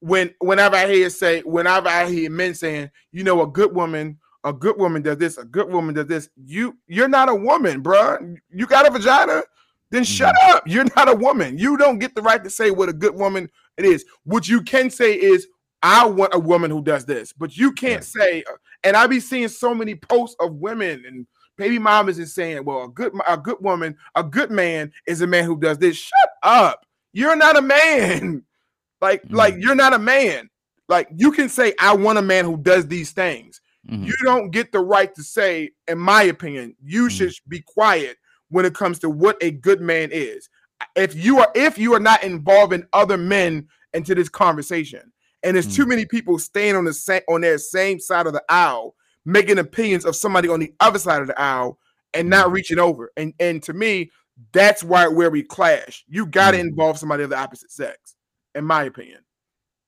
when 0.00 0.32
whenever 0.38 0.76
i 0.76 0.86
hear 0.86 1.10
say 1.10 1.40
whenever 1.40 1.88
i 1.88 2.08
hear 2.08 2.30
men 2.30 2.54
saying 2.54 2.88
you 3.10 3.24
know 3.24 3.42
a 3.42 3.46
good 3.46 3.74
woman 3.74 4.16
a 4.44 4.52
good 4.52 4.78
woman 4.78 5.02
does 5.02 5.18
this 5.18 5.38
a 5.38 5.44
good 5.44 5.68
woman 5.68 5.94
does 5.94 6.06
this 6.06 6.28
you 6.36 6.78
you're 6.86 7.08
not 7.08 7.28
a 7.28 7.34
woman 7.34 7.82
bruh. 7.82 8.36
you 8.50 8.66
got 8.66 8.86
a 8.86 8.90
vagina? 8.90 9.42
Then 9.90 10.02
mm-hmm. 10.02 10.10
shut 10.10 10.34
up. 10.44 10.66
You're 10.66 10.86
not 10.96 11.10
a 11.10 11.14
woman. 11.14 11.58
You 11.58 11.76
don't 11.76 11.98
get 11.98 12.14
the 12.14 12.22
right 12.22 12.42
to 12.42 12.50
say 12.50 12.70
what 12.70 12.88
a 12.88 12.94
good 12.94 13.14
woman 13.14 13.50
it 13.76 13.84
is. 13.84 14.04
What 14.24 14.48
you 14.48 14.62
can 14.62 14.88
say 14.88 15.12
is 15.12 15.46
I 15.82 16.06
want 16.06 16.34
a 16.34 16.38
woman 16.38 16.70
who 16.70 16.82
does 16.82 17.04
this, 17.04 17.32
but 17.32 17.56
you 17.56 17.72
can't 17.72 18.02
say. 18.02 18.42
Uh, 18.50 18.56
And 18.84 18.96
I 18.96 19.06
be 19.06 19.20
seeing 19.20 19.48
so 19.48 19.74
many 19.74 19.94
posts 19.94 20.36
of 20.40 20.54
women 20.54 21.04
and 21.06 21.26
baby 21.56 21.78
mamas 21.78 22.18
is 22.18 22.34
saying, 22.34 22.64
"Well, 22.64 22.84
a 22.84 22.88
good 22.88 23.12
a 23.28 23.36
good 23.36 23.58
woman, 23.60 23.96
a 24.14 24.24
good 24.24 24.50
man 24.50 24.92
is 25.06 25.20
a 25.20 25.26
man 25.26 25.44
who 25.44 25.58
does 25.58 25.78
this." 25.78 25.96
Shut 25.96 26.30
up! 26.42 26.84
You're 27.12 27.36
not 27.36 27.56
a 27.56 27.62
man. 27.62 28.44
Like 29.00 29.22
like 29.30 29.56
you're 29.58 29.74
not 29.74 29.94
a 29.94 29.98
man. 29.98 30.48
Like 30.88 31.08
you 31.16 31.32
can 31.32 31.48
say, 31.48 31.74
"I 31.80 31.92
want 31.92 32.18
a 32.18 32.22
man 32.22 32.44
who 32.44 32.56
does 32.56 32.86
these 32.86 33.10
things." 33.10 33.60
Mhm. 33.90 34.06
You 34.06 34.14
don't 34.22 34.50
get 34.52 34.70
the 34.70 34.78
right 34.78 35.12
to 35.16 35.24
say, 35.24 35.70
in 35.88 35.98
my 35.98 36.22
opinion, 36.22 36.76
you 36.80 37.10
should 37.10 37.32
be 37.48 37.60
quiet 37.60 38.16
when 38.50 38.64
it 38.64 38.76
comes 38.76 39.00
to 39.00 39.10
what 39.10 39.36
a 39.42 39.50
good 39.50 39.80
man 39.80 40.10
is. 40.12 40.48
If 40.94 41.16
you 41.16 41.40
are 41.40 41.50
if 41.56 41.78
you 41.78 41.94
are 41.94 42.00
not 42.00 42.22
involving 42.22 42.86
other 42.92 43.16
men 43.16 43.66
into 43.92 44.14
this 44.14 44.28
conversation, 44.28 45.11
and 45.42 45.56
there's 45.56 45.74
too 45.74 45.86
many 45.86 46.04
people 46.04 46.38
staying 46.38 46.76
on 46.76 46.84
the 46.84 46.94
same 46.94 47.22
on 47.28 47.40
their 47.40 47.58
same 47.58 47.98
side 47.98 48.26
of 48.26 48.32
the 48.32 48.42
aisle, 48.48 48.94
making 49.24 49.58
opinions 49.58 50.04
of 50.04 50.16
somebody 50.16 50.48
on 50.48 50.60
the 50.60 50.72
other 50.80 50.98
side 50.98 51.20
of 51.20 51.28
the 51.28 51.40
aisle 51.40 51.78
and 52.14 52.28
not 52.28 52.52
reaching 52.52 52.78
over. 52.78 53.10
And 53.16 53.34
and 53.40 53.62
to 53.64 53.72
me, 53.72 54.10
that's 54.52 54.82
why 54.82 55.06
where 55.08 55.30
we 55.30 55.42
clash. 55.42 56.04
You 56.08 56.26
got 56.26 56.52
to 56.52 56.58
involve 56.58 56.98
somebody 56.98 57.24
of 57.24 57.30
the 57.30 57.38
opposite 57.38 57.70
sex, 57.70 58.16
in 58.54 58.64
my 58.64 58.84
opinion. 58.84 59.20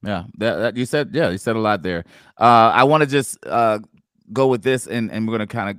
Yeah, 0.03 0.25
that, 0.39 0.57
that 0.57 0.77
you 0.77 0.85
said. 0.85 1.11
Yeah, 1.13 1.31
you 1.31 1.39
said 1.39 1.57
a 1.57 1.61
lot 1.61 1.83
there. 1.83 2.05
Uh, 2.39 2.71
I 2.75 2.85
want 2.85 3.03
to 3.03 3.07
just 3.07 3.39
uh 3.47 3.79
go 4.33 4.49
with 4.49 4.63
this, 4.63 4.87
and 4.87 5.11
and 5.11 5.27
we're 5.27 5.35
gonna 5.35 5.47
kind 5.47 5.71
of 5.71 5.77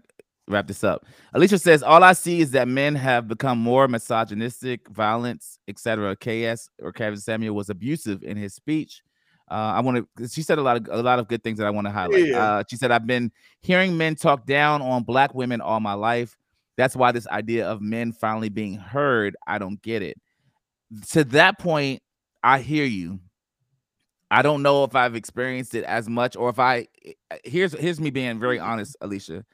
wrap 0.48 0.68
this 0.68 0.84
up. 0.84 1.06
Alicia 1.34 1.60
says, 1.60 1.84
"All 1.84 2.04
I 2.04 2.14
see 2.14 2.42
is 2.42 2.52
that 2.52 2.68
men 2.68 2.96
have 2.96 3.28
become 3.28 3.60
more 3.60 3.88
misogynistic, 3.88 4.88
violence, 4.90 5.60
etc." 5.68 6.16
KS 6.16 6.70
or 6.82 6.92
Kevin 6.92 7.20
Samuels 7.20 7.56
was 7.56 7.70
abusive 7.70 8.24
in 8.24 8.38
his 8.38 8.54
speech. 8.56 9.04
Uh, 9.50 9.54
I 9.76 9.80
want 9.82 10.08
to. 10.18 10.28
She 10.28 10.42
said 10.42 10.58
a 10.58 10.62
lot 10.62 10.78
of 10.78 10.88
a 10.90 11.04
lot 11.04 11.20
of 11.20 11.28
good 11.28 11.44
things 11.44 11.60
that 11.60 11.68
I 11.68 11.70
want 11.70 11.86
to 11.86 11.92
highlight. 11.92 12.28
Yeah. 12.28 12.44
Uh, 12.44 12.64
she 12.70 12.78
said, 12.78 12.92
"I've 12.92 13.06
been 13.06 13.32
hearing 13.62 13.96
men 13.98 14.16
talk 14.16 14.46
down 14.46 14.82
on 14.82 15.04
black 15.04 15.36
women 15.36 15.62
all 15.62 15.80
my 15.80 15.94
life. 15.94 16.36
That's 16.78 16.96
why 16.96 17.12
this 17.12 17.28
idea 17.28 17.68
of 17.68 17.82
men 17.82 18.12
finally 18.12 18.50
being 18.50 18.76
heard, 18.76 19.36
I 19.46 19.60
don't 19.60 19.82
get 19.82 20.02
it." 20.02 20.18
To 21.12 21.24
that 21.26 21.60
point, 21.60 22.02
I 22.44 22.60
hear 22.60 22.86
you. 22.86 23.20
I 24.32 24.42
don't 24.42 24.64
know 24.64 24.84
if 24.84 24.96
I've 24.96 25.16
experienced 25.16 25.76
it 25.76 25.84
as 25.84 26.10
much 26.10 26.36
or 26.36 26.50
if 26.50 26.60
I 26.60 26.88
here's 27.44 27.74
here's 27.74 28.02
me 28.02 28.10
being 28.10 28.40
very 28.40 28.60
honest, 28.60 28.96
Alicia. 29.02 29.46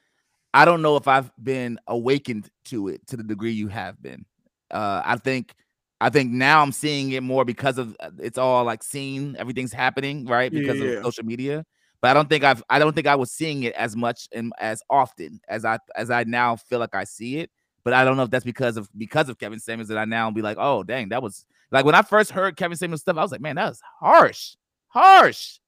I 0.54 0.66
don't 0.66 0.82
know 0.82 0.98
if 0.98 1.08
I've 1.08 1.32
been 1.42 1.80
awakened 1.88 2.50
to 2.66 2.88
it 2.88 3.06
to 3.08 3.18
the 3.18 3.24
degree 3.24 3.52
you 3.52 3.68
have 3.68 4.02
been. 4.02 4.26
Uh 4.72 5.02
I 5.06 5.18
think 5.18 5.54
I 6.02 6.10
think 6.10 6.32
now 6.32 6.62
I'm 6.64 6.74
seeing 6.74 7.12
it 7.12 7.24
more 7.24 7.46
because 7.46 7.78
of 7.78 7.96
uh, 8.02 8.10
it's 8.20 8.40
all 8.40 8.66
like 8.66 8.84
seen, 8.84 9.36
everything's 9.40 9.74
happening, 9.74 10.26
right? 10.26 10.52
Because 10.54 10.82
Yeah. 10.82 10.88
of 10.88 11.06
social 11.06 11.26
media. 11.26 11.66
But 12.02 12.10
I 12.12 12.14
don't 12.16 12.28
think 12.30 12.44
I've 12.44 12.64
I 12.70 12.80
don't 12.80 12.94
think 12.96 13.08
I 13.08 13.16
was 13.16 13.32
seeing 13.32 13.64
it 13.64 13.74
as 13.76 13.96
much 13.96 14.28
and 14.34 14.52
as 14.60 14.82
often 14.90 15.40
as 15.48 15.64
I 15.66 15.78
as 15.96 16.10
I 16.10 16.24
now 16.26 16.56
feel 16.58 16.80
like 16.80 16.96
I 16.96 17.04
see 17.06 17.38
it. 17.40 17.52
But 17.84 17.94
I 17.94 18.04
don't 18.04 18.18
know 18.18 18.24
if 18.24 18.32
that's 18.32 18.46
because 18.46 18.78
of 18.78 18.90
because 18.98 19.30
of 19.30 19.38
Kevin 19.40 19.60
Samuels 19.60 19.90
that 19.90 19.98
I 20.00 20.06
now 20.06 20.32
be 20.32 20.42
like, 20.42 20.58
oh 20.60 20.84
dang, 20.84 21.10
that 21.10 21.22
was 21.24 21.46
like 21.72 21.86
when 21.86 21.96
I 21.96 22.02
first 22.02 22.32
heard 22.32 22.58
Kevin 22.58 22.78
Samuels 22.78 23.02
stuff, 23.02 23.18
I 23.18 23.22
was 23.22 23.32
like, 23.32 23.42
man, 23.42 23.56
that 23.58 23.70
was 23.70 23.82
harsh, 24.00 24.56
harsh. 24.90 25.60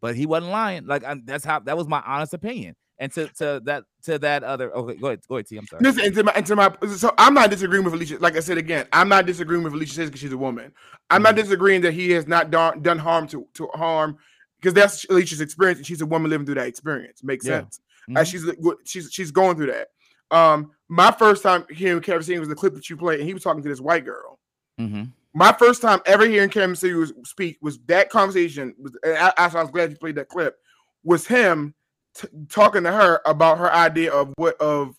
But 0.00 0.16
he 0.16 0.26
wasn't 0.26 0.52
lying. 0.52 0.86
Like 0.86 1.04
i 1.04 1.16
that's 1.24 1.44
how 1.44 1.60
that 1.60 1.76
was 1.76 1.86
my 1.88 2.02
honest 2.06 2.34
opinion. 2.34 2.74
And 3.02 3.12
to 3.14 3.26
to 3.26 3.60
that 3.64 3.82
to 4.04 4.16
that 4.20 4.44
other 4.44 4.72
okay, 4.72 4.94
go 4.94 5.08
ahead, 5.08 5.22
go 5.28 5.34
ahead, 5.34 5.48
T. 5.48 5.56
I'm 5.56 5.66
sorry. 5.66 5.82
Listen, 5.82 6.04
into 6.04 6.22
my, 6.22 6.32
into 6.36 6.54
my, 6.54 6.72
so 6.94 7.12
I'm 7.18 7.34
not 7.34 7.50
disagreeing 7.50 7.82
with 7.82 7.94
Alicia. 7.94 8.18
Like 8.20 8.36
I 8.36 8.40
said 8.40 8.58
again, 8.58 8.86
I'm 8.92 9.08
not 9.08 9.26
disagreeing 9.26 9.64
with 9.64 9.72
Alicia 9.72 9.94
says 9.94 10.08
because 10.08 10.20
she's 10.20 10.32
a 10.32 10.38
woman. 10.38 10.70
I'm 11.10 11.20
not 11.20 11.34
disagreeing 11.34 11.80
that 11.80 11.94
he 11.94 12.12
has 12.12 12.28
not 12.28 12.52
done, 12.52 12.80
done 12.80 13.00
harm 13.00 13.26
to, 13.26 13.44
to 13.54 13.66
harm 13.74 14.18
because 14.60 14.72
that's 14.72 15.04
Alicia's 15.10 15.40
experience, 15.40 15.80
and 15.80 15.86
she's 15.86 16.00
a 16.00 16.06
woman 16.06 16.30
living 16.30 16.46
through 16.46 16.54
that 16.54 16.68
experience. 16.68 17.24
Makes 17.24 17.44
Yeah. 17.44 17.62
sense. 17.62 17.80
As 18.14 18.28
she's 18.28 18.48
she's 18.84 19.12
she's 19.12 19.32
going 19.32 19.56
through 19.56 19.72
that. 19.72 19.88
Um, 20.30 20.70
my 20.88 21.10
first 21.10 21.42
time 21.42 21.64
hearing 21.70 22.02
Kevin 22.02 22.22
Samuels 22.22 22.42
was 22.42 22.50
the 22.50 22.54
clip 22.54 22.74
that 22.74 22.88
you 22.88 22.96
played, 22.96 23.18
and 23.18 23.26
he 23.26 23.34
was 23.34 23.42
talking 23.42 23.64
to 23.64 23.68
this 23.68 23.80
white 23.80 24.04
girl. 24.04 24.38
Mm-hmm. 24.78 25.06
My 25.34 25.50
first 25.50 25.82
time 25.82 25.98
ever 26.06 26.24
hearing 26.24 26.50
Kevin 26.50 26.76
Samuels 26.76 27.12
speak 27.24 27.58
was 27.62 27.80
that 27.86 28.10
conversation. 28.10 28.76
Was 28.78 28.96
I, 29.04 29.32
I 29.36 29.60
was 29.60 29.72
glad 29.72 29.90
you 29.90 29.96
played 29.96 30.14
that 30.14 30.28
clip. 30.28 30.56
Was 31.02 31.26
him 31.26 31.74
t- 32.14 32.28
talking 32.48 32.82
to 32.84 32.92
her 32.92 33.20
about 33.26 33.58
her 33.58 33.72
idea 33.72 34.12
of 34.12 34.32
what 34.36 34.60
of 34.60 34.96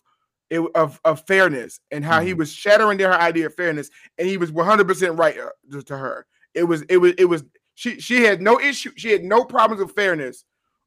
it 0.50 0.60
of 0.74 1.00
of 1.04 1.24
fairness 1.26 1.80
and 1.90 2.04
how 2.04 2.20
he 2.20 2.32
Mhm. 2.34 2.38
was 2.38 2.52
shattering 2.52 2.98
her 3.00 3.12
idea 3.14 3.46
of 3.46 3.54
fairness, 3.54 3.90
and 4.18 4.28
he 4.28 4.36
was 4.36 4.52
one 4.52 4.66
hundred 4.66 4.86
percent 4.88 5.18
right 5.18 5.38
uh, 5.38 5.48
to, 5.72 5.82
to 5.82 5.96
her. 5.96 6.26
It 6.54 6.64
was 6.64 6.82
it 6.82 6.98
was 6.98 7.12
it 7.18 7.24
was 7.24 7.44
she 7.74 7.98
she 8.00 8.22
had 8.22 8.40
no 8.42 8.60
issue. 8.60 8.92
She 8.96 9.10
had 9.10 9.24
no 9.24 9.44
problems 9.44 9.82
with 9.82 9.94
fairness. 9.94 10.44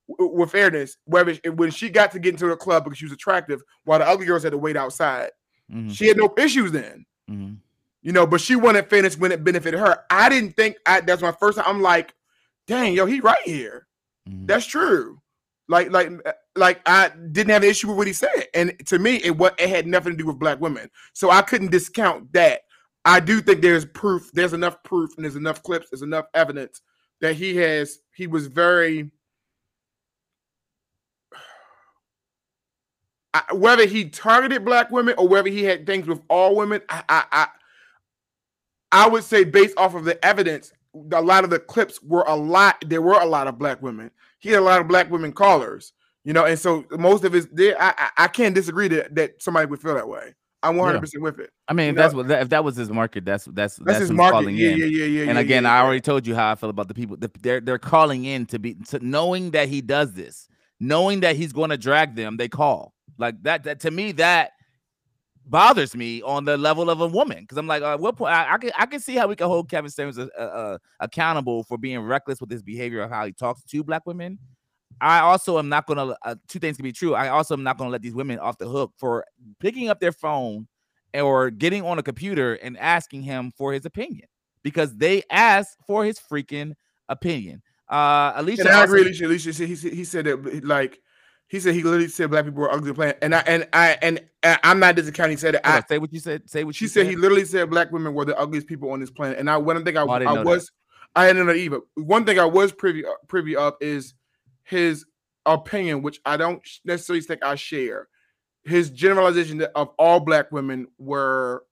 With 0.08 0.52
fairness, 0.52 0.96
whether 1.04 1.34
she- 1.34 1.50
when 1.50 1.70
she 1.70 1.90
got 1.90 2.12
to 2.14 2.20
get 2.20 2.34
into 2.34 2.48
the 2.48 2.56
club 2.56 2.86
because 2.86 2.98
she 2.98 3.04
was 3.04 3.12
attractive, 3.12 3.62
while 3.84 4.00
the 4.00 4.08
other 4.08 4.24
girls 4.24 4.44
had 4.44 4.54
to 4.54 4.58
wait 4.58 4.78
outside, 4.78 5.32
Mm-hmm. 5.70 5.90
she 5.90 6.08
had 6.08 6.16
no 6.16 6.34
issues 6.38 6.72
then 6.72 7.06
Mm-hmm. 7.30 7.56
you 8.04 8.14
know, 8.14 8.26
but 8.26 8.40
she 8.40 8.56
wanted 8.56 8.90
fairness 8.90 9.18
when 9.18 9.34
it 9.34 9.44
benefited 9.44 9.82
her. 9.82 10.06
I 10.10 10.30
didn't 10.30 10.56
think 10.56 10.78
I, 10.86 11.02
that's 11.02 11.22
my 11.22 11.34
first 11.34 11.58
time. 11.58 11.66
I'm 11.68 11.82
like, 11.82 12.14
dang, 12.68 12.94
yo, 12.94 13.06
he 13.06 13.20
right 13.20 13.42
here. 13.44 13.86
Mm-hmm. 14.30 14.46
That's 14.46 14.66
true. 14.66 15.20
Like, 15.70 15.92
like, 15.92 16.10
like 16.56 16.82
I 16.86 17.10
didn't 17.32 17.52
have 17.52 17.64
an 17.64 17.70
issue 17.70 17.90
with 17.90 17.98
what 17.98 18.08
he 18.08 18.14
said, 18.14 18.46
and 18.54 18.74
to 18.88 19.00
me, 19.00 19.18
it 19.18 19.38
what 19.38 19.60
it 19.60 19.68
had 19.70 19.86
nothing 19.86 20.14
to 20.14 20.18
do 20.18 20.26
with 20.26 20.40
black 20.40 20.62
women, 20.62 20.90
so 21.14 21.30
I 21.30 21.42
couldn't 21.42 21.72
discount 21.72 22.32
that. 22.34 22.62
I 23.04 23.20
do 23.20 23.42
think 23.42 23.62
there's 23.62 23.86
proof. 23.86 24.32
There's 24.34 24.54
enough 24.54 24.82
proof, 24.84 25.12
and 25.16 25.26
there's 25.26 25.36
enough 25.36 25.64
clips. 25.64 25.88
There's 25.90 26.02
enough 26.02 26.26
evidence 26.34 26.82
that 27.22 27.36
he 27.36 27.56
has. 27.58 28.00
He 28.16 28.28
was 28.28 28.48
very. 28.48 29.12
Whether 33.54 33.86
he 33.86 34.10
targeted 34.10 34.66
black 34.66 34.90
women 34.90 35.14
or 35.18 35.28
whether 35.28 35.50
he 35.50 35.64
had 35.64 35.86
things 35.86 36.08
with 36.08 36.22
all 36.28 36.56
women, 36.56 36.82
I, 36.90 37.04
I, 37.08 37.24
I, 37.32 37.48
I 38.92 39.08
would 39.08 39.24
say 39.24 39.44
based 39.44 39.78
off 39.78 39.94
of 39.94 40.06
the 40.06 40.24
evidence, 40.26 40.74
a 41.12 41.22
lot 41.22 41.44
of 41.44 41.52
the 41.52 41.60
clips 41.60 42.02
were 42.02 42.26
a 42.28 42.36
lot. 42.36 42.84
There 42.88 43.02
were 43.02 43.20
a 43.20 43.26
lot 43.26 43.48
of 43.48 43.60
black 43.60 43.82
women. 43.82 44.10
He 44.40 44.50
had 44.50 44.60
a 44.60 44.62
lot 44.62 44.82
of 44.82 44.88
black 44.88 45.10
women 45.10 45.32
callers, 45.32 45.94
you 46.24 46.34
know, 46.34 46.46
and 46.46 46.58
so 46.60 46.86
most 46.92 47.24
of 47.24 47.34
his. 47.34 47.48
There, 47.52 47.76
I, 47.82 48.10
I, 48.18 48.28
can't 48.28 48.54
disagree 48.54 48.88
that 48.90 49.16
that 49.16 49.42
somebody 49.42 49.66
would 49.66 49.82
feel 49.82 49.96
that 49.96 50.08
way. 50.08 50.34
I'm 50.64 50.76
100 50.76 51.00
percent 51.00 51.24
with 51.24 51.40
it. 51.40 51.52
I 51.68 51.74
mean, 51.74 51.86
You 51.86 51.90
if 51.92 51.96
that's 51.98 52.14
know- 52.14 52.18
what 52.18 52.28
that, 52.30 52.42
if 52.42 52.50
that 52.50 52.64
was 52.64 52.76
his 52.76 52.90
market, 52.90 53.26
that's 53.26 53.46
that's 53.46 53.76
that's, 53.76 53.86
That's 53.86 54.00
his 54.00 54.12
market. 54.12 54.34
calling 54.34 54.56
Yeah, 54.58 54.70
in. 54.72 54.78
yeah, 54.80 54.86
yeah, 54.86 55.06
yeah. 55.06 55.22
and 55.24 55.34
yeah, 55.36 55.40
again, 55.40 55.64
yeah, 55.64 55.74
I 55.74 55.84
already 55.84 56.02
told 56.02 56.26
you 56.28 56.36
how 56.36 56.52
I 56.52 56.56
feel 56.56 56.70
about 56.70 56.88
the 56.88 56.94
people. 56.94 57.18
They're 57.42 57.60
they're 57.62 57.78
calling 57.80 58.26
in 58.26 58.46
to 58.48 58.60
be 58.60 58.76
to 58.90 59.00
knowing 59.06 59.52
that 59.52 59.70
he 59.70 59.82
does 59.82 60.14
this, 60.14 60.48
knowing 60.80 61.20
that 61.22 61.36
he's 61.36 61.54
going 61.54 61.70
to 61.70 61.78
drag 61.78 62.16
them. 62.16 62.38
They 62.38 62.50
call 62.50 62.94
like 63.18 63.42
that. 63.44 63.64
That 63.64 63.80
to 63.82 63.92
me 63.92 64.12
that 64.14 64.52
bothers 65.50 65.96
me 65.96 66.22
on 66.22 66.46
the 66.46 66.58
level 66.58 66.90
of 66.90 67.02
a 67.02 67.08
woman 67.08 67.40
because 67.42 67.58
I'm 67.58 67.68
like, 67.68 67.82
uh, 67.82 67.98
what 67.98 68.18
point? 68.18 68.34
I, 68.34 68.54
I 68.54 68.58
can 68.58 68.72
I 68.78 68.86
can 68.86 69.00
see 69.00 69.16
how 69.16 69.28
we 69.28 69.36
can 69.36 69.48
hold 69.48 69.70
Kevin 69.70 69.90
Samuels 69.90 70.18
uh, 70.20 70.28
uh, 70.42 70.78
accountable 71.00 71.64
for 71.64 71.78
being 71.78 72.00
reckless 72.00 72.40
with 72.42 72.50
his 72.52 72.62
behavior 72.62 73.02
of 73.02 73.10
how 73.10 73.26
he 73.26 73.32
talks 73.32 73.64
to 73.64 73.84
black 73.84 74.06
women. 74.06 74.38
I 75.00 75.20
also 75.20 75.60
am 75.60 75.70
not 75.70 75.86
gonna. 75.86 76.16
Uh, 76.24 76.36
two 76.48 76.60
things 76.60 76.78
can 76.78 76.84
be 76.84 76.92
true. 76.92 77.14
I 77.16 77.30
also 77.30 77.54
am 77.54 77.64
not 77.64 77.78
gonna 77.78 77.92
let 77.92 78.02
these 78.02 78.16
women 78.16 78.40
off 78.40 78.58
the 78.58 78.68
hook 78.68 78.94
for 78.98 79.26
picking 79.60 79.90
up 79.90 80.00
their 80.00 80.12
phone 80.12 80.68
or 81.14 81.50
getting 81.50 81.84
on 81.84 82.00
a 82.00 82.04
computer 82.04 82.56
and 82.56 82.78
asking 82.78 83.22
him 83.22 83.52
for 83.58 83.74
his 83.74 83.86
opinion 83.86 84.28
because 84.64 84.96
they 84.98 85.24
asked 85.30 85.78
for 85.86 86.04
his 86.04 86.20
freaking 86.20 86.74
opinion. 87.10 87.62
Uh, 87.90 88.34
Alicia, 88.36 88.62
And 88.62 88.70
I 88.70 88.82
also- 88.82 88.94
agree. 88.94 89.02
Alicia, 89.04 89.26
Alicia 89.28 89.66
he 89.66 89.76
said 89.76 89.94
he 89.94 90.04
said 90.04 90.26
that 90.26 90.66
like 90.66 91.00
he 91.48 91.60
said 91.62 91.76
he 91.76 91.84
literally 91.84 92.10
said 92.10 92.30
black 92.30 92.46
people 92.46 92.62
were 92.62 92.72
ugly 92.72 92.94
playing, 92.94 93.16
and 93.22 93.34
I 93.34 93.40
and 93.48 93.68
I 93.72 93.98
and, 94.02 94.22
and 94.44 94.60
I'm 94.64 94.80
not 94.80 94.96
discounting. 94.96 95.38
He 95.38 95.40
said 95.40 95.56
it. 95.56 95.62
I, 95.64 95.82
say 95.82 95.98
what 95.98 96.12
you 96.12 96.20
said. 96.20 96.50
Say 96.50 96.64
what 96.66 96.76
she 96.76 96.86
you 96.86 96.90
said 96.90 97.06
he 97.08 97.16
literally 97.16 97.46
said 97.46 97.70
black 97.70 97.92
women 97.92 98.14
were 98.14 98.26
the 98.26 98.38
ugliest 98.38 98.68
people 98.68 98.92
on 98.92 99.00
this 99.00 99.10
planet, 99.10 99.40
and 99.40 99.50
I 99.50 99.58
one 99.58 99.84
thing 99.86 99.98
I, 99.98 100.02
Oh, 100.02 100.10
I 100.10 100.16
I 100.18 100.20
know 100.20 100.36
that. 100.36 100.46
was 100.46 100.72
I 101.16 101.28
didn't 101.28 101.48
know 101.48 101.54
either. 101.54 101.80
One 101.96 102.26
thing 102.26 102.38
I 102.38 102.46
was 102.46 102.72
privy 102.74 103.06
uh, 103.06 103.12
privy 103.28 103.56
of 103.56 103.76
is 103.80 104.14
his 104.64 105.06
opinion, 105.46 106.02
which 106.02 106.20
I 106.26 106.36
don't 106.36 106.62
necessarily 106.84 107.22
think 107.22 107.44
I 107.44 107.56
share. 107.56 108.10
His 108.66 108.90
generalization 108.90 109.62
of 109.76 109.90
all 109.98 110.20
black 110.20 110.52
women 110.52 110.88
were 110.98 111.64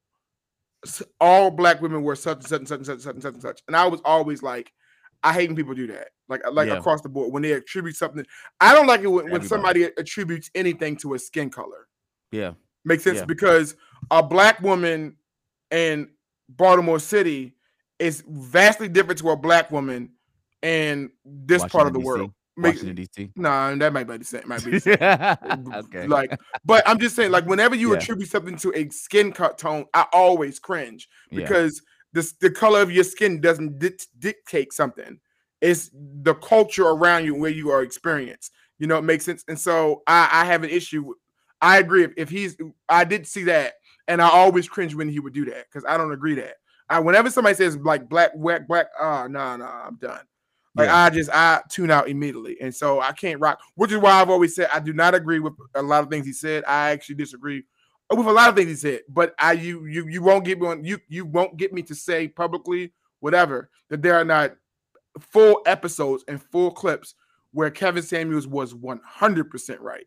all 1.19 1.51
black 1.51 1.81
women 1.81 2.01
were 2.01 2.15
such 2.15 2.43
such 2.43 2.59
and 2.59 2.67
such 2.67 2.77
and 2.77 2.85
such 2.85 2.95
and 2.95 3.03
such 3.03 3.13
and 3.15 3.23
such 3.23 3.33
and 3.33 3.41
such, 3.41 3.61
and 3.67 3.75
I 3.75 3.87
was 3.87 4.01
always 4.05 4.41
like. 4.41 4.71
I 5.25 5.33
hate 5.33 5.49
when 5.49 5.55
people 5.55 5.73
do 5.73 5.87
that, 5.87 6.09
like 6.29 6.45
uh, 6.45 6.51
like 6.51 6.67
Yeah. 6.69 6.77
across 6.77 7.01
the 7.01 7.09
board. 7.09 7.33
When 7.33 7.41
they 7.41 7.53
attribute 7.53 7.95
something, 7.95 8.25
I 8.61 8.73
don't 8.73 8.87
like 8.87 9.01
it 9.01 9.07
when, 9.07 9.29
when 9.31 9.41
somebody 9.43 9.83
attributes 9.83 10.51
anything 10.55 10.95
to 10.97 11.15
a 11.15 11.19
skin 11.19 11.49
color. 11.49 11.87
Yeah, 12.31 12.53
Makes 12.85 13.03
sense 13.03 13.19
Yeah. 13.19 13.25
because 13.25 13.75
a 14.11 14.21
black 14.21 14.61
woman 14.61 15.17
in 15.71 16.11
Baltimore 16.49 16.99
City 16.99 17.55
is 17.97 18.23
vastly 18.27 18.87
different 18.87 19.19
to 19.19 19.31
a 19.31 19.35
black 19.35 19.71
woman 19.71 20.11
in 20.61 21.11
this 21.25 21.65
part 21.65 21.87
of 21.87 21.93
the 21.93 21.99
Washington, 21.99 22.03
world. 22.03 22.33
Make, 22.57 22.75
Washington 22.75 22.95
D.C. 22.95 23.31
nah, 23.35 23.75
that 23.75 23.93
might 23.93 24.03
be 24.07 24.17
the 24.17 24.25
same. 24.25 24.43
Might 24.45 24.63
be 24.63 24.77
okay, 25.75 26.07
like, 26.07 26.37
but 26.63 26.87
I'm 26.87 26.99
just 26.99 27.15
saying, 27.15 27.31
like, 27.31 27.45
whenever 27.47 27.75
you 27.75 27.91
Yeah. 27.91 27.97
attribute 27.97 28.29
something 28.29 28.57
to 28.57 28.71
a 28.75 28.89
skin 28.89 29.31
cut 29.31 29.57
tone, 29.57 29.85
I 29.93 30.05
always 30.13 30.59
cringe 30.59 31.09
because 31.31 31.81
this 32.15 32.31
the 32.39 32.49
color 32.49 32.81
of 32.81 32.91
your 32.91 33.03
skin 33.03 33.39
doesn't 33.41 33.77
dic- 33.77 34.07
dictate 34.17 34.73
something. 34.73 35.19
It's 35.61 35.91
the 35.93 36.33
culture 36.35 36.87
around 36.87 37.25
you 37.25 37.35
where 37.35 37.51
you 37.51 37.69
are 37.69 37.83
experienced. 37.83 38.51
You 38.79 38.87
know, 38.87 38.97
it 38.97 39.03
makes 39.03 39.25
sense. 39.25 39.43
And 39.47 39.59
so 39.59 40.01
I, 40.07 40.29
I 40.31 40.45
have 40.45 40.63
an 40.63 40.69
issue. 40.69 41.03
with- 41.03 41.17
I 41.61 41.77
agree. 41.77 42.03
If, 42.03 42.11
if 42.17 42.29
he's, 42.29 42.57
I 42.89 43.03
did 43.03 43.25
see 43.27 43.43
that, 43.43 43.73
and 44.07 44.21
I 44.21 44.29
always 44.29 44.67
cringe 44.67 44.93
when 44.95 45.09
he 45.09 45.19
would 45.19 45.33
do 45.33 45.45
that 45.45 45.65
because 45.69 45.85
I 45.87 45.97
don't 45.97 46.11
agree 46.11 46.35
that. 46.35 46.55
I, 46.89 46.99
whenever 46.99 47.29
somebody 47.29 47.55
says 47.55 47.77
like 47.77 48.07
black, 48.09 48.35
black, 48.35 48.67
black, 48.67 48.87
ah, 48.99 49.27
no, 49.27 49.57
no, 49.57 49.65
I'm 49.65 49.95
done. 49.97 50.21
Like 50.75 50.87
Yeah. 50.87 50.97
I 51.05 51.09
just 51.09 51.29
I 51.31 51.61
tune 51.69 51.89
out 51.89 52.09
immediately, 52.09 52.57
and 52.61 52.73
so 52.75 52.99
I 52.99 53.13
can't 53.13 53.39
rock. 53.39 53.59
Which 53.75 53.91
is 53.91 53.97
why 53.97 54.11
I've 54.11 54.29
always 54.29 54.55
said 54.55 54.69
I 54.73 54.79
do 54.79 54.93
not 54.93 55.15
agree 55.15 55.39
with 55.39 55.53
a 55.73 55.81
lot 55.81 56.03
of 56.03 56.09
things 56.09 56.25
he 56.25 56.33
said. 56.33 56.63
I 56.67 56.91
actually 56.91 57.15
disagree 57.15 57.63
with 58.11 58.27
a 58.27 58.31
lot 58.31 58.49
of 58.49 58.55
things 58.55 58.69
he 58.69 58.75
said. 58.75 59.01
But 59.09 59.33
I 59.39 59.53
you 59.53 59.85
you 59.85 60.07
you 60.07 60.21
won't 60.21 60.45
get 60.45 60.59
me 60.59 60.67
on 60.67 60.83
you 60.83 60.99
you 61.07 61.25
won't 61.25 61.57
get 61.57 61.73
me 61.73 61.81
to 61.83 61.95
say 61.95 62.27
publicly 62.27 62.93
whatever 63.19 63.69
that 63.89 64.01
there 64.01 64.15
are 64.15 64.25
not 64.25 64.55
full 65.19 65.61
episodes 65.65 66.23
and 66.27 66.41
full 66.41 66.71
clips 66.71 67.15
where 67.51 67.69
Kevin 67.71 68.03
Samuels 68.03 68.47
was 68.47 68.75
100 68.75 69.49
percent 69.49 69.79
right, 69.81 70.05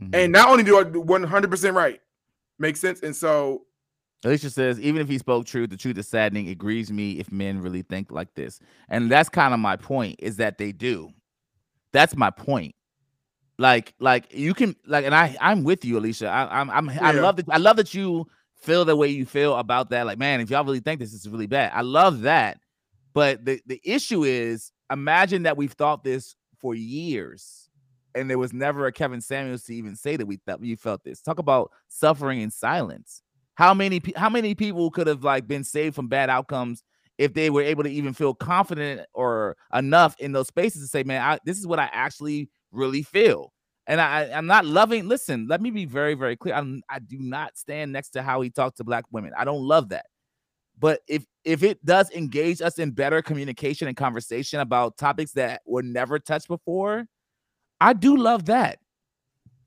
Mhm. 0.00 0.14
and 0.14 0.32
not 0.32 0.48
only 0.48 0.64
do 0.64 0.78
I 0.78 0.82
100 0.84 1.50
percent 1.50 1.74
right, 1.76 2.00
makes 2.58 2.80
sense. 2.80 3.02
And 3.02 3.14
so 3.14 3.62
Alicia 4.24 4.50
says, 4.50 4.80
even 4.80 5.00
if 5.02 5.08
he 5.08 5.18
spoke 5.18 5.46
truth, 5.46 5.68
the 5.70 5.76
truth 5.76 5.98
is 5.98 6.08
saddening. 6.08 6.46
It 6.46 6.56
grieves 6.56 6.90
me 6.90 7.18
if 7.20 7.30
men 7.30 7.60
really 7.60 7.82
think 7.82 8.10
like 8.10 8.34
this. 8.34 8.58
And 8.88 9.10
that's 9.10 9.28
kind 9.28 9.52
of 9.54 9.60
my 9.60 9.76
point, 9.76 10.16
is 10.18 10.36
that 10.38 10.56
they 10.58 10.72
do. 10.72 11.10
That's 11.92 12.16
my 12.16 12.30
point. 12.30 12.74
Like, 13.58 13.94
like 13.98 14.34
you 14.34 14.52
can 14.52 14.76
like, 14.86 15.04
and 15.04 15.14
I 15.14 15.36
I'm 15.40 15.64
with 15.64 15.84
you, 15.84 15.98
Alicia. 15.98 16.28
I, 16.28 16.60
I'm 16.60 16.70
I'm 16.70 16.90
I 16.90 17.12
love 17.12 17.36
that 17.36 17.46
I 17.50 17.56
love 17.56 17.76
that 17.76 17.94
you 17.94 18.26
feel 18.56 18.84
the 18.84 18.96
way 18.96 19.08
you 19.08 19.24
feel 19.24 19.56
about 19.56 19.90
that. 19.90 20.06
Like, 20.06 20.18
man, 20.18 20.40
if 20.40 20.50
y'all 20.50 20.64
really 20.64 20.80
think 20.80 21.00
this 21.00 21.12
is 21.12 21.28
really 21.28 21.46
bad, 21.46 21.72
I 21.74 21.80
love 21.80 22.22
that. 22.22 22.58
But 23.14 23.44
the 23.46 23.60
the 23.66 23.80
issue 23.82 24.24
is, 24.24 24.72
imagine 24.92 25.44
that 25.44 25.56
we've 25.56 25.72
thought 25.72 26.04
this 26.04 26.36
for 26.58 26.74
years, 26.74 27.70
and 28.14 28.28
there 28.28 28.38
was 28.38 28.52
never 28.52 28.86
a 28.86 28.92
Kevin 28.92 29.22
Samuels 29.22 29.64
to 29.64 29.74
even 29.74 29.96
say 29.96 30.16
that 30.16 30.26
we 30.26 30.36
thought 30.36 30.62
you 30.62 30.76
felt 30.76 31.02
this. 31.02 31.22
Talk 31.22 31.38
about 31.38 31.70
suffering 31.88 32.42
in 32.42 32.50
silence. 32.50 33.22
How 33.54 33.72
many 33.72 34.02
how 34.16 34.28
many 34.28 34.54
people 34.54 34.90
could 34.90 35.06
have 35.06 35.24
like 35.24 35.48
been 35.48 35.64
saved 35.64 35.94
from 35.94 36.08
bad 36.08 36.28
outcomes 36.28 36.82
if 37.16 37.32
they 37.32 37.48
were 37.48 37.62
able 37.62 37.82
to 37.82 37.90
even 37.90 38.12
feel 38.12 38.34
confident 38.34 39.06
or 39.14 39.56
enough 39.72 40.14
in 40.18 40.32
those 40.32 40.48
spaces 40.48 40.82
to 40.82 40.88
say, 40.88 41.02
man, 41.02 41.22
I, 41.22 41.38
this 41.44 41.58
is 41.58 41.66
what 41.66 41.78
I 41.78 41.88
actually 41.92 42.50
really 42.76 43.02
feel. 43.02 43.52
And 43.86 44.00
I, 44.00 44.30
I'm 44.32 44.46
not 44.46 44.66
loving. 44.66 45.06
Listen, 45.06 45.46
let 45.48 45.60
me 45.60 45.70
be 45.70 45.84
very, 45.84 46.14
very 46.14 46.36
clear. 46.36 46.54
I'm, 46.54 46.82
I 46.88 46.98
do 46.98 47.18
not 47.18 47.56
stand 47.56 47.92
next 47.92 48.10
to 48.10 48.22
how 48.22 48.40
he 48.40 48.50
talked 48.50 48.78
to 48.78 48.84
black 48.84 49.04
women. 49.12 49.32
I 49.36 49.44
don't 49.44 49.62
love 49.62 49.90
that. 49.90 50.06
But 50.78 51.00
if 51.08 51.24
if 51.44 51.62
it 51.62 51.84
does 51.84 52.10
engage 52.10 52.60
us 52.60 52.78
in 52.78 52.90
better 52.90 53.22
communication 53.22 53.88
and 53.88 53.96
conversation 53.96 54.60
about 54.60 54.98
topics 54.98 55.32
that 55.32 55.62
were 55.64 55.82
never 55.82 56.18
touched 56.18 56.48
before, 56.48 57.06
I 57.80 57.92
do 57.92 58.16
love 58.16 58.46
that 58.46 58.78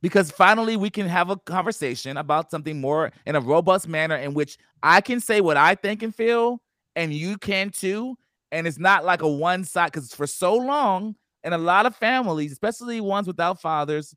because 0.01 0.31
finally 0.31 0.77
we 0.77 0.89
can 0.89 1.07
have 1.07 1.29
a 1.29 1.37
conversation 1.37 2.17
about 2.17 2.51
something 2.51 2.79
more 2.79 3.11
in 3.25 3.35
a 3.35 3.41
robust 3.41 3.87
manner 3.87 4.15
in 4.15 4.33
which 4.33 4.57
I 4.83 5.01
can 5.01 5.19
say 5.19 5.41
what 5.41 5.57
I 5.57 5.75
think 5.75 6.03
and 6.03 6.13
feel, 6.13 6.61
and 6.95 7.13
you 7.13 7.37
can 7.37 7.69
too. 7.69 8.15
And 8.51 8.65
it's 8.65 8.79
not 8.79 9.05
like 9.05 9.21
a 9.21 9.29
one 9.29 9.63
side 9.63 9.91
because 9.91 10.13
for 10.13 10.27
so 10.27 10.55
long, 10.55 11.15
in 11.43 11.53
a 11.53 11.57
lot 11.57 11.85
of 11.85 11.95
families, 11.95 12.51
especially 12.51 13.01
ones 13.01 13.27
without 13.27 13.61
fathers, 13.61 14.13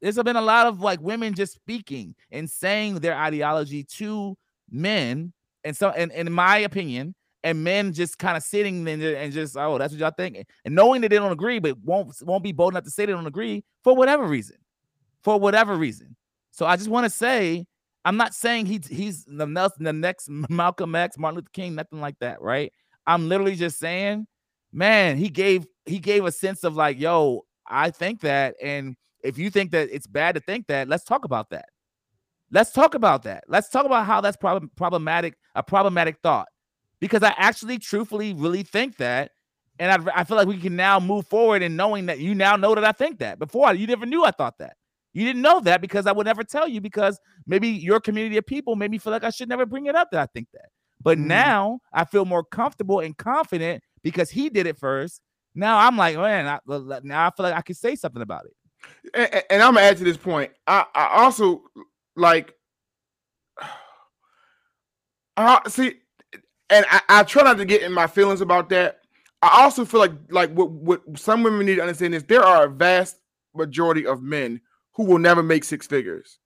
there's 0.00 0.16
been 0.16 0.36
a 0.36 0.42
lot 0.42 0.66
of 0.66 0.80
like 0.80 1.00
women 1.00 1.34
just 1.34 1.54
speaking 1.54 2.14
and 2.30 2.48
saying 2.48 2.96
their 2.96 3.16
ideology 3.16 3.84
to 3.84 4.36
men. 4.70 5.32
And 5.64 5.76
so, 5.76 5.90
and, 5.90 6.10
and 6.12 6.28
in 6.28 6.34
my 6.34 6.58
opinion, 6.58 7.14
and 7.42 7.64
men 7.64 7.92
just 7.92 8.18
kind 8.18 8.36
of 8.36 8.42
sitting 8.42 8.86
and, 8.88 9.02
and 9.02 9.32
just 9.32 9.56
oh 9.56 9.78
that's 9.78 9.92
what 9.92 10.00
y'all 10.00 10.12
think 10.16 10.44
and 10.64 10.74
knowing 10.74 11.00
that 11.00 11.08
they 11.08 11.16
don't 11.16 11.32
agree 11.32 11.58
but 11.58 11.76
won't 11.78 12.14
won't 12.22 12.44
be 12.44 12.52
bold 12.52 12.72
enough 12.72 12.84
to 12.84 12.90
say 12.90 13.06
they 13.06 13.12
don't 13.12 13.26
agree 13.26 13.64
for 13.82 13.94
whatever 13.94 14.24
reason 14.24 14.56
for 15.22 15.38
whatever 15.38 15.74
reason 15.74 16.16
so 16.50 16.66
i 16.66 16.76
just 16.76 16.88
want 16.88 17.04
to 17.04 17.10
say 17.10 17.64
i'm 18.04 18.16
not 18.16 18.34
saying 18.34 18.66
he's 18.66 18.86
he's 18.86 19.24
the, 19.24 19.46
Nelson, 19.46 19.84
the 19.84 19.92
next 19.92 20.28
malcolm 20.50 20.94
x 20.94 21.18
martin 21.18 21.36
luther 21.36 21.50
king 21.52 21.74
nothing 21.74 22.00
like 22.00 22.18
that 22.20 22.40
right 22.42 22.72
i'm 23.06 23.28
literally 23.28 23.56
just 23.56 23.78
saying 23.78 24.26
man 24.72 25.16
he 25.16 25.28
gave 25.28 25.66
he 25.90 25.98
gave 25.98 26.24
a 26.24 26.32
sense 26.32 26.64
of 26.64 26.74
like 26.76 26.98
yo 26.98 27.44
i 27.66 27.90
think 27.90 28.20
that 28.20 28.54
and 28.62 28.96
if 29.22 29.36
you 29.36 29.50
think 29.50 29.70
that 29.70 29.88
it's 29.92 30.06
bad 30.06 30.34
to 30.34 30.40
think 30.40 30.66
that 30.66 30.88
let's 30.88 31.04
talk 31.04 31.24
about 31.24 31.50
that 31.50 31.66
let's 32.50 32.72
talk 32.72 32.94
about 32.94 33.22
that 33.22 33.44
let's 33.48 33.68
talk 33.68 33.84
about 33.84 34.06
how 34.06 34.20
that's 34.20 34.36
prob- 34.36 34.74
problematic 34.76 35.34
a 35.54 35.62
problematic 35.62 36.16
thought 36.22 36.48
because 37.00 37.22
I 37.22 37.34
actually 37.36 37.78
truthfully 37.78 38.34
really 38.34 38.62
think 38.62 38.98
that. 38.98 39.32
And 39.78 39.90
I, 39.90 40.20
I 40.20 40.24
feel 40.24 40.36
like 40.36 40.46
we 40.46 40.58
can 40.58 40.76
now 40.76 41.00
move 41.00 41.26
forward 41.26 41.62
in 41.62 41.74
knowing 41.74 42.06
that 42.06 42.18
you 42.18 42.34
now 42.34 42.54
know 42.56 42.74
that 42.74 42.84
I 42.84 42.92
think 42.92 43.18
that. 43.20 43.38
Before 43.38 43.72
you 43.74 43.86
never 43.86 44.06
knew 44.06 44.24
I 44.24 44.30
thought 44.30 44.58
that. 44.58 44.76
You 45.12 45.24
didn't 45.24 45.42
know 45.42 45.58
that 45.60 45.80
because 45.80 46.06
I 46.06 46.12
would 46.12 46.26
never 46.26 46.44
tell 46.44 46.68
you 46.68 46.80
because 46.80 47.18
maybe 47.46 47.68
your 47.68 47.98
community 47.98 48.36
of 48.36 48.46
people 48.46 48.76
made 48.76 48.90
me 48.90 48.98
feel 48.98 49.12
like 49.12 49.24
I 49.24 49.30
should 49.30 49.48
never 49.48 49.66
bring 49.66 49.86
it 49.86 49.96
up 49.96 50.10
that 50.12 50.20
I 50.20 50.26
think 50.26 50.48
that. 50.52 50.68
But 51.00 51.18
mm. 51.18 51.24
now 51.24 51.80
I 51.92 52.04
feel 52.04 52.26
more 52.26 52.44
comfortable 52.44 53.00
and 53.00 53.16
confident 53.16 53.82
because 54.04 54.30
he 54.30 54.50
did 54.50 54.66
it 54.66 54.78
first. 54.78 55.20
Now 55.54 55.78
I'm 55.78 55.96
like, 55.96 56.16
man, 56.16 56.46
I, 56.46 56.58
now 57.02 57.26
I 57.26 57.30
feel 57.30 57.44
like 57.44 57.54
I 57.54 57.62
can 57.62 57.74
say 57.74 57.96
something 57.96 58.22
about 58.22 58.46
it. 58.46 58.52
And, 59.14 59.44
and 59.50 59.62
I'm 59.62 59.74
gonna 59.74 59.86
add 59.86 59.98
to 59.98 60.04
this 60.04 60.16
point. 60.16 60.52
I, 60.66 60.84
I 60.94 61.22
also 61.22 61.62
like. 62.16 62.54
I 65.36 65.60
see 65.68 65.94
and 66.70 66.86
I, 66.88 67.00
I, 67.08 67.22
try 67.24 67.42
not 67.42 67.58
to 67.58 67.64
get 67.64 67.82
in 67.82 67.92
my 67.92 68.06
feelings 68.06 68.40
about 68.40 68.68
that. 68.70 69.00
I 69.42 69.62
also 69.62 69.84
feel 69.84 70.00
like 70.00 70.12
like 70.30 70.52
what 70.52 70.70
what 70.70 71.18
some 71.18 71.42
women 71.42 71.66
need 71.66 71.76
to 71.76 71.82
understand 71.82 72.14
is 72.14 72.24
there 72.24 72.44
are 72.44 72.64
a 72.64 72.70
vast 72.70 73.16
majority 73.54 74.06
of 74.06 74.22
men 74.22 74.60
who 74.94 75.04
will 75.04 75.18
never 75.18 75.42
make 75.42 75.64
six 75.64 75.86
figures, 75.86 76.38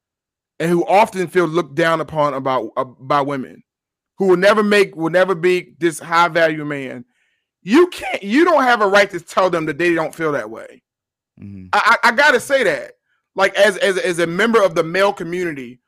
and 0.59 0.71
who 0.71 0.87
often 0.87 1.27
feel 1.27 1.47
looked 1.47 1.75
down 1.75 2.01
upon 2.01 2.35
about 2.35 2.71
uh, 2.77 2.85
by 2.85 3.21
women, 3.21 3.63
who 4.19 4.29
will 4.29 4.37
never 4.37 4.63
make 4.63 4.97
will 4.97 5.11
never 5.11 5.35
be 5.35 5.75
this 5.79 5.99
high 5.99 6.29
value 6.29 6.65
man. 6.65 7.05
You 7.65 7.89
can't. 7.89 8.23
You 8.23 8.45
don't 8.45 8.63
have 8.63 8.83
a 8.83 8.87
right 8.87 9.11
to 9.11 9.21
tell 9.21 9.51
them 9.51 9.67
that 9.67 9.79
they 9.79 9.95
don't 9.95 10.15
feel 10.15 10.33
that 10.33 10.49
way. 10.49 10.83
Mm-hmm. 11.41 11.67
I, 11.73 11.97
I, 12.03 12.09
I 12.09 12.13
gotta 12.13 12.39
say 12.39 12.63
that, 12.63 12.93
like 13.35 13.55
as 13.57 13.77
as 13.79 13.99
as 13.99 14.21
a 14.21 14.27
member 14.27 14.63
of 14.63 14.75
the 14.75 14.85
male 14.85 15.13
community 15.13 15.81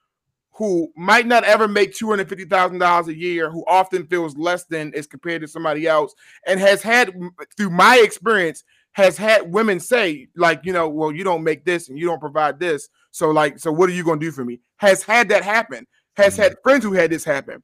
who 0.56 0.90
might 0.96 1.26
not 1.26 1.44
ever 1.44 1.68
make 1.68 1.92
$250,000 1.92 3.08
a 3.08 3.14
year, 3.14 3.50
who 3.50 3.62
often 3.68 4.06
feels 4.06 4.38
less 4.38 4.64
than 4.64 4.90
as 4.94 5.06
compared 5.06 5.42
to 5.42 5.48
somebody 5.48 5.86
else, 5.86 6.14
and 6.46 6.58
has 6.58 6.80
had, 6.80 7.12
through 7.58 7.68
my 7.68 8.00
experience, 8.02 8.64
has 8.92 9.18
had 9.18 9.52
women 9.52 9.78
say, 9.78 10.28
like, 10.34 10.62
you 10.64 10.72
know, 10.72 10.88
well, 10.88 11.12
you 11.12 11.22
don't 11.22 11.44
make 11.44 11.66
this 11.66 11.90
and 11.90 11.98
you 11.98 12.06
don't 12.06 12.20
provide 12.20 12.58
this. 12.58 12.88
So, 13.10 13.30
like, 13.30 13.58
so 13.58 13.70
what 13.70 13.90
are 13.90 13.92
you 13.92 14.02
going 14.02 14.18
to 14.18 14.24
do 14.24 14.32
for 14.32 14.46
me? 14.46 14.60
Has 14.78 15.02
had 15.02 15.28
that 15.28 15.44
happen, 15.44 15.86
has 16.16 16.32
mm-hmm. 16.32 16.44
had 16.44 16.56
friends 16.62 16.84
who 16.84 16.94
had 16.94 17.10
this 17.10 17.22
happen. 17.22 17.62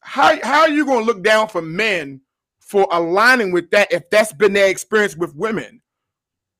How, 0.00 0.38
how 0.42 0.60
are 0.60 0.70
you 0.70 0.86
going 0.86 1.00
to 1.00 1.04
look 1.04 1.22
down 1.22 1.48
for 1.48 1.60
men 1.60 2.22
for 2.66 2.88
aligning 2.90 3.52
with 3.52 3.70
that 3.70 3.92
if 3.92 4.08
that's 4.10 4.32
been 4.32 4.52
their 4.52 4.68
experience 4.68 5.16
with 5.16 5.34
women? 5.34 5.82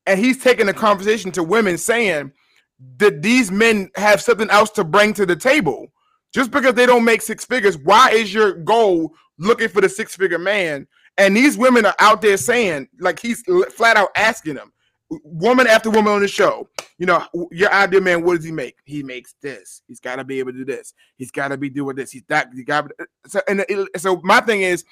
And 0.05 0.19
he's 0.19 0.43
taking 0.43 0.65
the 0.65 0.73
conversation 0.73 1.31
to 1.31 1.43
women 1.43 1.77
saying, 1.77 2.31
that 2.97 3.21
these 3.21 3.51
men 3.51 3.89
have 3.95 4.21
something 4.21 4.49
else 4.49 4.69
to 4.71 4.83
bring 4.83 5.13
to 5.13 5.25
the 5.25 5.35
table. 5.35 5.87
Just 6.33 6.51
because 6.51 6.73
they 6.73 6.85
don't 6.85 7.05
make 7.05 7.21
six 7.21 7.45
figures, 7.45 7.77
why 7.77 8.09
is 8.09 8.33
your 8.33 8.53
goal 8.53 9.13
looking 9.37 9.69
for 9.69 9.81
the 9.81 9.89
six 9.89 10.15
figure 10.15 10.39
man? 10.39 10.87
And 11.17 11.37
these 11.37 11.57
women 11.57 11.85
are 11.85 11.95
out 11.99 12.21
there 12.21 12.37
saying, 12.37 12.89
like 12.99 13.19
he's 13.19 13.43
flat 13.75 13.97
out 13.97 14.09
asking 14.15 14.55
them, 14.55 14.73
woman 15.23 15.67
after 15.67 15.91
woman 15.91 16.11
on 16.11 16.21
the 16.21 16.27
show, 16.27 16.67
you 16.97 17.05
know, 17.05 17.23
your 17.51 17.71
idea 17.71 18.01
man, 18.01 18.23
what 18.23 18.35
does 18.35 18.45
he 18.45 18.51
make? 18.51 18.77
He 18.83 19.03
makes 19.03 19.35
this. 19.43 19.83
He's 19.87 19.99
got 19.99 20.15
to 20.15 20.23
be 20.23 20.39
able 20.39 20.53
to 20.53 20.57
do 20.57 20.65
this. 20.65 20.93
He's 21.17 21.29
got 21.29 21.49
to 21.49 21.57
be 21.57 21.69
doing 21.69 21.95
this. 21.95 22.11
He's 22.11 22.23
that. 22.29 22.49
He 22.55 22.63
got 22.63 22.91
so. 23.27 23.41
And 23.47 23.63
so 23.97 24.19
my 24.23 24.41
thing 24.41 24.61
is, 24.61 24.83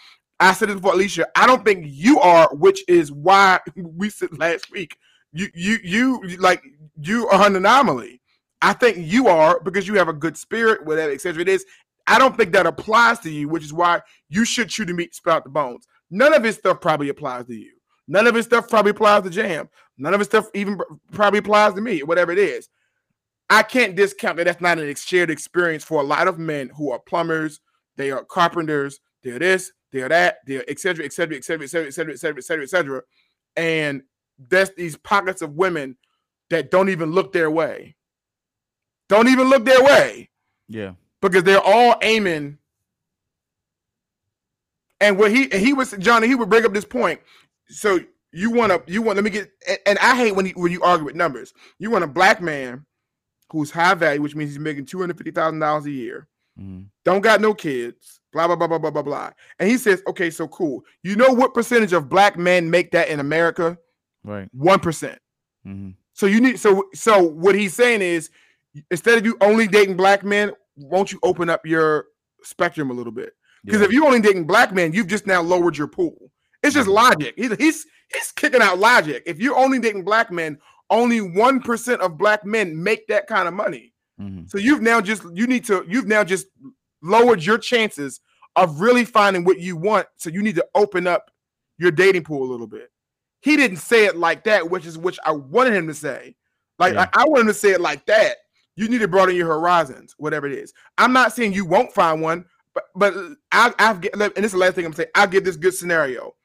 I 0.41 0.53
said 0.53 0.69
this 0.69 0.75
before, 0.75 0.93
Alicia. 0.93 1.27
I 1.35 1.45
don't 1.45 1.63
think 1.63 1.85
you 1.87 2.19
are, 2.19 2.49
which 2.53 2.83
is 2.89 3.11
why 3.11 3.59
we 3.75 4.09
said 4.09 4.37
last 4.37 4.71
week 4.71 4.97
you 5.33 5.47
you 5.53 5.77
you 5.83 6.37
like 6.37 6.63
you 6.99 7.27
are 7.29 7.47
an 7.47 7.55
anomaly. 7.55 8.21
I 8.61 8.73
think 8.73 8.97
you 8.99 9.27
are 9.27 9.59
because 9.61 9.87
you 9.87 9.95
have 9.95 10.07
a 10.09 10.13
good 10.13 10.37
spirit, 10.37 10.85
whatever, 10.85 11.11
etc. 11.11 11.41
It 11.41 11.49
is. 11.49 11.65
I 12.07 12.17
don't 12.17 12.35
think 12.35 12.51
that 12.53 12.65
applies 12.65 13.19
to 13.19 13.31
you, 13.31 13.47
which 13.47 13.63
is 13.63 13.71
why 13.71 14.01
you 14.29 14.43
should 14.43 14.69
chew 14.69 14.85
the 14.85 14.93
meat, 14.93 15.15
sprout 15.15 15.43
the 15.43 15.49
bones. 15.49 15.87
None 16.09 16.33
of 16.33 16.43
his 16.43 16.55
stuff 16.55 16.81
probably 16.81 17.09
applies 17.09 17.45
to 17.45 17.55
you. 17.55 17.71
None 18.07 18.27
of 18.27 18.35
his 18.35 18.45
stuff 18.45 18.67
probably 18.67 18.91
applies 18.91 19.23
to 19.23 19.29
Jam. 19.29 19.69
None 19.97 20.13
of 20.13 20.19
his 20.19 20.27
stuff 20.27 20.47
even 20.53 20.79
probably 21.11 21.39
applies 21.39 21.75
to 21.75 21.81
me, 21.81 22.03
whatever 22.03 22.31
it 22.31 22.39
is. 22.39 22.67
I 23.49 23.63
can't 23.63 23.95
discount 23.95 24.37
that 24.37 24.45
that's 24.45 24.61
not 24.61 24.79
an 24.79 24.93
shared 24.95 25.29
experience 25.29 25.83
for 25.83 26.01
a 26.01 26.05
lot 26.05 26.27
of 26.27 26.39
men 26.39 26.71
who 26.75 26.91
are 26.91 26.99
plumbers, 26.99 27.61
they 27.97 28.09
are 28.09 28.23
carpenters, 28.23 28.99
they're 29.23 29.39
this, 29.39 29.71
they're 29.91 30.09
that, 30.09 30.37
they're 30.45 30.63
et 30.69 30.79
cetera, 30.79 31.05
et 31.05 31.13
cetera, 31.13 31.37
et 31.37 31.43
cetera, 31.43 31.65
et 31.65 31.69
cetera, 31.69 31.87
et 31.87 31.93
cetera, 31.93 32.13
et 32.13 32.17
cetera, 32.17 32.37
et 32.37 32.43
cetera, 32.43 32.63
et 32.63 32.69
cetera. 32.69 33.01
And 33.55 34.03
that's 34.49 34.71
these 34.71 34.95
pockets 34.95 35.41
of 35.41 35.55
women 35.55 35.97
that 36.49 36.71
don't 36.71 36.89
even 36.89 37.11
look 37.11 37.33
their 37.33 37.51
way. 37.51 37.95
Don't 39.09 39.27
even 39.27 39.49
look 39.49 39.65
their 39.65 39.83
way. 39.83 40.29
Yeah. 40.69 40.93
Because 41.21 41.43
they're 41.43 41.61
all 41.61 41.97
aiming. 42.01 42.57
And 45.01 45.17
what 45.17 45.31
he 45.31 45.51
and 45.51 45.61
he 45.61 45.73
was 45.73 45.91
Johnny, 45.99 46.27
he 46.27 46.35
would 46.35 46.49
bring 46.49 46.65
up 46.65 46.73
this 46.73 46.85
point. 46.85 47.19
So 47.67 47.99
you 48.31 48.51
want 48.51 48.71
to 48.71 48.91
you 48.91 49.01
want 49.01 49.17
let 49.17 49.25
me 49.25 49.29
get 49.29 49.51
and 49.85 49.99
I 49.99 50.15
hate 50.15 50.33
when 50.33 50.45
you 50.45 50.53
when 50.55 50.71
you 50.71 50.81
argue 50.81 51.05
with 51.05 51.15
numbers. 51.15 51.53
You 51.79 51.91
want 51.91 52.05
a 52.05 52.07
black 52.07 52.41
man 52.41 52.85
who's 53.49 53.71
high 53.71 53.95
value, 53.95 54.21
which 54.21 54.35
means 54.35 54.51
he's 54.51 54.59
making 54.59 54.85
two 54.85 54.99
hundred 54.99 55.17
fifty 55.17 55.31
thousand 55.31 55.59
dollars 55.59 55.85
a 55.85 55.91
year. 55.91 56.27
Mm-hmm. 56.57 56.83
Don't 57.03 57.21
got 57.21 57.41
no 57.41 57.53
kids. 57.53 58.20
Blah 58.33 58.47
blah 58.47 58.55
blah 58.55 58.67
blah 58.67 58.77
blah 58.77 58.91
blah 58.91 59.01
blah. 59.01 59.31
And 59.59 59.69
he 59.69 59.77
says, 59.77 60.01
okay, 60.07 60.29
so 60.29 60.47
cool. 60.47 60.83
You 61.03 61.15
know 61.15 61.31
what 61.31 61.53
percentage 61.53 61.93
of 61.93 62.09
black 62.09 62.37
men 62.37 62.69
make 62.69 62.91
that 62.91 63.09
in 63.09 63.19
America? 63.19 63.77
Right. 64.23 64.47
One 64.53 64.79
mm-hmm. 64.79 65.89
So 66.13 66.25
you 66.25 66.41
need 66.41 66.59
so 66.59 66.83
so 66.93 67.21
what 67.21 67.55
he's 67.55 67.73
saying 67.73 68.01
is 68.01 68.29
instead 68.89 69.17
of 69.17 69.25
you 69.25 69.37
only 69.41 69.67
dating 69.67 69.97
black 69.97 70.23
men, 70.23 70.51
won't 70.75 71.11
you 71.11 71.19
open 71.23 71.49
up 71.49 71.65
your 71.65 72.05
spectrum 72.43 72.89
a 72.91 72.93
little 72.93 73.11
bit? 73.11 73.33
Because 73.63 73.81
yeah. 73.81 73.87
if 73.87 73.93
you 73.93 74.05
only 74.05 74.21
dating 74.21 74.45
black 74.45 74.73
men, 74.73 74.93
you've 74.93 75.07
just 75.07 75.27
now 75.27 75.41
lowered 75.41 75.77
your 75.77 75.87
pool. 75.87 76.31
It's 76.63 76.75
just 76.75 76.87
logic. 76.87 77.33
He's 77.37 77.55
he's 77.55 77.85
he's 78.13 78.31
kicking 78.31 78.61
out 78.61 78.79
logic. 78.79 79.23
If 79.25 79.39
you're 79.39 79.57
only 79.57 79.79
dating 79.79 80.03
black 80.03 80.31
men, 80.31 80.57
only 80.89 81.21
one 81.21 81.61
percent 81.61 82.01
of 82.01 82.17
black 82.17 82.45
men 82.45 82.81
make 82.81 83.07
that 83.07 83.27
kind 83.27 83.47
of 83.47 83.53
money. 83.53 83.93
Mm-hmm. 84.19 84.45
So 84.47 84.57
you've 84.57 84.81
now 84.81 85.01
just 85.01 85.23
you 85.33 85.47
need 85.47 85.65
to 85.65 85.83
you've 85.87 86.07
now 86.07 86.23
just 86.23 86.47
lowered 87.01 87.43
your 87.43 87.57
chances 87.57 88.21
of 88.55 88.81
really 88.81 89.05
finding 89.05 89.43
what 89.43 89.59
you 89.59 89.75
want. 89.75 90.07
So 90.17 90.29
you 90.29 90.41
need 90.41 90.55
to 90.55 90.67
open 90.75 91.07
up 91.07 91.31
your 91.77 91.91
dating 91.91 92.23
pool 92.23 92.43
a 92.43 92.51
little 92.51 92.67
bit 92.67 92.91
he 93.41 93.57
didn't 93.57 93.77
say 93.77 94.05
it 94.05 94.15
like 94.15 94.43
that, 94.45 94.69
which 94.69 94.85
is 94.85 94.97
which 94.97 95.19
I 95.25 95.31
wanted 95.31 95.73
him 95.73 95.87
to 95.87 95.93
say. 95.93 96.35
Like 96.79 96.93
yeah. 96.93 97.09
I, 97.13 97.23
I 97.23 97.25
wanted 97.25 97.41
him 97.41 97.47
to 97.47 97.53
say 97.53 97.71
it 97.71 97.81
like 97.81 98.05
that. 98.05 98.37
You 98.75 98.87
need 98.87 98.99
to 98.99 99.07
broaden 99.07 99.35
your 99.35 99.47
horizons, 99.47 100.15
whatever 100.17 100.47
it 100.47 100.53
is. 100.53 100.73
I'm 100.97 101.11
not 101.11 101.33
saying 101.33 101.53
you 101.53 101.65
won't 101.65 101.93
find 101.93 102.21
one, 102.21 102.45
but 102.73 102.85
but 102.95 103.13
I, 103.51 103.73
I've 103.79 104.03
and 104.13 104.21
this 104.35 104.45
is 104.45 104.51
the 104.53 104.57
last 104.57 104.75
thing 104.75 104.85
I'm 104.85 104.93
saying. 104.93 105.09
I'll 105.15 105.27
give 105.27 105.43
this 105.43 105.57
good 105.57 105.73
scenario. 105.73 106.35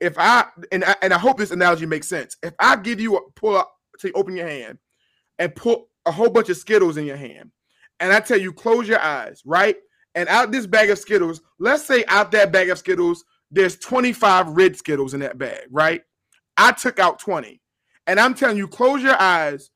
If 0.00 0.18
I 0.18 0.46
and 0.72 0.84
I, 0.84 0.96
and 1.02 1.12
I 1.12 1.18
hope 1.18 1.38
this 1.38 1.50
analogy 1.50 1.86
makes 1.86 2.08
sense. 2.08 2.36
If 2.42 2.54
I 2.58 2.76
give 2.76 2.98
you 2.98 3.16
a 3.16 3.30
pull 3.32 3.56
up, 3.56 3.72
say 3.98 4.10
open 4.14 4.36
your 4.36 4.48
hand, 4.48 4.78
and 5.38 5.54
put 5.54 5.80
a 6.06 6.12
whole 6.12 6.30
bunch 6.30 6.48
of 6.48 6.56
Skittles 6.56 6.96
in 6.96 7.04
your 7.04 7.16
hand, 7.16 7.50
and 8.00 8.12
I 8.12 8.20
tell 8.20 8.40
you 8.40 8.52
close 8.52 8.88
your 8.88 9.00
eyes, 9.00 9.42
right? 9.44 9.76
And 10.18 10.28
out 10.30 10.50
this 10.50 10.66
bag 10.66 10.90
of 10.90 10.98
Skittles, 10.98 11.42
let's 11.60 11.84
say 11.84 12.04
out 12.08 12.32
that 12.32 12.50
bag 12.50 12.70
of 12.70 12.78
Skittles, 12.78 13.24
there's 13.52 13.76
25 13.76 14.48
red 14.48 14.76
Skittles 14.76 15.14
in 15.14 15.20
that 15.20 15.38
bag, 15.38 15.60
right? 15.70 16.02
I 16.56 16.72
took 16.72 16.98
out 16.98 17.20
20. 17.20 17.60
And 18.08 18.18
I'm 18.18 18.34
telling 18.34 18.56
you, 18.56 18.66
close 18.66 19.00
your 19.00 19.14
eyes 19.22 19.70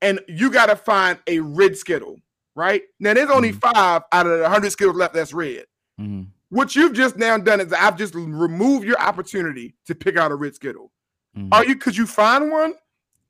and 0.00 0.20
you 0.28 0.52
got 0.52 0.66
to 0.66 0.76
find 0.76 1.18
a 1.26 1.40
red 1.40 1.76
Skittle, 1.76 2.20
right? 2.54 2.82
Now, 3.00 3.12
there's 3.12 3.28
only 3.28 3.50
mm-hmm. 3.50 3.58
five 3.58 4.02
out 4.12 4.26
of 4.28 4.36
the 4.36 4.42
100 4.42 4.70
Skittles 4.70 4.96
left 4.96 5.14
that's 5.14 5.32
red. 5.32 5.64
Mm-hmm. 6.00 6.28
What 6.50 6.76
you've 6.76 6.92
just 6.92 7.16
now 7.16 7.36
done 7.36 7.60
is 7.60 7.72
I've 7.72 7.98
just 7.98 8.14
removed 8.14 8.86
your 8.86 9.00
opportunity 9.00 9.74
to 9.86 9.96
pick 9.96 10.16
out 10.16 10.30
a 10.30 10.36
red 10.36 10.54
Skittle. 10.54 10.92
Mm-hmm. 11.36 11.52
Are 11.52 11.64
you, 11.64 11.74
could 11.74 11.96
you 11.96 12.06
find 12.06 12.52
one? 12.52 12.74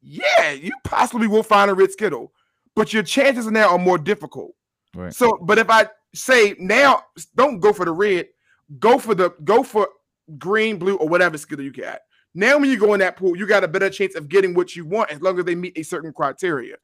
Yeah, 0.03 0.53
you 0.53 0.73
possibly 0.85 1.29
will 1.29 1.43
find 1.43 1.71
a 1.71 1.75
red 1.75 1.93
Skittle, 1.93 2.31
but 2.77 2.93
your 2.93 3.05
chances 3.05 3.47
are 3.47 3.53
now 3.53 3.71
are 3.71 3.79
more 3.79 3.97
difficult. 3.97 4.53
Right. 4.95 5.15
So, 5.15 5.39
but 5.41 5.59
if 5.59 5.71
I 5.71 5.87
say 6.15 6.55
now, 6.59 7.03
don't 7.37 7.61
go 7.61 7.73
for 7.73 7.85
the 7.85 7.93
red, 7.93 8.29
go 8.79 8.99
for 8.99 9.15
the, 9.15 9.35
go 9.45 9.63
for 9.63 9.89
green, 10.39 10.79
blue, 10.79 10.97
or 10.97 11.09
whatever 11.09 11.39
Skittle 11.39 11.65
you 11.65 11.73
got. 11.73 12.01
Now, 12.35 12.59
when 12.59 12.71
you 12.71 12.79
go 12.79 12.95
in 12.95 13.01
that 13.01 13.17
pool, 13.17 13.37
you 13.37 13.47
got 13.47 13.65
a 13.65 13.69
better 13.69 13.91
chance 13.91 14.15
of 14.15 14.29
getting 14.29 14.55
what 14.55 14.77
you 14.77 14.85
want 14.85 15.11
as 15.11 15.21
long 15.21 15.39
as 15.39 15.45
they 15.45 15.55
meet 15.55 15.77
a 15.77 15.83
certain 15.83 16.13
criteria. 16.13 16.77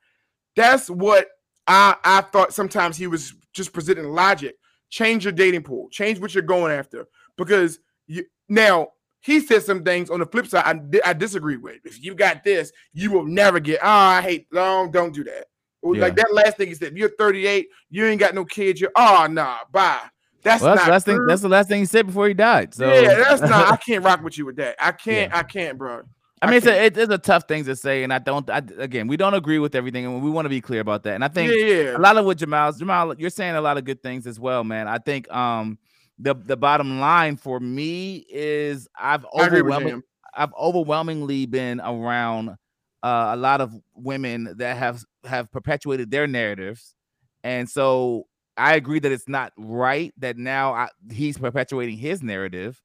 That's 0.57 0.89
what 0.89 1.29
I, 1.67 1.97
I 2.05 2.21
thought 2.23 2.55
sometimes 2.55 2.97
he 2.97 3.07
was 3.07 3.35
just 3.53 3.73
presenting 3.73 4.07
logic. 4.07 4.57
Change 4.91 5.25
your 5.25 5.33
dating 5.33 5.63
pool, 5.63 5.89
change 5.91 6.21
what 6.21 6.35
you're 6.35 6.43
going 6.43 6.73
after. 6.73 7.07
Because 7.37 7.79
You 8.07 8.25
now 8.49 8.89
he 9.21 9.41
said 9.41 9.63
some 9.63 9.83
things 9.83 10.11
on 10.11 10.21
the 10.21 10.27
flip 10.27 10.47
side 10.47 10.65
I, 11.05 11.11
I 11.11 11.13
disagree 11.15 11.57
with. 11.57 11.79
If 11.85 12.03
you 12.05 12.15
got 12.15 12.45
this, 12.45 12.71
you 12.93 13.11
will 13.11 13.25
never 13.25 13.59
get. 13.59 13.81
Oh, 13.83 13.89
I 13.89 14.21
hate. 14.21 14.47
No, 14.53 14.89
don't 14.91 15.15
do 15.15 15.25
that. 15.25 15.47
Or 15.85 15.95
Like 15.97 16.17
that 16.17 16.33
last 16.33 16.57
thing 16.57 16.69
he 16.69 16.75
said. 16.75 16.97
You're 16.97 17.11
38. 17.11 17.69
You 17.91 18.07
ain't 18.07 18.19
got 18.19 18.35
no 18.35 18.45
kids. 18.45 18.81
You're. 18.81 18.91
Oh, 18.97 19.27
nah. 19.31 19.59
Bye. 19.71 20.01
That's 20.43 20.63
Well, 20.63 20.75
that's, 20.75 20.89
last 20.89 21.07
thing, 21.07 21.27
that's 21.27 21.43
the 21.43 21.49
last 21.49 21.69
thing 21.69 21.81
he 21.81 21.87
said 21.87 22.07
before 22.07 22.27
he 22.27 22.35
died. 22.35 22.75
So 22.75 22.93
yeah, 22.93 23.15
that's 23.17 23.43
not. 23.43 23.73
I 23.73 23.77
can't 23.87 24.03
rock 24.03 24.23
with 24.23 24.37
you 24.37 24.47
with 24.47 24.57
that. 24.57 24.77
I 24.79 24.93
can't. 24.93 25.33
I 25.35 25.43
can't, 25.43 25.79
bro. 25.79 26.03
I 26.43 26.47
I 26.47 26.51
mean, 26.51 26.57
it's 26.59 26.67
a, 26.67 26.71
can't. 26.71 26.85
it 26.85 26.97
is 26.99 27.09
a 27.09 27.19
tough 27.19 27.49
thing 27.49 27.65
to 27.65 27.77
say, 27.77 28.03
and 28.03 28.13
I 28.13 28.19
don't. 28.19 28.49
I, 28.51 28.63
again, 28.79 29.09
we 29.09 29.17
don't 29.17 29.33
agree 29.33 29.59
with 29.59 29.75
everything, 29.75 30.05
and 30.05 30.23
we 30.23 30.31
want 30.31 30.45
to 30.47 30.51
be 30.51 30.61
clear 30.61 30.81
about 30.81 31.03
that. 31.05 31.15
And 31.15 31.25
I 31.25 31.29
think 31.29 31.53
yeah, 31.53 31.67
yeah. 31.67 31.97
a 31.97 31.99
lot 31.99 32.17
of 32.17 32.27
what 32.27 32.39
Jamal, 32.39 32.73
Jamal, 32.73 33.15
you're 33.17 33.31
saying 33.31 33.55
a 33.55 33.61
lot 33.61 33.79
of 33.79 33.85
good 33.85 34.03
things 34.03 34.27
as 34.27 34.39
well, 34.39 34.65
man. 34.65 34.87
I 34.87 34.99
think 34.99 35.33
um 35.33 35.79
the 36.19 36.35
the 36.35 36.57
bottom 36.57 37.01
line 37.01 37.37
for 37.37 37.59
me 37.61 38.25
is 38.29 38.89
I've 38.99 39.25
I 39.35 39.47
agree 39.47 39.63
with 39.63 39.75
overwhelming. 39.75 40.03
I've 40.35 40.53
overwhelmingly 40.55 41.47
been 41.47 41.81
around 41.81 42.57
uh, 43.05 43.33
a 43.35 43.37
lot 43.37 43.61
of 43.61 43.75
women 43.95 44.55
that 44.57 44.79
have 44.79 45.05
have 45.25 45.53
perpetuated 45.53 46.11
their 46.11 46.27
narratives, 46.27 46.97
and 47.45 47.69
so 47.69 48.27
I 48.57 48.75
agree 48.75 48.99
that 49.01 49.13
it's 49.13 49.29
not 49.29 49.53
right 49.59 50.13
that 50.19 50.37
now 50.39 50.73
I, 50.75 50.89
he's 51.13 51.39
perpetuating 51.39 51.99
his 51.99 52.23
narrative. 52.23 52.81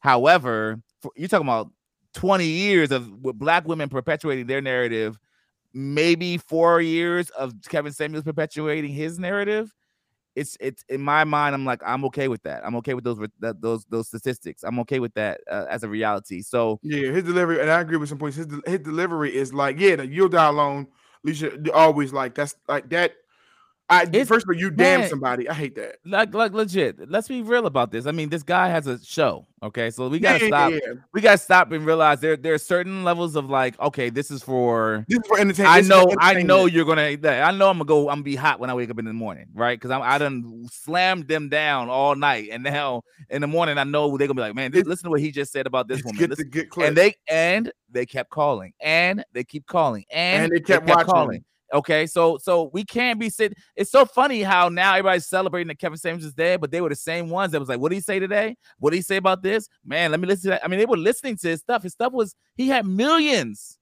However, 0.00 0.80
for, 1.00 1.12
you're 1.16 1.28
talking 1.28 1.46
about 1.46 1.70
20 2.14 2.44
years 2.44 2.90
of 2.92 3.22
black 3.22 3.66
women 3.66 3.88
perpetuating 3.88 4.46
their 4.46 4.60
narrative, 4.60 5.18
maybe 5.72 6.38
four 6.38 6.80
years 6.80 7.30
of 7.30 7.54
Kevin 7.68 7.92
Samuels 7.92 8.24
perpetuating 8.24 8.90
his 8.92 9.18
narrative. 9.18 9.72
It's 10.34 10.56
it's 10.60 10.84
in 10.88 11.00
my 11.02 11.24
mind. 11.24 11.54
I'm 11.54 11.64
like 11.64 11.82
I'm 11.84 12.04
okay 12.06 12.28
with 12.28 12.42
that. 12.44 12.64
I'm 12.64 12.74
okay 12.76 12.94
with 12.94 13.04
those 13.04 13.18
that, 13.40 13.60
those 13.60 13.84
those 13.86 14.08
statistics. 14.08 14.62
I'm 14.62 14.78
okay 14.80 15.00
with 15.00 15.14
that 15.14 15.40
uh, 15.50 15.66
as 15.68 15.82
a 15.82 15.88
reality. 15.88 16.42
So 16.42 16.80
Yeah, 16.82 17.10
his 17.12 17.24
delivery, 17.24 17.60
and 17.60 17.70
I 17.70 17.80
agree 17.80 17.96
with 17.98 18.08
some 18.08 18.18
points. 18.18 18.36
His 18.36 18.46
his 18.66 18.80
delivery 18.80 19.34
is 19.34 19.52
like, 19.52 19.78
yeah, 19.78 19.96
the 19.96 20.06
you'll 20.06 20.28
die 20.28 20.48
alone. 20.48 20.88
Alicia 21.24 21.52
always 21.72 22.12
like 22.12 22.34
that's 22.34 22.56
like 22.68 22.88
that. 22.90 23.12
I 23.90 24.04
It's- 24.04 24.28
first 24.28 24.44
of 24.46 24.48
all, 24.48 24.54
you 24.58 24.70
damn 24.70 25.06
somebody. 25.08 25.48
I 25.50 25.54
hate 25.54 25.74
that. 25.74 25.96
like 26.06 26.32
like 26.32 26.52
legit. 26.52 27.10
Let's 27.10 27.28
be 27.28 27.42
real 27.42 27.66
about 27.66 27.90
this. 27.90 28.06
I 28.06 28.12
mean, 28.12 28.30
this 28.30 28.42
guy 28.42 28.68
has 28.68 28.86
a 28.86 29.02
show. 29.04 29.46
Okay, 29.62 29.90
so 29.90 30.08
we 30.08 30.18
gotta 30.18 30.40
yeah, 30.40 30.46
stop. 30.48 30.72
yeah. 30.72 30.78
We 31.12 31.20
gotta 31.20 31.36
stop 31.38 31.70
and 31.72 31.84
realize 31.84 32.20
there 32.20 32.36
there 32.36 32.54
are 32.54 32.58
certain 32.58 33.04
levels 33.04 33.36
of 33.36 33.50
like, 33.50 33.78
okay, 33.80 34.08
this 34.08 34.30
is 34.30 34.42
for 34.42 35.04
This 35.08 35.18
is 35.18 35.26
for 35.26 35.38
entertainment. 35.38 35.76
I 35.76 35.80
know, 35.82 36.10
I 36.20 36.42
know 36.42 36.64
you're 36.66 36.86
gonna. 36.86 37.16
that- 37.18 37.42
I 37.46 37.50
know 37.56 37.68
I'm 37.68 37.76
gonna 37.78 37.84
go. 37.86 38.08
I'm 38.08 38.14
gonna 38.16 38.22
be 38.22 38.34
hot 38.36 38.60
when 38.60 38.70
I 38.70 38.74
wake 38.74 38.88
up 38.88 38.98
in 38.98 39.04
the 39.04 39.12
morning, 39.12 39.46
right? 39.52 39.78
Because 39.78 39.90
I'm 39.90 40.00
I 40.00 40.16
done 40.16 40.66
slammed 40.72 41.28
them 41.28 41.48
down 41.50 41.90
all 41.90 42.14
night, 42.14 42.48
and 42.50 42.62
now 42.62 43.02
in 43.28 43.42
the 43.42 43.46
morning 43.48 43.76
I 43.78 43.84
know 43.84 44.16
they're 44.16 44.26
gonna 44.26 44.36
be 44.36 44.42
like, 44.42 44.54
man, 44.54 44.70
this, 44.70 44.84
listen 44.86 45.04
to 45.04 45.10
what 45.10 45.20
he 45.20 45.30
just 45.30 45.52
said 45.52 45.66
about 45.66 45.86
this 45.88 46.02
woman. 46.02 46.18
Get 46.18 46.30
Listen- 46.30 46.50
the 46.50 46.66
good 46.66 46.82
and 46.84 46.96
they 46.96 47.14
and 47.28 47.70
they 47.90 48.06
kept 48.06 48.30
calling, 48.30 48.72
and 48.80 49.22
they 49.34 49.44
keep 49.44 49.66
calling, 49.66 50.04
and, 50.10 50.44
And 50.44 50.52
they 50.52 50.60
kept 50.60 50.88
watching. 50.88 51.06
calling. 51.06 51.44
Okay, 51.72 52.06
so 52.06 52.36
so 52.38 52.70
we 52.74 52.84
can't 52.84 53.18
be 53.18 53.30
sitting. 53.30 53.56
It's 53.76 53.90
so 53.90 54.04
funny 54.04 54.42
how 54.42 54.68
now 54.68 54.92
everybody's 54.92 55.26
celebrating 55.26 55.68
that 55.68 55.78
Kevin 55.78 55.96
Samuels 55.96 56.24
is 56.24 56.34
dead, 56.34 56.60
but 56.60 56.70
they 56.70 56.82
were 56.82 56.90
the 56.90 56.96
same 56.96 57.30
ones 57.30 57.52
that 57.52 57.60
was 57.60 57.68
like, 57.68 57.80
"What 57.80 57.88
did 57.88 57.94
he 57.94 58.00
say 58.02 58.18
today? 58.18 58.56
What 58.78 58.90
did 58.90 58.96
he 58.96 59.02
say 59.02 59.16
about 59.16 59.42
this?" 59.42 59.68
Man, 59.84 60.10
let 60.10 60.20
me 60.20 60.26
listen 60.26 60.42
to 60.42 60.48
that. 60.50 60.64
I 60.64 60.68
mean, 60.68 60.78
they 60.78 60.86
were 60.86 60.98
listening 60.98 61.36
to 61.38 61.48
his 61.48 61.60
stuff. 61.60 61.82
His 61.82 61.92
stuff 61.92 62.12
was 62.12 62.34
he 62.56 62.68
had 62.68 62.86
millions. 62.86 63.78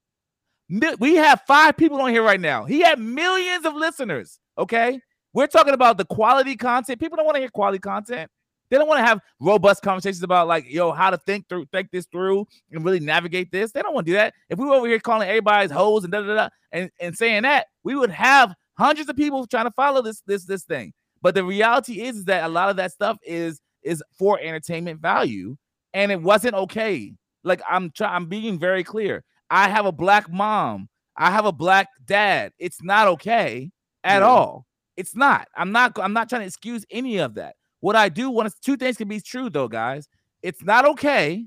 We 0.99 1.15
have 1.15 1.41
five 1.45 1.75
people 1.75 1.99
on 1.99 2.11
here 2.11 2.23
right 2.23 2.39
now. 2.39 2.63
He 2.63 2.79
had 2.79 2.97
millions 2.97 3.65
of 3.65 3.75
listeners. 3.75 4.39
Okay, 4.57 5.01
we're 5.33 5.47
talking 5.47 5.73
about 5.73 5.97
the 5.97 6.05
quality 6.05 6.55
content. 6.55 6.99
People 6.99 7.17
don't 7.17 7.25
want 7.25 7.35
to 7.35 7.41
hear 7.41 7.49
quality 7.49 7.79
content. 7.79 8.31
They 8.71 8.77
don't 8.77 8.87
want 8.87 8.99
to 8.99 9.05
have 9.05 9.19
robust 9.39 9.83
conversations 9.83 10.23
about 10.23 10.47
like, 10.47 10.65
yo, 10.67 10.91
how 10.93 11.09
to 11.11 11.17
think 11.17 11.47
through, 11.49 11.65
think 11.73 11.91
this 11.91 12.07
through, 12.07 12.47
and 12.71 12.83
really 12.83 13.01
navigate 13.01 13.51
this. 13.51 13.71
They 13.71 13.81
don't 13.81 13.93
want 13.93 14.07
to 14.07 14.11
do 14.13 14.15
that. 14.15 14.33
If 14.49 14.57
we 14.57 14.65
were 14.65 14.73
over 14.75 14.87
here 14.87 14.99
calling 14.99 15.27
everybody's 15.27 15.69
hoes 15.69 16.05
and 16.05 16.11
da 16.11 16.21
da 16.21 16.33
da 16.35 16.49
and, 16.71 16.89
and 16.99 17.15
saying 17.15 17.43
that, 17.43 17.67
we 17.83 17.95
would 17.95 18.09
have 18.09 18.55
hundreds 18.77 19.09
of 19.09 19.17
people 19.17 19.45
trying 19.45 19.65
to 19.65 19.71
follow 19.71 20.01
this 20.01 20.21
this 20.25 20.45
this 20.45 20.63
thing. 20.63 20.93
But 21.21 21.35
the 21.35 21.43
reality 21.43 22.01
is, 22.01 22.17
is 22.17 22.25
that 22.25 22.45
a 22.45 22.47
lot 22.47 22.69
of 22.69 22.77
that 22.77 22.91
stuff 22.93 23.17
is 23.21 23.59
is 23.83 24.01
for 24.17 24.39
entertainment 24.39 25.01
value, 25.01 25.57
and 25.93 26.11
it 26.11 26.21
wasn't 26.21 26.55
okay. 26.55 27.13
Like 27.43 27.61
I'm 27.69 27.91
trying, 27.91 28.15
I'm 28.15 28.25
being 28.27 28.57
very 28.57 28.83
clear. 28.83 29.23
I 29.49 29.67
have 29.67 29.85
a 29.85 29.91
black 29.91 30.31
mom. 30.31 30.87
I 31.17 31.29
have 31.29 31.45
a 31.45 31.51
black 31.51 31.89
dad. 32.05 32.53
It's 32.57 32.81
not 32.81 33.07
okay 33.09 33.69
at 34.05 34.21
Yeah. 34.21 34.27
all. 34.27 34.65
It's 34.95 35.15
not. 35.15 35.47
I'm 35.57 35.71
not. 35.73 35.99
I'm 35.99 36.13
not 36.13 36.29
trying 36.29 36.41
to 36.41 36.47
excuse 36.47 36.85
any 36.89 37.17
of 37.17 37.33
that. 37.35 37.55
What 37.81 37.95
I 37.95 38.09
do 38.09 38.29
want 38.29 38.53
two 38.61 38.77
things 38.77 38.97
can 38.97 39.07
be 39.07 39.19
true 39.19 39.49
though, 39.49 39.67
guys. 39.67 40.07
It's 40.41 40.63
not 40.63 40.85
okay, 40.85 41.45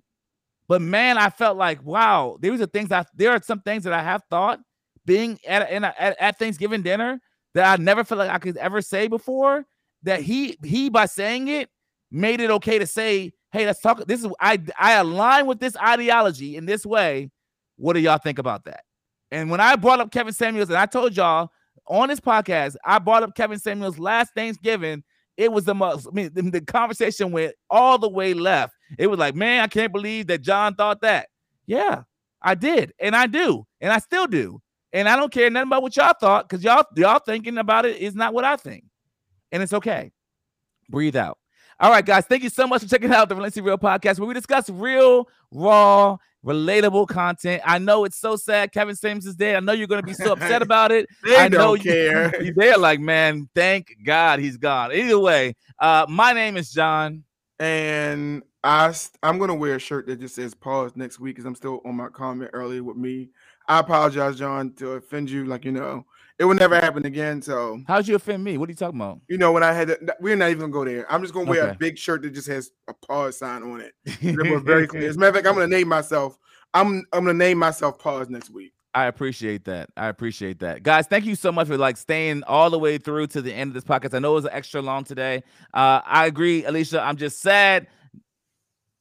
but 0.68 0.82
man, 0.82 1.16
I 1.16 1.30
felt 1.30 1.56
like 1.56 1.82
wow. 1.82 2.36
There 2.40 2.52
was 2.52 2.60
a 2.60 2.66
things 2.66 2.92
I 2.92 3.04
there 3.14 3.30
are 3.30 3.40
some 3.42 3.60
things 3.60 3.84
that 3.84 3.92
I 3.92 4.02
have 4.02 4.22
thought 4.30 4.60
being 5.06 5.38
at 5.46 5.62
a, 5.62 6.00
at, 6.00 6.20
at 6.20 6.38
Thanksgiving 6.38 6.82
dinner 6.82 7.20
that 7.54 7.78
I 7.78 7.82
never 7.82 8.04
felt 8.04 8.18
like 8.18 8.30
I 8.30 8.38
could 8.38 8.56
ever 8.56 8.82
say 8.82 9.08
before. 9.08 9.64
That 10.02 10.20
he 10.20 10.58
he 10.62 10.90
by 10.90 11.06
saying 11.06 11.48
it 11.48 11.70
made 12.10 12.40
it 12.40 12.50
okay 12.50 12.78
to 12.78 12.86
say, 12.86 13.32
hey, 13.52 13.64
let's 13.64 13.80
talk. 13.80 14.04
This 14.06 14.22
is 14.22 14.30
I 14.40 14.60
I 14.78 14.94
align 14.94 15.46
with 15.46 15.60
this 15.60 15.76
ideology 15.76 16.56
in 16.56 16.66
this 16.66 16.84
way. 16.84 17.30
What 17.76 17.94
do 17.94 18.00
y'all 18.00 18.18
think 18.18 18.38
about 18.38 18.64
that? 18.66 18.84
And 19.30 19.50
when 19.50 19.60
I 19.60 19.76
brought 19.76 20.00
up 20.00 20.12
Kevin 20.12 20.34
Samuels, 20.34 20.68
and 20.68 20.78
I 20.78 20.86
told 20.86 21.16
y'all 21.16 21.50
on 21.88 22.08
this 22.08 22.20
podcast, 22.20 22.76
I 22.84 22.98
brought 22.98 23.22
up 23.22 23.34
Kevin 23.34 23.58
Samuels 23.58 23.98
last 23.98 24.34
Thanksgiving. 24.34 25.02
It 25.36 25.50
was 25.50 25.64
the 25.64 25.74
most, 25.74 26.06
I 26.06 26.10
mean, 26.12 26.30
the, 26.32 26.60
conversation 26.60 27.32
went 27.32 27.54
all 27.68 27.98
the 27.98 28.08
way 28.08 28.34
left. 28.34 28.74
It 28.98 29.08
was 29.08 29.18
like, 29.18 29.34
man, 29.34 29.62
I 29.62 29.66
can't 29.66 29.92
believe 29.92 30.28
that 30.28 30.42
John 30.42 30.74
thought 30.74 31.00
that. 31.00 31.28
Yeah, 31.66 32.02
I 32.40 32.54
did. 32.54 32.92
And 33.00 33.16
I 33.16 33.26
do. 33.26 33.66
And 33.80 33.92
I 33.92 33.98
still 33.98 34.26
do. 34.26 34.60
And 34.92 35.08
I 35.08 35.16
don't 35.16 35.32
care 35.32 35.50
nothing 35.50 35.68
about 35.68 35.82
what 35.82 35.96
y'all 35.96 36.14
thought 36.18 36.48
because 36.48 36.62
y'all, 36.62 36.84
y'all 36.96 37.18
thinking 37.18 37.58
about 37.58 37.84
it 37.84 37.96
is 37.96 38.14
not 38.14 38.32
what 38.32 38.44
I 38.44 38.56
think. 38.56 38.84
And 39.50 39.62
it's 39.62 39.72
okay. 39.72 40.12
Breathe 40.88 41.16
out. 41.16 41.38
All 41.80 41.90
right, 41.90 42.06
guys. 42.06 42.26
Thank 42.26 42.44
you 42.44 42.50
so 42.50 42.68
much 42.68 42.82
for 42.82 42.88
checking 42.88 43.12
out 43.12 43.28
the 43.28 43.34
Relentlessly 43.34 43.62
Real 43.62 43.78
Podcast, 43.78 44.20
where 44.20 44.28
we 44.28 44.34
discuss 44.34 44.70
real, 44.70 45.28
raw, 45.50 46.16
relatable 46.44 47.08
content. 47.08 47.62
I 47.64 47.78
know 47.78 48.04
it's 48.04 48.18
so 48.18 48.36
sad. 48.36 48.72
Kevin 48.72 48.94
Samuels 48.96 49.26
is 49.26 49.34
dead. 49.34 49.56
I 49.56 49.60
know 49.60 49.72
you're 49.72 49.86
going 49.86 50.02
to 50.02 50.06
be 50.06 50.12
so 50.14 50.32
upset 50.32 50.62
about 50.68 50.92
it. 50.92 51.06
They 51.24 51.36
I 51.36 51.48
know 51.48 51.58
don't 51.58 51.84
you- 51.84 51.90
care. 51.92 52.52
They're 52.56 52.76
like, 52.78 53.00
man, 53.00 53.48
thank 53.54 53.88
God 54.04 54.38
he's 54.40 54.56
gone. 54.56 54.92
Either 54.92 55.18
way, 55.18 55.54
uh, 55.78 56.06
my 56.08 56.32
name 56.32 56.56
is 56.56 56.70
John. 56.70 57.24
and 57.58 58.42
I'm 58.66 59.38
gonna 59.38 59.54
wear 59.54 59.74
a 59.76 59.78
shirt 59.78 60.06
that 60.06 60.20
just 60.20 60.34
says 60.34 60.54
pause 60.54 60.92
next 60.96 61.20
week 61.20 61.36
because 61.36 61.44
I'm 61.46 61.54
still 61.54 61.80
on 61.84 61.96
my 61.96 62.08
comment 62.08 62.50
earlier 62.54 62.82
with 62.82 62.96
me. 62.96 63.28
I 63.68 63.80
apologize, 63.80 64.36
John, 64.36 64.72
to 64.74 64.92
offend 64.92 65.28
you. 65.30 65.44
Like 65.44 65.64
you 65.64 65.72
know, 65.72 66.06
it 66.38 66.44
will 66.44 66.54
never 66.54 66.76
happen 66.76 67.06
again. 67.06 67.40
So 67.42 67.80
How'd 67.86 68.08
you 68.08 68.16
offend 68.16 68.42
me? 68.42 68.58
What 68.58 68.68
are 68.68 68.72
you 68.72 68.76
talking 68.76 69.00
about? 69.00 69.20
you 69.28 69.38
know, 69.38 69.52
when 69.52 69.62
I 69.62 69.72
had 69.72 69.88
that, 69.88 70.16
we're 70.20 70.36
not 70.36 70.50
even 70.50 70.60
gonna 70.60 70.72
go 70.72 70.84
there. 70.84 71.10
I'm 71.12 71.22
just 71.22 71.34
gonna 71.34 71.48
wear 71.48 71.68
a 71.68 71.74
big 71.74 71.98
shirt 71.98 72.22
that 72.22 72.30
just 72.30 72.48
has 72.48 72.70
a 72.88 72.94
pause 72.94 73.38
sign 73.38 73.62
on 73.62 73.80
it. 73.80 73.92
That 74.36 74.50
was 74.50 74.62
very 74.62 74.86
clear. 74.86 75.08
As 75.08 75.16
a 75.16 75.18
matter 75.18 75.30
of 75.30 75.34
fact, 75.36 75.46
I'm 75.46 75.54
gonna 75.54 75.66
name 75.66 75.88
myself. 75.88 76.38
I'm 76.72 77.04
I'm 77.12 77.24
gonna 77.24 77.34
name 77.34 77.58
myself 77.58 77.98
pause 77.98 78.28
next 78.28 78.50
week. 78.50 78.72
I 78.96 79.06
appreciate 79.06 79.64
that. 79.64 79.90
I 79.96 80.06
appreciate 80.06 80.60
that. 80.60 80.84
Guys, 80.84 81.08
thank 81.08 81.24
you 81.24 81.34
so 81.34 81.50
much 81.50 81.66
for 81.66 81.76
like 81.76 81.96
staying 81.96 82.44
all 82.44 82.70
the 82.70 82.78
way 82.78 82.96
through 82.96 83.26
to 83.28 83.42
the 83.42 83.52
end 83.52 83.68
of 83.68 83.74
this 83.74 83.82
podcast. 83.82 84.14
I 84.14 84.20
know 84.20 84.32
it 84.32 84.36
was 84.36 84.46
extra 84.46 84.80
long 84.80 85.02
today. 85.02 85.42
Uh, 85.72 86.00
I 86.04 86.26
agree, 86.26 86.64
Alicia. 86.64 87.00
I'm 87.00 87.16
just 87.16 87.40
sad 87.40 87.88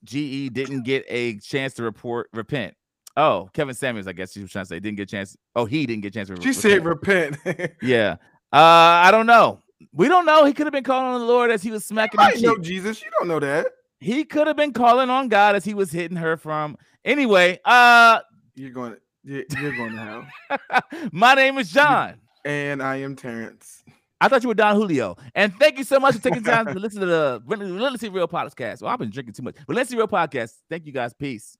GE 0.04 0.52
didn't 0.52 0.84
get 0.84 1.06
a 1.08 1.38
chance 1.40 1.76
to 1.76 1.84
report 1.84 2.30
repent. 2.34 2.76
Oh, 3.16 3.50
Kevin 3.54 3.76
Samuels, 3.76 4.08
I 4.08 4.14
guess 4.14 4.32
she 4.34 4.42
was 4.42 4.52
trying 4.52 4.66
to 4.66 4.70
say 4.70 4.80
didn't 4.80 4.98
get 4.98 5.04
a 5.04 5.12
chance. 5.12 5.38
Oh, 5.56 5.66
he 5.66 5.86
didn't 5.86 6.02
get 6.02 6.10
a 6.10 6.12
chance 6.20 6.30
to 6.30 6.42
She 6.42 6.48
re- 6.50 6.54
said 6.54 6.86
repent. 6.86 7.38
repent. 7.46 7.72
Yeah. 7.82 8.14
Uh, 8.52 8.58
I 9.06 9.12
don't 9.12 9.26
know. 9.28 9.60
We 9.92 10.08
don't 10.08 10.26
know. 10.26 10.46
He 10.46 10.54
could 10.54 10.66
have 10.66 10.74
been 10.74 10.84
calling 10.84 11.14
on 11.14 11.20
the 11.20 11.26
Lord 11.28 11.52
as 11.52 11.62
he 11.62 11.70
was 11.72 11.86
smacking 11.86 12.20
I 12.20 12.34
know. 12.40 12.58
Jesus. 12.58 13.04
You 13.04 13.10
don't 13.20 13.28
know 13.28 13.40
that. 13.40 13.68
He 14.00 14.24
could 14.26 14.48
have 14.48 14.56
been 14.58 14.74
calling 14.74 15.10
on 15.10 15.28
God 15.28 15.56
as 15.56 15.64
he 15.66 15.74
was 15.74 15.92
hitting 15.92 16.18
her 16.18 16.38
from. 16.38 16.78
Anyway, 17.06 17.60
uh, 17.66 18.20
You're 18.56 18.72
going. 18.72 18.96
You're, 19.24 19.44
you're 19.60 19.76
going 19.76 19.94
to 19.94 20.26
hell. 20.50 20.82
my 21.12 21.34
name 21.36 21.58
is 21.58 21.72
John. 21.72 22.16
And 22.46 22.82
I 22.84 22.98
am 22.98 23.16
Terrence. 23.16 23.84
I 24.20 24.28
thought 24.28 24.42
you 24.44 24.50
were 24.50 24.56
Don 24.56 24.76
Julio. 24.76 25.18
And 25.36 25.54
thank 25.56 25.78
you 25.78 25.84
so 25.84 26.00
much 26.00 26.16
for 26.16 26.22
taking 26.22 26.44
time 26.44 26.66
to 26.74 26.80
listen 26.80 27.00
to 27.02 27.06
the 27.06 27.42
Relentlessly 27.46 28.10
Real 28.10 28.28
podcast. 28.28 28.82
Well, 28.82 28.92
I've 28.92 29.00
been 29.00 29.10
drinking 29.10 29.34
too 29.36 29.44
much. 29.44 29.56
But 29.56 29.70
Relentlessly 29.70 29.98
Real 29.98 30.08
podcast. 30.08 30.54
Thank 30.70 30.86
you 30.86 30.92
guys. 30.92 31.14
Peace. 31.14 31.58